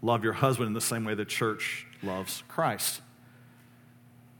love 0.01 0.23
your 0.23 0.33
husband 0.33 0.67
in 0.67 0.73
the 0.73 0.81
same 0.81 1.05
way 1.05 1.15
the 1.15 1.25
church 1.25 1.87
loves 2.03 2.43
Christ. 2.47 3.01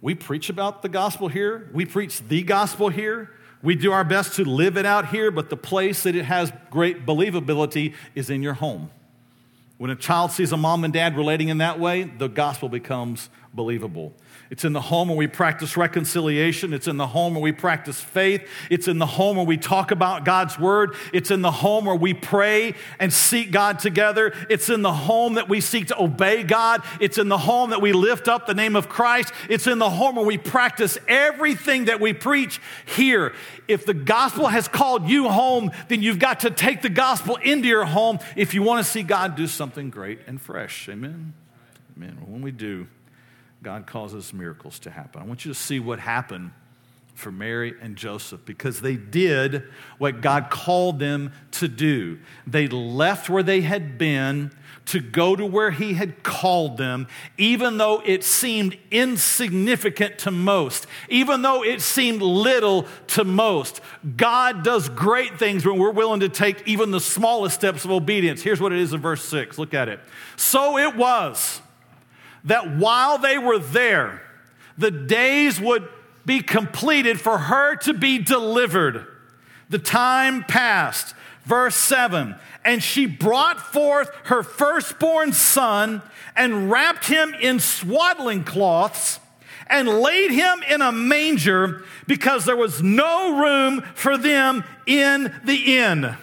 We 0.01 0.13
preach 0.13 0.49
about 0.49 0.83
the 0.83 0.89
gospel 0.89 1.27
here, 1.27 1.69
we 1.73 1.85
preach 1.85 2.21
the 2.21 2.43
gospel 2.43 2.89
here. 2.89 3.31
We 3.67 3.75
do 3.75 3.91
our 3.91 4.05
best 4.05 4.35
to 4.35 4.45
live 4.45 4.77
it 4.77 4.85
out 4.85 5.09
here, 5.09 5.29
but 5.29 5.49
the 5.49 5.57
place 5.57 6.03
that 6.03 6.15
it 6.15 6.23
has 6.23 6.53
great 6.69 7.05
believability 7.05 7.95
is 8.15 8.29
in 8.29 8.41
your 8.41 8.53
home. 8.53 8.91
When 9.77 9.91
a 9.91 9.95
child 9.97 10.31
sees 10.31 10.53
a 10.53 10.57
mom 10.57 10.85
and 10.85 10.93
dad 10.93 11.17
relating 11.17 11.49
in 11.49 11.57
that 11.57 11.77
way, 11.77 12.03
the 12.03 12.29
gospel 12.29 12.69
becomes 12.69 13.29
believable. 13.53 14.13
It's 14.49 14.63
in 14.63 14.73
the 14.73 14.81
home 14.81 15.09
where 15.09 15.17
we 15.17 15.27
practice 15.27 15.75
reconciliation. 15.75 16.73
It's 16.73 16.87
in 16.87 16.97
the 16.97 17.07
home 17.07 17.33
where 17.33 17.43
we 17.43 17.51
practice 17.51 17.99
faith. 17.99 18.47
It's 18.69 18.87
in 18.87 18.97
the 18.97 19.05
home 19.05 19.35
where 19.35 19.45
we 19.45 19.57
talk 19.57 19.91
about 19.91 20.23
God's 20.23 20.57
word. 20.57 20.95
It's 21.13 21.31
in 21.31 21.41
the 21.41 21.51
home 21.51 21.85
where 21.85 21.95
we 21.95 22.13
pray 22.13 22.75
and 22.99 23.11
seek 23.11 23.51
God 23.51 23.79
together. 23.79 24.33
It's 24.49 24.69
in 24.69 24.81
the 24.81 24.93
home 24.93 25.33
that 25.33 25.49
we 25.49 25.59
seek 25.59 25.87
to 25.87 26.01
obey 26.01 26.43
God. 26.43 26.81
It's 27.01 27.17
in 27.17 27.27
the 27.27 27.37
home 27.37 27.71
that 27.71 27.81
we 27.81 27.91
lift 27.91 28.27
up 28.27 28.47
the 28.47 28.53
name 28.53 28.75
of 28.75 28.87
Christ. 28.87 29.33
It's 29.49 29.67
in 29.67 29.79
the 29.79 29.89
home 29.89 30.15
where 30.15 30.25
we 30.25 30.37
practice 30.37 30.97
everything 31.07 31.85
that 31.85 31.99
we 31.99 32.13
preach 32.13 32.61
here. 32.85 33.33
If 33.67 33.85
the 33.85 33.93
gospel 33.93 34.47
has 34.47 34.67
called 34.67 35.09
you 35.09 35.27
home, 35.27 35.71
then 35.89 36.01
you've 36.01 36.19
got 36.19 36.41
to 36.41 36.51
take 36.51 36.81
the 36.81 36.89
gospel 36.89 37.35
into 37.35 37.67
your 37.67 37.85
home 37.85 38.19
if 38.35 38.53
you 38.53 38.63
want 38.63 38.85
to 38.85 38.89
see 38.89 39.03
God 39.03 39.35
do 39.35 39.47
something 39.47 39.89
great 39.89 40.19
and 40.25 40.39
fresh. 40.39 40.87
Amen. 40.87 41.33
Amen. 41.97 42.17
When 42.25 42.41
we 42.41 42.51
do, 42.51 42.87
God 43.67 43.85
causes 43.85 44.31
miracles 44.31 44.79
to 44.79 44.89
happen. 44.89 45.21
I 45.21 45.25
want 45.25 45.43
you 45.43 45.51
to 45.51 45.59
see 45.59 45.81
what 45.81 45.99
happened 45.99 46.51
for 47.15 47.33
Mary 47.33 47.73
and 47.81 47.97
Joseph 47.97 48.45
because 48.45 48.79
they 48.79 48.95
did 48.95 49.63
what 49.97 50.21
God 50.21 50.49
called 50.49 50.99
them 50.99 51.33
to 51.51 51.67
do. 51.67 52.17
They 52.45 52.69
left 52.69 53.29
where 53.29 53.43
they 53.43 53.59
had 53.59 53.97
been 53.97 54.51
to 54.85 55.01
go 55.01 55.35
to 55.35 55.45
where 55.45 55.71
He 55.71 55.95
had 55.95 56.23
called 56.23 56.77
them, 56.77 57.09
even 57.37 57.77
though 57.77 58.01
it 58.05 58.23
seemed 58.23 58.77
insignificant 58.89 60.17
to 60.19 60.31
most, 60.31 60.87
even 61.09 61.41
though 61.41 61.61
it 61.61 61.81
seemed 61.81 62.21
little 62.21 62.85
to 63.07 63.25
most. 63.25 63.81
God 64.15 64.63
does 64.63 64.87
great 64.87 65.37
things 65.37 65.65
when 65.65 65.77
we're 65.77 65.91
willing 65.91 66.21
to 66.21 66.29
take 66.29 66.65
even 66.65 66.91
the 66.91 67.01
smallest 67.01 67.55
steps 67.55 67.83
of 67.83 67.91
obedience. 67.91 68.41
Here's 68.41 68.61
what 68.61 68.71
it 68.71 68.79
is 68.79 68.93
in 68.93 69.01
verse 69.01 69.25
6. 69.25 69.57
Look 69.57 69.73
at 69.73 69.89
it. 69.89 69.99
So 70.37 70.77
it 70.77 70.95
was 70.95 71.61
that 72.47 72.75
while 72.77 73.17
they 73.17 73.37
were 73.37 73.59
there, 73.59 74.21
the 74.77 74.91
days 74.91 75.59
would 75.59 75.87
be 76.25 76.41
completed 76.41 77.19
for 77.19 77.37
her 77.37 77.75
to 77.77 77.93
be 77.93 78.17
delivered. 78.17 79.05
The 79.69 79.79
time 79.79 80.43
passed. 80.43 81.13
Verse 81.45 81.75
7 81.75 82.35
And 82.65 82.83
she 82.83 83.05
brought 83.05 83.59
forth 83.59 84.09
her 84.25 84.43
firstborn 84.43 85.33
son 85.33 86.01
and 86.35 86.69
wrapped 86.69 87.07
him 87.07 87.33
in 87.39 87.59
swaddling 87.59 88.43
cloths 88.43 89.19
and 89.69 89.87
laid 89.87 90.31
him 90.31 90.63
in 90.69 90.81
a 90.81 90.91
manger 90.91 91.83
because 92.05 92.45
there 92.45 92.55
was 92.55 92.81
no 92.81 93.39
room 93.39 93.81
for 93.95 94.17
them 94.17 94.63
in 94.85 95.33
the 95.43 95.77
inn. 95.77 96.15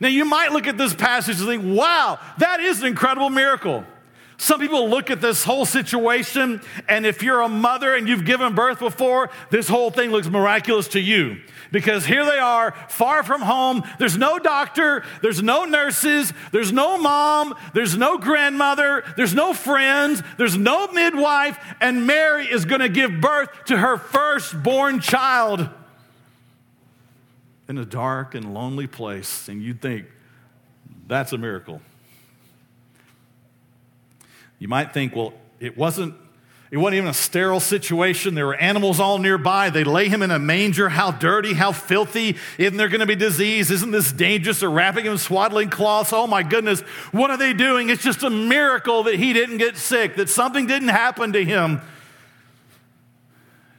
Now, 0.00 0.08
you 0.08 0.24
might 0.24 0.52
look 0.52 0.66
at 0.66 0.76
this 0.76 0.94
passage 0.94 1.38
and 1.38 1.46
think, 1.46 1.78
wow, 1.78 2.18
that 2.38 2.60
is 2.60 2.80
an 2.80 2.88
incredible 2.88 3.30
miracle. 3.30 3.84
Some 4.42 4.58
people 4.58 4.90
look 4.90 5.08
at 5.08 5.20
this 5.20 5.44
whole 5.44 5.64
situation, 5.64 6.62
and 6.88 7.06
if 7.06 7.22
you're 7.22 7.42
a 7.42 7.48
mother 7.48 7.94
and 7.94 8.08
you've 8.08 8.24
given 8.24 8.56
birth 8.56 8.80
before, 8.80 9.30
this 9.50 9.68
whole 9.68 9.92
thing 9.92 10.10
looks 10.10 10.26
miraculous 10.26 10.88
to 10.88 11.00
you. 11.00 11.36
Because 11.70 12.06
here 12.06 12.26
they 12.26 12.40
are, 12.40 12.74
far 12.88 13.22
from 13.22 13.42
home. 13.42 13.84
There's 14.00 14.18
no 14.18 14.40
doctor, 14.40 15.04
there's 15.22 15.40
no 15.44 15.64
nurses, 15.64 16.32
there's 16.50 16.72
no 16.72 16.98
mom, 16.98 17.54
there's 17.72 17.96
no 17.96 18.18
grandmother, 18.18 19.04
there's 19.16 19.32
no 19.32 19.54
friends, 19.54 20.24
there's 20.38 20.56
no 20.56 20.88
midwife, 20.88 21.56
and 21.80 22.04
Mary 22.04 22.48
is 22.48 22.64
going 22.64 22.80
to 22.80 22.88
give 22.88 23.20
birth 23.20 23.48
to 23.66 23.78
her 23.78 23.96
firstborn 23.96 24.98
child 24.98 25.68
in 27.68 27.78
a 27.78 27.84
dark 27.84 28.34
and 28.34 28.52
lonely 28.52 28.88
place. 28.88 29.46
And 29.46 29.62
you'd 29.62 29.80
think, 29.80 30.06
that's 31.06 31.32
a 31.32 31.38
miracle. 31.38 31.80
You 34.62 34.68
might 34.68 34.94
think, 34.94 35.16
well, 35.16 35.32
it 35.58 35.76
wasn't 35.76 36.14
it 36.70 36.76
wasn't 36.76 36.98
even 36.98 37.08
a 37.08 37.14
sterile 37.14 37.58
situation. 37.58 38.36
There 38.36 38.46
were 38.46 38.54
animals 38.54 39.00
all 39.00 39.18
nearby. 39.18 39.70
They 39.70 39.82
lay 39.82 40.08
him 40.08 40.22
in 40.22 40.30
a 40.30 40.38
manger. 40.38 40.88
How 40.88 41.10
dirty, 41.10 41.52
how 41.52 41.72
filthy. 41.72 42.36
Isn't 42.58 42.76
there 42.76 42.88
going 42.88 43.00
to 43.00 43.06
be 43.06 43.16
disease? 43.16 43.72
Isn't 43.72 43.90
this 43.90 44.12
dangerous? 44.12 44.60
They're 44.60 44.70
wrapping 44.70 45.04
him 45.04 45.12
in 45.12 45.18
swaddling 45.18 45.68
cloths. 45.68 46.12
Oh 46.12 46.28
my 46.28 46.44
goodness. 46.44 46.80
What 47.10 47.32
are 47.32 47.36
they 47.36 47.52
doing? 47.52 47.88
It's 47.90 48.04
just 48.04 48.22
a 48.22 48.30
miracle 48.30 49.02
that 49.02 49.16
he 49.16 49.32
didn't 49.32 49.58
get 49.58 49.76
sick, 49.76 50.14
that 50.14 50.28
something 50.28 50.68
didn't 50.68 50.90
happen 50.90 51.32
to 51.32 51.44
him. 51.44 51.80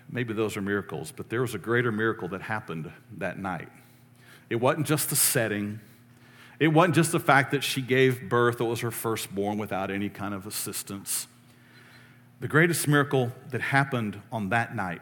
Maybe 0.09 0.33
those 0.33 0.57
are 0.57 0.61
miracles, 0.61 1.13
but 1.15 1.29
there 1.29 1.41
was 1.41 1.55
a 1.55 1.59
greater 1.59 1.93
miracle 1.93 2.27
that 2.27 2.41
happened 2.41 2.91
that 3.19 3.39
night. 3.39 3.69
It 4.49 4.57
wasn't 4.57 4.85
just 4.85 5.09
the 5.09 5.15
setting, 5.15 5.79
it 6.59 6.67
wasn't 6.67 6.95
just 6.95 7.11
the 7.11 7.19
fact 7.19 7.51
that 7.51 7.63
she 7.63 7.81
gave 7.81 8.29
birth, 8.29 8.61
it 8.61 8.65
was 8.65 8.79
her 8.81 8.91
firstborn 8.91 9.57
without 9.57 9.91
any 9.91 10.09
kind 10.09 10.33
of 10.33 10.45
assistance. 10.45 11.27
The 12.39 12.47
greatest 12.47 12.87
miracle 12.87 13.31
that 13.49 13.61
happened 13.61 14.21
on 14.31 14.49
that 14.49 14.75
night 14.75 15.01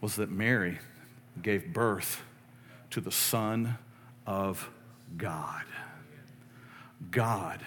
was 0.00 0.16
that 0.16 0.30
Mary 0.30 0.78
gave 1.42 1.72
birth 1.72 2.22
to 2.90 3.00
the 3.00 3.10
Son 3.10 3.76
of 4.26 4.70
God. 5.16 5.64
God 7.10 7.60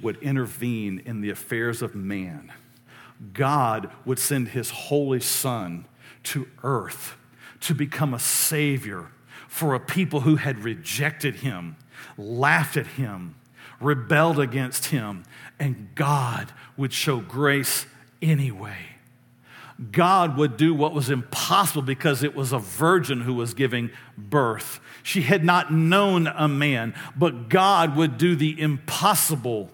would 0.00 0.16
intervene 0.18 1.02
in 1.04 1.20
the 1.20 1.30
affairs 1.30 1.80
of 1.80 1.94
man. 1.94 2.52
God 3.32 3.90
would 4.04 4.18
send 4.18 4.48
his 4.48 4.70
holy 4.70 5.20
Son 5.20 5.86
to 6.24 6.48
earth 6.62 7.16
to 7.60 7.74
become 7.74 8.12
a 8.12 8.18
Savior 8.18 9.08
for 9.52 9.74
a 9.74 9.80
people 9.80 10.20
who 10.20 10.36
had 10.36 10.64
rejected 10.64 11.36
him, 11.36 11.76
laughed 12.16 12.78
at 12.78 12.86
him, 12.86 13.34
rebelled 13.80 14.40
against 14.40 14.86
him, 14.86 15.24
and 15.60 15.94
God 15.94 16.50
would 16.78 16.90
show 16.90 17.20
grace 17.20 17.84
anyway. 18.22 18.78
God 19.90 20.38
would 20.38 20.56
do 20.56 20.72
what 20.72 20.94
was 20.94 21.10
impossible 21.10 21.82
because 21.82 22.22
it 22.22 22.34
was 22.34 22.52
a 22.52 22.58
virgin 22.58 23.20
who 23.20 23.34
was 23.34 23.52
giving 23.52 23.90
birth. 24.16 24.80
She 25.02 25.20
had 25.20 25.44
not 25.44 25.70
known 25.70 26.28
a 26.28 26.48
man, 26.48 26.94
but 27.14 27.50
God 27.50 27.94
would 27.94 28.16
do 28.16 28.34
the 28.34 28.58
impossible 28.58 29.70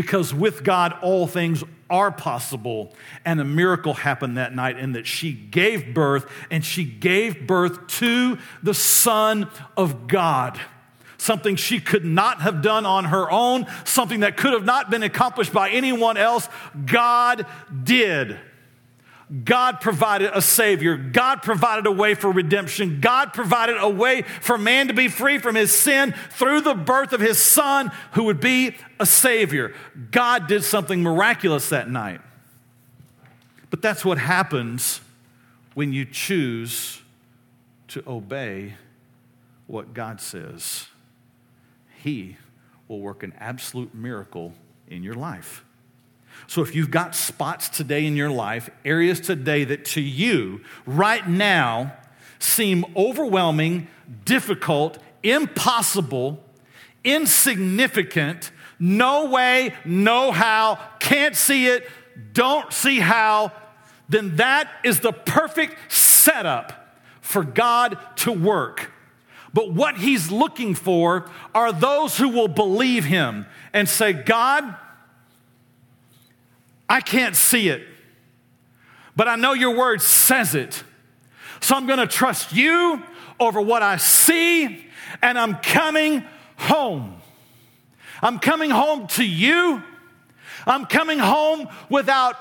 because 0.00 0.32
with 0.32 0.64
God, 0.64 0.96
all 1.02 1.26
things 1.26 1.62
are 1.90 2.10
possible. 2.10 2.94
And 3.22 3.38
a 3.38 3.44
miracle 3.44 3.92
happened 3.92 4.38
that 4.38 4.54
night 4.54 4.78
in 4.78 4.92
that 4.92 5.06
she 5.06 5.30
gave 5.30 5.92
birth, 5.92 6.24
and 6.50 6.64
she 6.64 6.84
gave 6.84 7.46
birth 7.46 7.86
to 7.98 8.38
the 8.62 8.72
Son 8.72 9.50
of 9.76 10.06
God. 10.08 10.58
Something 11.18 11.54
she 11.56 11.80
could 11.80 12.06
not 12.06 12.40
have 12.40 12.62
done 12.62 12.86
on 12.86 13.04
her 13.04 13.30
own, 13.30 13.66
something 13.84 14.20
that 14.20 14.38
could 14.38 14.54
have 14.54 14.64
not 14.64 14.90
been 14.90 15.02
accomplished 15.02 15.52
by 15.52 15.68
anyone 15.68 16.16
else. 16.16 16.48
God 16.86 17.44
did. 17.84 18.38
God 19.44 19.80
provided 19.80 20.30
a 20.34 20.42
Savior. 20.42 20.96
God 20.96 21.42
provided 21.42 21.86
a 21.86 21.92
way 21.92 22.14
for 22.14 22.32
redemption. 22.32 23.00
God 23.00 23.32
provided 23.32 23.76
a 23.78 23.88
way 23.88 24.22
for 24.22 24.58
man 24.58 24.88
to 24.88 24.94
be 24.94 25.06
free 25.06 25.38
from 25.38 25.54
his 25.54 25.72
sin 25.72 26.14
through 26.30 26.62
the 26.62 26.74
birth 26.74 27.12
of 27.12 27.20
his 27.20 27.38
Son, 27.38 27.92
who 28.12 28.24
would 28.24 28.40
be 28.40 28.74
a 28.98 29.06
Savior. 29.06 29.72
God 30.10 30.48
did 30.48 30.64
something 30.64 31.00
miraculous 31.00 31.68
that 31.68 31.88
night. 31.88 32.20
But 33.70 33.82
that's 33.82 34.04
what 34.04 34.18
happens 34.18 35.00
when 35.74 35.92
you 35.92 36.04
choose 36.04 37.00
to 37.88 38.02
obey 38.06 38.74
what 39.68 39.94
God 39.94 40.20
says. 40.20 40.88
He 42.02 42.36
will 42.88 42.98
work 42.98 43.22
an 43.22 43.32
absolute 43.38 43.94
miracle 43.94 44.54
in 44.88 45.04
your 45.04 45.14
life. 45.14 45.64
So 46.50 46.62
if 46.62 46.74
you've 46.74 46.90
got 46.90 47.14
spots 47.14 47.68
today 47.68 48.04
in 48.06 48.16
your 48.16 48.28
life, 48.28 48.70
areas 48.84 49.20
today 49.20 49.62
that 49.62 49.84
to 49.84 50.00
you 50.00 50.62
right 50.84 51.24
now 51.28 51.92
seem 52.40 52.84
overwhelming, 52.96 53.86
difficult, 54.24 54.98
impossible, 55.22 56.42
insignificant, 57.04 58.50
no 58.80 59.26
way, 59.26 59.74
no 59.84 60.32
how, 60.32 60.80
can't 60.98 61.36
see 61.36 61.68
it, 61.68 61.88
don't 62.32 62.72
see 62.72 62.98
how, 62.98 63.52
then 64.08 64.34
that 64.34 64.68
is 64.82 64.98
the 64.98 65.12
perfect 65.12 65.76
setup 65.92 66.98
for 67.20 67.44
God 67.44 67.96
to 68.16 68.32
work. 68.32 68.90
But 69.54 69.72
what 69.72 69.98
He's 69.98 70.32
looking 70.32 70.74
for 70.74 71.30
are 71.54 71.70
those 71.70 72.18
who 72.18 72.28
will 72.28 72.48
believe 72.48 73.04
Him 73.04 73.46
and 73.72 73.88
say, 73.88 74.12
God, 74.12 74.74
I 76.90 77.00
can't 77.00 77.36
see 77.36 77.68
it, 77.68 77.86
but 79.14 79.28
I 79.28 79.36
know 79.36 79.52
your 79.52 79.76
word 79.76 80.02
says 80.02 80.56
it. 80.56 80.82
So 81.60 81.76
I'm 81.76 81.86
going 81.86 82.00
to 82.00 82.06
trust 82.08 82.52
you 82.52 83.00
over 83.38 83.60
what 83.60 83.82
I 83.82 83.96
see, 83.96 84.86
and 85.22 85.38
I'm 85.38 85.54
coming 85.58 86.24
home. 86.56 87.16
I'm 88.20 88.40
coming 88.40 88.70
home 88.70 89.06
to 89.08 89.24
you. 89.24 89.82
I'm 90.66 90.84
coming 90.84 91.20
home 91.20 91.68
without 91.88 92.36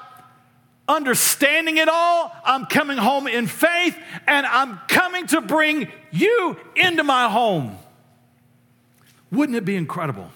understanding 0.87 1.77
it 1.77 1.87
all. 1.87 2.31
I'm 2.43 2.65
coming 2.65 2.97
home 2.97 3.27
in 3.27 3.45
faith, 3.45 3.95
and 4.25 4.47
I'm 4.47 4.79
coming 4.87 5.27
to 5.27 5.41
bring 5.41 5.91
you 6.09 6.57
into 6.75 7.03
my 7.03 7.29
home. 7.29 7.77
Wouldn't 9.31 9.55
it 9.55 9.63
be 9.63 9.75
incredible 9.75 10.31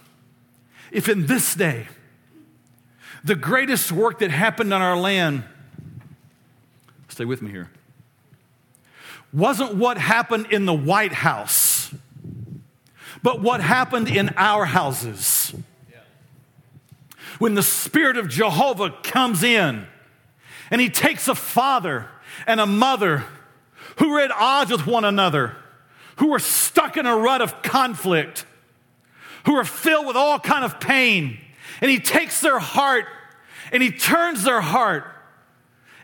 if 0.91 1.09
in 1.09 1.25
this 1.25 1.55
day, 1.55 1.87
the 3.23 3.35
greatest 3.35 3.91
work 3.91 4.19
that 4.19 4.31
happened 4.31 4.73
on 4.73 4.81
our 4.81 4.97
land, 4.97 5.43
stay 7.07 7.25
with 7.25 7.41
me 7.41 7.51
here, 7.51 7.69
wasn't 9.31 9.75
what 9.75 9.97
happened 9.97 10.47
in 10.51 10.65
the 10.65 10.73
White 10.73 11.13
House, 11.13 11.93
but 13.21 13.41
what 13.41 13.61
happened 13.61 14.09
in 14.09 14.29
our 14.37 14.65
houses. 14.65 15.53
When 17.39 17.55
the 17.55 17.63
Spirit 17.63 18.17
of 18.17 18.29
Jehovah 18.29 18.91
comes 19.01 19.43
in 19.43 19.87
and 20.69 20.79
he 20.79 20.89
takes 20.89 21.27
a 21.27 21.35
father 21.35 22.07
and 22.45 22.59
a 22.59 22.65
mother 22.65 23.23
who 23.97 24.09
were 24.09 24.19
at 24.19 24.31
odds 24.31 24.71
with 24.71 24.85
one 24.85 25.03
another, 25.03 25.55
who 26.17 26.27
were 26.27 26.39
stuck 26.39 26.95
in 26.95 27.05
a 27.05 27.15
rut 27.15 27.41
of 27.41 27.61
conflict, 27.63 28.45
who 29.45 29.53
were 29.53 29.63
filled 29.63 30.05
with 30.05 30.15
all 30.15 30.39
kind 30.39 30.63
of 30.63 30.79
pain, 30.79 31.39
and 31.83 31.91
he 31.91 31.99
takes 31.99 32.39
their 32.39 32.59
heart 32.59 33.07
and 33.73 33.83
he 33.83 33.91
turns 33.91 34.43
their 34.43 34.61
heart. 34.61 35.03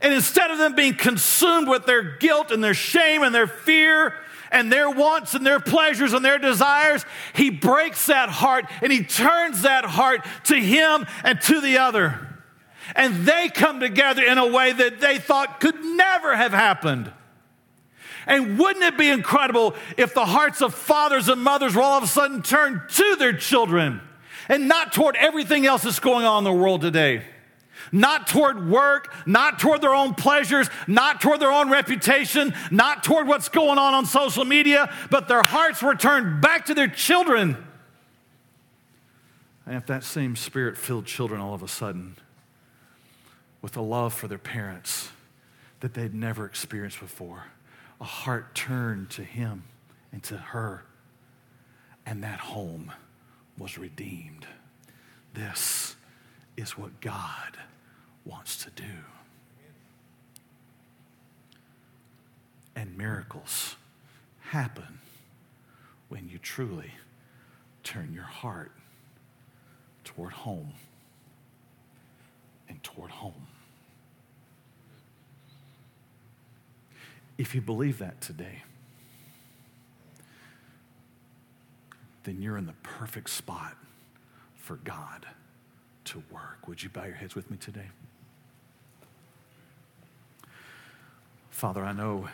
And 0.01 0.13
instead 0.13 0.51
of 0.51 0.57
them 0.57 0.75
being 0.75 0.93
consumed 0.93 1.69
with 1.69 1.85
their 1.85 2.17
guilt 2.17 2.51
and 2.51 2.61
their 2.61 2.73
shame 2.73 3.23
and 3.23 3.33
their 3.33 3.47
fear 3.47 4.13
and 4.51 4.69
their 4.69 4.89
wants 4.89 5.35
and 5.35 5.45
their 5.45 5.61
pleasures 5.61 6.11
and 6.11 6.23
their 6.23 6.37
desires, 6.37 7.05
he 7.33 7.49
breaks 7.49 8.07
that 8.07 8.27
heart 8.27 8.65
and 8.81 8.91
he 8.91 9.05
turns 9.05 9.61
that 9.61 9.85
heart 9.85 10.25
to 10.45 10.55
him 10.55 11.07
and 11.23 11.39
to 11.43 11.61
the 11.61 11.77
other. 11.77 12.27
And 12.93 13.25
they 13.25 13.47
come 13.47 13.79
together 13.79 14.21
in 14.21 14.37
a 14.37 14.47
way 14.47 14.73
that 14.73 14.99
they 14.99 15.17
thought 15.17 15.61
could 15.61 15.81
never 15.81 16.35
have 16.35 16.51
happened. 16.51 17.09
And 18.27 18.59
wouldn't 18.59 18.83
it 18.83 18.97
be 18.97 19.07
incredible 19.07 19.75
if 19.95 20.13
the 20.13 20.25
hearts 20.25 20.61
of 20.61 20.73
fathers 20.73 21.29
and 21.29 21.41
mothers 21.41 21.73
were 21.73 21.81
all 21.81 21.99
of 21.99 22.03
a 22.03 22.07
sudden 22.07 22.41
turned 22.41 22.81
to 22.89 23.15
their 23.15 23.31
children? 23.31 24.01
And 24.49 24.67
not 24.67 24.91
toward 24.91 25.15
everything 25.15 25.65
else 25.65 25.83
that's 25.83 25.99
going 25.99 26.25
on 26.25 26.39
in 26.39 26.43
the 26.43 26.51
world 26.51 26.81
today. 26.81 27.21
Not 27.91 28.27
toward 28.27 28.69
work, 28.69 29.13
not 29.25 29.59
toward 29.59 29.81
their 29.81 29.95
own 29.95 30.13
pleasures, 30.13 30.69
not 30.87 31.21
toward 31.21 31.39
their 31.39 31.51
own 31.51 31.69
reputation, 31.69 32.53
not 32.71 33.03
toward 33.03 33.27
what's 33.27 33.47
going 33.47 33.77
on 33.77 33.93
on 33.93 34.05
social 34.05 34.43
media, 34.43 34.93
but 35.09 35.27
their 35.27 35.43
hearts 35.43 35.81
were 35.81 35.95
turned 35.95 36.41
back 36.41 36.65
to 36.65 36.73
their 36.73 36.87
children. 36.87 37.55
And 39.65 39.75
if 39.77 39.85
that 39.85 40.03
same 40.03 40.35
spirit 40.35 40.77
filled 40.77 41.05
children 41.05 41.39
all 41.39 41.53
of 41.53 41.63
a 41.63 41.67
sudden 41.67 42.17
with 43.61 43.77
a 43.77 43.81
love 43.81 44.13
for 44.13 44.27
their 44.27 44.37
parents 44.37 45.09
that 45.79 45.93
they'd 45.93 46.13
never 46.13 46.45
experienced 46.45 46.99
before, 46.99 47.45
a 48.01 48.05
heart 48.05 48.55
turned 48.55 49.09
to 49.11 49.23
him 49.23 49.63
and 50.11 50.21
to 50.23 50.37
her, 50.37 50.83
and 52.05 52.23
that 52.23 52.39
home 52.39 52.91
was 53.59 53.77
redeemed. 53.77 54.47
This 55.33 55.95
is 56.57 56.77
what 56.77 57.01
God 57.01 57.57
wants 58.25 58.63
to 58.63 58.71
do. 58.71 58.83
And 62.75 62.97
miracles 62.97 63.75
happen 64.39 64.99
when 66.07 66.29
you 66.29 66.39
truly 66.39 66.93
turn 67.83 68.13
your 68.13 68.23
heart 68.23 68.71
toward 70.03 70.31
home 70.31 70.73
and 72.67 72.81
toward 72.81 73.11
home. 73.11 73.47
If 77.37 77.53
you 77.53 77.61
believe 77.61 77.99
that 77.99 78.21
today, 78.21 78.63
then 82.23 82.41
you're 82.41 82.57
in 82.57 82.65
the 82.65 82.75
perfect 82.83 83.29
spot 83.29 83.75
for 84.55 84.77
God 84.77 85.25
to 86.05 86.23
work. 86.31 86.67
Would 86.67 86.83
you 86.83 86.89
bow 86.89 87.05
your 87.05 87.15
heads 87.15 87.35
with 87.35 87.49
me 87.49 87.57
today? 87.57 87.89
Father, 91.49 91.83
I 91.83 91.91
know 91.91 92.27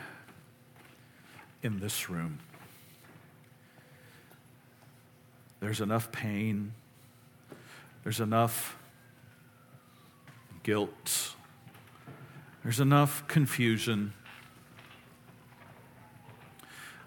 in 1.62 1.80
this 1.80 2.08
room 2.08 2.38
there's 5.60 5.80
enough 5.80 6.12
pain, 6.12 6.72
there's 8.02 8.20
enough 8.20 8.76
guilt, 10.62 11.34
there's 12.62 12.80
enough 12.80 13.26
confusion 13.26 14.12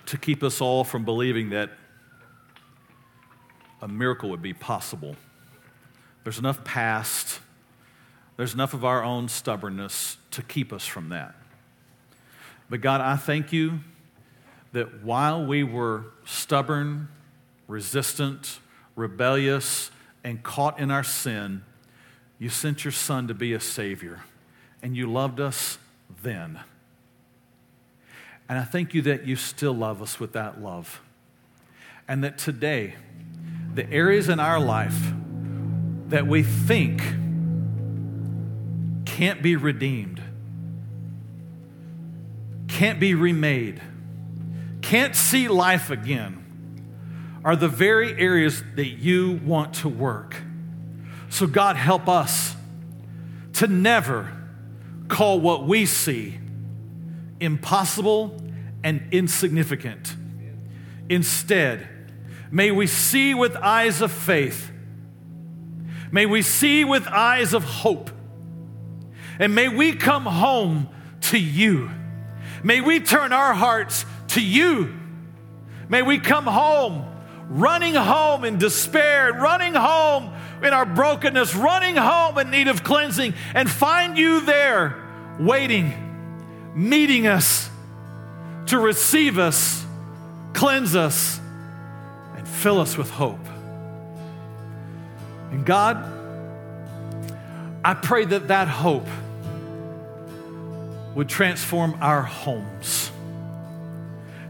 to 0.05 0.17
keep 0.17 0.43
us 0.43 0.59
all 0.59 0.83
from 0.83 1.05
believing 1.05 1.51
that 1.51 1.69
a 3.81 3.87
miracle 3.87 4.29
would 4.29 4.41
be 4.41 4.53
possible. 4.53 5.15
There's 6.23 6.39
enough 6.39 6.63
past, 6.63 7.39
there's 8.37 8.53
enough 8.53 8.73
of 8.73 8.85
our 8.85 9.03
own 9.03 9.27
stubbornness 9.29 10.17
to 10.31 10.41
keep 10.41 10.71
us 10.71 10.85
from 10.85 11.09
that. 11.09 11.35
But 12.69 12.81
God, 12.81 13.01
I 13.01 13.15
thank 13.15 13.51
you 13.51 13.79
that 14.73 15.03
while 15.03 15.45
we 15.45 15.63
were 15.63 16.05
stubborn, 16.25 17.07
resistant, 17.67 18.59
rebellious, 18.95 19.91
and 20.23 20.43
caught 20.43 20.79
in 20.79 20.91
our 20.91 21.03
sin, 21.03 21.63
you 22.37 22.49
sent 22.49 22.83
your 22.85 22.91
Son 22.91 23.27
to 23.27 23.33
be 23.33 23.53
a 23.53 23.59
Savior, 23.59 24.21
and 24.83 24.95
you 24.95 25.11
loved 25.11 25.39
us 25.39 25.77
then. 26.21 26.59
And 28.47 28.57
I 28.57 28.63
thank 28.63 28.93
you 28.93 29.01
that 29.03 29.25
you 29.25 29.35
still 29.35 29.73
love 29.73 30.01
us 30.01 30.19
with 30.19 30.33
that 30.33 30.61
love. 30.61 31.01
And 32.07 32.23
that 32.23 32.37
today, 32.37 32.95
the 33.73 33.89
areas 33.91 34.29
in 34.29 34.39
our 34.39 34.59
life 34.59 35.13
that 36.07 36.27
we 36.27 36.43
think 36.43 37.01
can't 39.05 39.41
be 39.41 39.55
redeemed, 39.55 40.21
can't 42.67 42.99
be 42.99 43.13
remade, 43.13 43.81
can't 44.81 45.15
see 45.15 45.47
life 45.47 45.89
again, 45.89 46.35
are 47.43 47.55
the 47.55 47.67
very 47.67 48.13
areas 48.19 48.63
that 48.75 48.87
you 48.87 49.39
want 49.45 49.73
to 49.75 49.89
work. 49.89 50.35
So, 51.29 51.47
God, 51.47 51.75
help 51.75 52.07
us 52.09 52.55
to 53.53 53.67
never 53.67 54.31
call 55.07 55.39
what 55.39 55.65
we 55.65 55.85
see 55.85 56.39
impossible 57.39 58.41
and 58.83 59.01
insignificant. 59.11 60.15
Instead, 61.09 61.87
may 62.51 62.71
we 62.71 62.87
see 62.87 63.33
with 63.33 63.55
eyes 63.55 64.01
of 64.01 64.11
faith. 64.11 64.71
May 66.11 66.25
we 66.25 66.41
see 66.41 66.83
with 66.85 67.07
eyes 67.07 67.53
of 67.53 67.63
hope. 67.63 68.09
And 69.37 69.55
may 69.55 69.69
we 69.69 69.93
come 69.93 70.25
home 70.25 70.89
to 71.21 71.37
you. 71.37 71.91
May 72.63 72.81
we 72.81 72.99
turn 72.99 73.31
our 73.31 73.53
hearts 73.53 74.05
to 74.29 74.41
you. 74.41 74.93
May 75.87 76.01
we 76.01 76.19
come 76.19 76.45
home, 76.45 77.05
running 77.49 77.95
home 77.95 78.43
in 78.43 78.57
despair, 78.57 79.33
running 79.33 79.73
home 79.73 80.33
in 80.61 80.73
our 80.73 80.85
brokenness, 80.85 81.55
running 81.55 81.95
home 81.95 82.37
in 82.37 82.51
need 82.51 82.67
of 82.67 82.83
cleansing, 82.83 83.33
and 83.53 83.69
find 83.69 84.17
you 84.17 84.41
there 84.41 84.95
waiting, 85.39 85.93
meeting 86.75 87.27
us 87.27 87.69
to 88.67 88.77
receive 88.77 89.39
us, 89.39 89.85
cleanse 90.53 90.95
us, 90.95 91.39
fill 92.59 92.79
us 92.79 92.97
with 92.97 93.09
hope. 93.09 93.39
And 95.51 95.65
God, 95.65 95.97
I 97.83 97.93
pray 97.93 98.25
that 98.25 98.49
that 98.49 98.67
hope 98.67 99.07
would 101.15 101.29
transform 101.29 101.97
our 102.01 102.21
homes. 102.21 103.11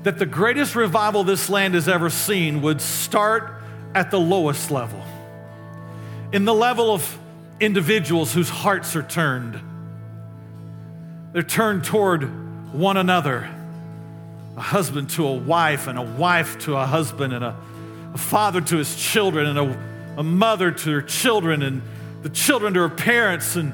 That 0.04 0.18
the 0.18 0.26
greatest 0.26 0.76
revival 0.76 1.24
this 1.24 1.50
land 1.50 1.76
has 1.76 1.88
ever 1.88 2.10
seen 2.10 2.62
would 2.62 2.82
start 2.82 3.54
at 3.96 4.12
the 4.12 4.20
lowest 4.20 4.72
level, 4.72 5.04
in 6.32 6.46
the 6.46 6.54
level 6.54 6.94
of 6.94 7.18
individuals 7.60 8.34
whose 8.34 8.50
hearts 8.50 8.96
are 8.96 9.04
turned. 9.04 9.60
They're 11.34 11.44
turned 11.44 11.84
toward 11.84 12.24
one 12.74 12.98
another 12.98 13.50
a 14.58 14.62
husband 14.62 15.10
to 15.12 15.26
a 15.26 15.34
wife, 15.34 15.88
and 15.88 15.98
a 15.98 16.02
wife 16.02 16.60
to 16.60 16.76
a 16.76 16.86
husband, 16.86 17.34
and 17.34 17.46
a, 17.46 17.56
a 18.14 18.18
father 18.18 18.62
to 18.62 18.78
his 18.78 18.96
children, 18.96 19.48
and 19.48 19.60
a, 19.60 20.20
a 20.20 20.24
mother 20.24 20.72
to 20.72 20.92
her 20.92 21.02
children, 21.02 21.62
and 21.62 21.82
the 22.22 22.30
children 22.30 22.74
to 22.74 22.82
her 22.82 22.90
parents, 22.90 23.56
and 23.56 23.74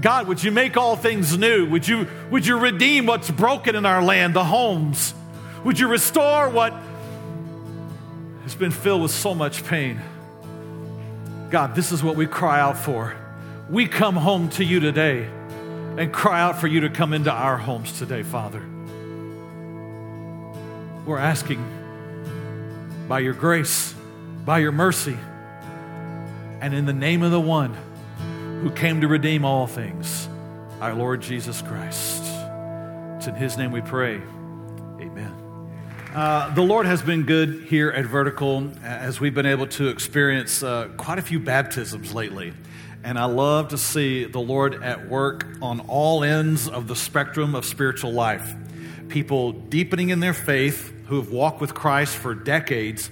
God, 0.00 0.28
would 0.28 0.42
you 0.44 0.50
make 0.50 0.76
all 0.76 0.96
things 0.96 1.36
new? 1.38 1.68
Would 1.70 1.88
you, 1.88 2.06
would 2.30 2.46
you 2.46 2.58
redeem 2.58 3.06
what's 3.06 3.30
broken 3.30 3.74
in 3.74 3.86
our 3.86 4.02
land, 4.02 4.34
the 4.34 4.44
homes? 4.44 5.14
Would 5.64 5.78
you 5.78 5.88
restore 5.88 6.50
what 6.50 6.74
has 8.42 8.54
been 8.54 8.70
filled 8.70 9.02
with 9.02 9.10
so 9.10 9.34
much 9.34 9.64
pain? 9.64 10.00
God, 11.50 11.74
this 11.74 11.92
is 11.92 12.02
what 12.02 12.16
we 12.16 12.26
cry 12.26 12.60
out 12.60 12.76
for. 12.76 13.16
We 13.70 13.86
come 13.86 14.16
home 14.16 14.50
to 14.50 14.64
you 14.64 14.80
today 14.80 15.28
and 15.96 16.12
cry 16.12 16.40
out 16.40 16.60
for 16.60 16.66
you 16.66 16.80
to 16.80 16.90
come 16.90 17.12
into 17.12 17.32
our 17.32 17.56
homes 17.56 17.98
today, 17.98 18.22
Father. 18.22 18.62
We're 21.06 21.18
asking 21.18 21.64
by 23.08 23.20
your 23.20 23.34
grace, 23.34 23.94
by 24.44 24.58
your 24.58 24.72
mercy, 24.72 25.16
and 26.60 26.74
in 26.74 26.86
the 26.86 26.92
name 26.92 27.22
of 27.22 27.30
the 27.30 27.40
one 27.40 27.76
who 28.62 28.70
came 28.70 29.00
to 29.00 29.08
redeem 29.08 29.44
all 29.44 29.66
things, 29.66 30.28
our 30.80 30.94
Lord 30.94 31.22
Jesus 31.22 31.62
Christ. 31.62 32.22
It's 33.16 33.26
in 33.28 33.34
His 33.34 33.56
name 33.56 33.70
we 33.70 33.80
pray. 33.80 34.20
Amen. 35.00 35.32
Uh, 36.14 36.52
the 36.54 36.62
Lord 36.62 36.86
has 36.86 37.02
been 37.02 37.24
good 37.24 37.66
here 37.68 37.90
at 37.90 38.06
Vertical 38.06 38.72
as 38.82 39.20
we've 39.20 39.34
been 39.34 39.46
able 39.46 39.66
to 39.68 39.88
experience 39.88 40.62
uh, 40.62 40.88
quite 40.96 41.18
a 41.18 41.22
few 41.22 41.38
baptisms 41.38 42.14
lately. 42.14 42.54
And 43.04 43.18
I 43.18 43.26
love 43.26 43.68
to 43.68 43.78
see 43.78 44.24
the 44.24 44.40
Lord 44.40 44.82
at 44.82 45.08
work 45.08 45.46
on 45.62 45.80
all 45.80 46.24
ends 46.24 46.68
of 46.68 46.88
the 46.88 46.96
spectrum 46.96 47.54
of 47.54 47.64
spiritual 47.64 48.12
life. 48.12 48.54
People 49.08 49.52
deepening 49.52 50.08
in 50.10 50.18
their 50.18 50.32
faith 50.32 50.92
who 51.06 51.16
have 51.16 51.30
walked 51.30 51.60
with 51.60 51.74
Christ 51.74 52.16
for 52.16 52.34
decades 52.34 53.10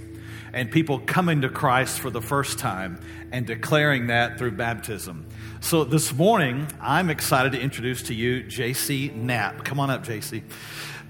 and 0.52 0.70
people 0.70 1.00
coming 1.00 1.42
to 1.42 1.48
Christ 1.48 2.00
for 2.00 2.10
the 2.10 2.20
first 2.20 2.58
time 2.58 3.00
and 3.32 3.46
declaring 3.46 4.06
that 4.06 4.38
through 4.38 4.52
baptism. 4.52 5.26
So 5.60 5.82
this 5.84 6.12
morning, 6.12 6.68
I'm 6.80 7.10
excited 7.10 7.52
to 7.52 7.60
introduce 7.60 8.02
to 8.04 8.14
you 8.14 8.44
JC 8.44 9.14
Knapp. 9.14 9.64
Come 9.64 9.80
on 9.80 9.90
up, 9.90 10.04
JC. 10.04 10.42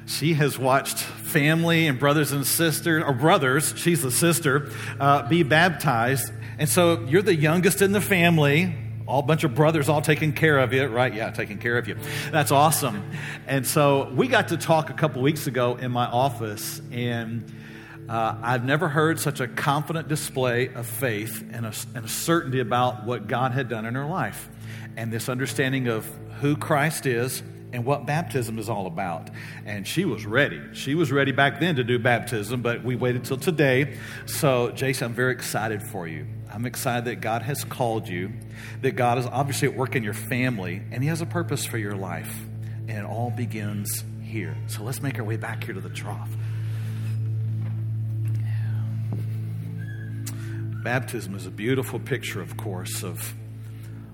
She 0.06 0.34
has 0.34 0.58
watched 0.58 0.98
family 0.98 1.86
and 1.86 1.98
brothers 1.98 2.32
and 2.32 2.46
sisters, 2.46 3.02
or 3.06 3.12
brothers, 3.12 3.74
she's 3.76 4.02
the 4.02 4.10
sister, 4.10 4.70
uh, 5.00 5.28
be 5.28 5.42
baptized. 5.42 6.32
And 6.58 6.68
so 6.68 7.00
you're 7.06 7.22
the 7.22 7.34
youngest 7.34 7.82
in 7.82 7.92
the 7.92 8.00
family, 8.00 8.74
all 9.06 9.22
bunch 9.22 9.44
of 9.44 9.54
brothers 9.54 9.88
all 9.88 10.00
taking 10.00 10.32
care 10.32 10.58
of 10.58 10.72
you, 10.72 10.86
right? 10.86 11.12
Yeah, 11.12 11.30
taking 11.30 11.58
care 11.58 11.76
of 11.76 11.88
you. 11.88 11.96
That's 12.30 12.50
awesome. 12.50 13.10
And 13.46 13.66
so 13.66 14.10
we 14.14 14.28
got 14.28 14.48
to 14.48 14.56
talk 14.56 14.90
a 14.90 14.94
couple 14.94 15.22
weeks 15.22 15.46
ago 15.46 15.76
in 15.76 15.90
my 15.90 16.06
office, 16.06 16.80
and 16.90 17.52
uh, 18.08 18.36
I've 18.42 18.64
never 18.64 18.88
heard 18.88 19.20
such 19.20 19.40
a 19.40 19.48
confident 19.48 20.08
display 20.08 20.68
of 20.68 20.86
faith 20.86 21.44
and 21.52 21.66
a, 21.66 21.72
and 21.94 22.04
a 22.04 22.08
certainty 22.08 22.60
about 22.60 23.04
what 23.04 23.26
God 23.26 23.52
had 23.52 23.68
done 23.68 23.86
in 23.86 23.94
her 23.94 24.06
life, 24.06 24.48
and 24.96 25.12
this 25.12 25.28
understanding 25.28 25.88
of 25.88 26.08
who 26.40 26.56
Christ 26.56 27.06
is 27.06 27.42
and 27.72 27.84
what 27.84 28.06
baptism 28.06 28.58
is 28.58 28.68
all 28.68 28.86
about. 28.86 29.30
And 29.66 29.86
she 29.86 30.04
was 30.04 30.24
ready. 30.24 30.62
She 30.74 30.94
was 30.94 31.10
ready 31.10 31.32
back 31.32 31.58
then 31.58 31.74
to 31.76 31.84
do 31.84 31.98
baptism, 31.98 32.62
but 32.62 32.84
we 32.84 32.94
waited 32.94 33.24
till 33.24 33.36
today. 33.36 33.98
So, 34.26 34.70
JC, 34.70 35.02
I'm 35.02 35.12
very 35.12 35.32
excited 35.32 35.82
for 35.82 36.06
you. 36.06 36.26
I'm 36.54 36.66
excited 36.66 37.06
that 37.06 37.16
God 37.16 37.42
has 37.42 37.64
called 37.64 38.06
you, 38.06 38.32
that 38.82 38.92
God 38.92 39.18
is 39.18 39.26
obviously 39.26 39.66
at 39.66 39.74
work 39.74 39.96
in 39.96 40.04
your 40.04 40.14
family, 40.14 40.80
and 40.92 41.02
He 41.02 41.08
has 41.08 41.20
a 41.20 41.26
purpose 41.26 41.66
for 41.66 41.78
your 41.78 41.96
life. 41.96 42.32
And 42.86 42.98
it 42.98 43.04
all 43.04 43.30
begins 43.30 44.04
here. 44.22 44.56
So 44.68 44.84
let's 44.84 45.02
make 45.02 45.18
our 45.18 45.24
way 45.24 45.36
back 45.36 45.64
here 45.64 45.74
to 45.74 45.80
the 45.80 45.88
trough. 45.88 46.30
Baptism 50.84 51.34
is 51.34 51.46
a 51.46 51.50
beautiful 51.50 51.98
picture, 51.98 52.40
of 52.40 52.56
course, 52.56 53.02
of 53.02 53.34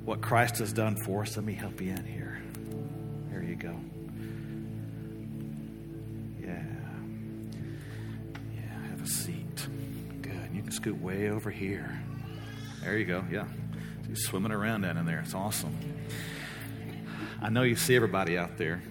what 0.07 0.23
Christ 0.23 0.61
has 0.61 0.73
done 0.73 0.97
for 1.05 1.21
us. 1.23 1.37
Let 1.37 1.45
me 1.45 1.53
help 1.53 1.79
you 1.83 1.91
in 1.91 2.07
here. 2.07 2.41
There 3.31 3.43
you 3.43 3.57
go. 3.57 3.75
Yeah. 6.41 6.63
Yeah, 8.55 8.89
have 8.89 9.03
a 9.03 9.07
seat. 9.07 9.67
Good. 10.23 10.51
You 10.55 10.63
can 10.63 10.71
scoot 10.71 11.03
way 11.03 11.29
over 11.29 11.51
here. 11.51 12.01
There 12.83 12.99
you 12.99 13.05
go. 13.05 13.25
Yeah. 13.31 13.47
She's 14.07 14.25
swimming 14.25 14.53
around 14.53 14.83
down 14.83 14.97
in 14.97 15.07
there. 15.07 15.21
It's 15.21 15.35
awesome. 15.35 15.77
I 17.43 17.49
know 17.49 17.63
you 17.63 17.77
see 17.77 17.97
everybody 17.97 18.37
out 18.37 18.59
there. 18.59 18.83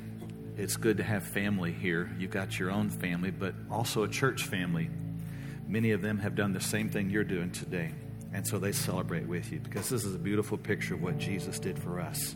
It's 0.58 0.76
good 0.76 0.98
to 0.98 1.04
have 1.04 1.24
family 1.24 1.72
here. 1.72 2.12
You've 2.18 2.32
got 2.32 2.60
your 2.60 2.72
own 2.72 2.90
family, 2.90 3.32
but 3.32 3.54
also 3.70 4.04
a 4.04 4.08
church 4.08 4.44
family 4.44 4.90
Many 5.70 5.92
of 5.92 6.02
them 6.02 6.18
have 6.18 6.34
done 6.34 6.52
the 6.52 6.60
same 6.60 6.90
thing 6.90 7.12
you're 7.12 7.24
doing 7.24 7.52
today. 7.52 7.92
And 8.34 8.46
so 8.46 8.58
they 8.58 8.72
celebrate 8.72 9.28
with 9.28 9.52
you 9.52 9.60
because 9.60 9.88
this 9.88 10.04
is 10.04 10.16
a 10.16 10.20
beautiful 10.20 10.58
picture 10.58 10.96
of 10.96 11.04
what 11.04 11.20
Jesus 11.20 11.60
did 11.60 11.78
for 11.78 12.00
us. 12.00 12.36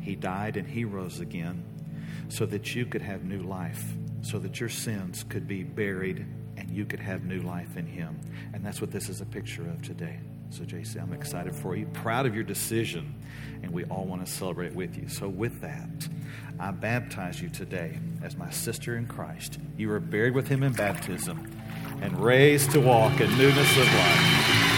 He 0.00 0.16
died 0.16 0.56
and 0.56 0.66
he 0.66 0.84
rose 0.84 1.20
again 1.20 1.64
so 2.28 2.44
that 2.46 2.74
you 2.74 2.84
could 2.84 3.00
have 3.00 3.22
new 3.22 3.42
life, 3.42 3.94
so 4.22 4.40
that 4.40 4.58
your 4.58 4.68
sins 4.68 5.24
could 5.28 5.46
be 5.46 5.62
buried 5.62 6.26
and 6.56 6.68
you 6.68 6.84
could 6.84 6.98
have 6.98 7.22
new 7.22 7.42
life 7.42 7.76
in 7.76 7.86
him. 7.86 8.20
And 8.52 8.66
that's 8.66 8.80
what 8.80 8.90
this 8.90 9.08
is 9.08 9.20
a 9.20 9.26
picture 9.26 9.68
of 9.68 9.80
today. 9.80 10.18
So, 10.54 10.62
JC, 10.62 11.02
I'm 11.02 11.12
excited 11.12 11.52
for 11.52 11.74
you, 11.74 11.86
proud 11.86 12.26
of 12.26 12.34
your 12.36 12.44
decision, 12.44 13.12
and 13.64 13.72
we 13.72 13.82
all 13.86 14.04
want 14.04 14.24
to 14.24 14.30
celebrate 14.30 14.72
with 14.72 14.96
you. 14.96 15.08
So, 15.08 15.28
with 15.28 15.60
that, 15.62 15.88
I 16.60 16.70
baptize 16.70 17.42
you 17.42 17.48
today 17.48 17.98
as 18.22 18.36
my 18.36 18.50
sister 18.50 18.96
in 18.96 19.08
Christ. 19.08 19.58
You 19.76 19.88
were 19.88 19.98
buried 19.98 20.32
with 20.32 20.46
him 20.46 20.62
in 20.62 20.72
baptism 20.72 21.50
and 22.00 22.20
raised 22.20 22.70
to 22.70 22.80
walk 22.80 23.20
in 23.20 23.36
newness 23.36 23.76
of 23.76 23.94
life. 23.94 24.73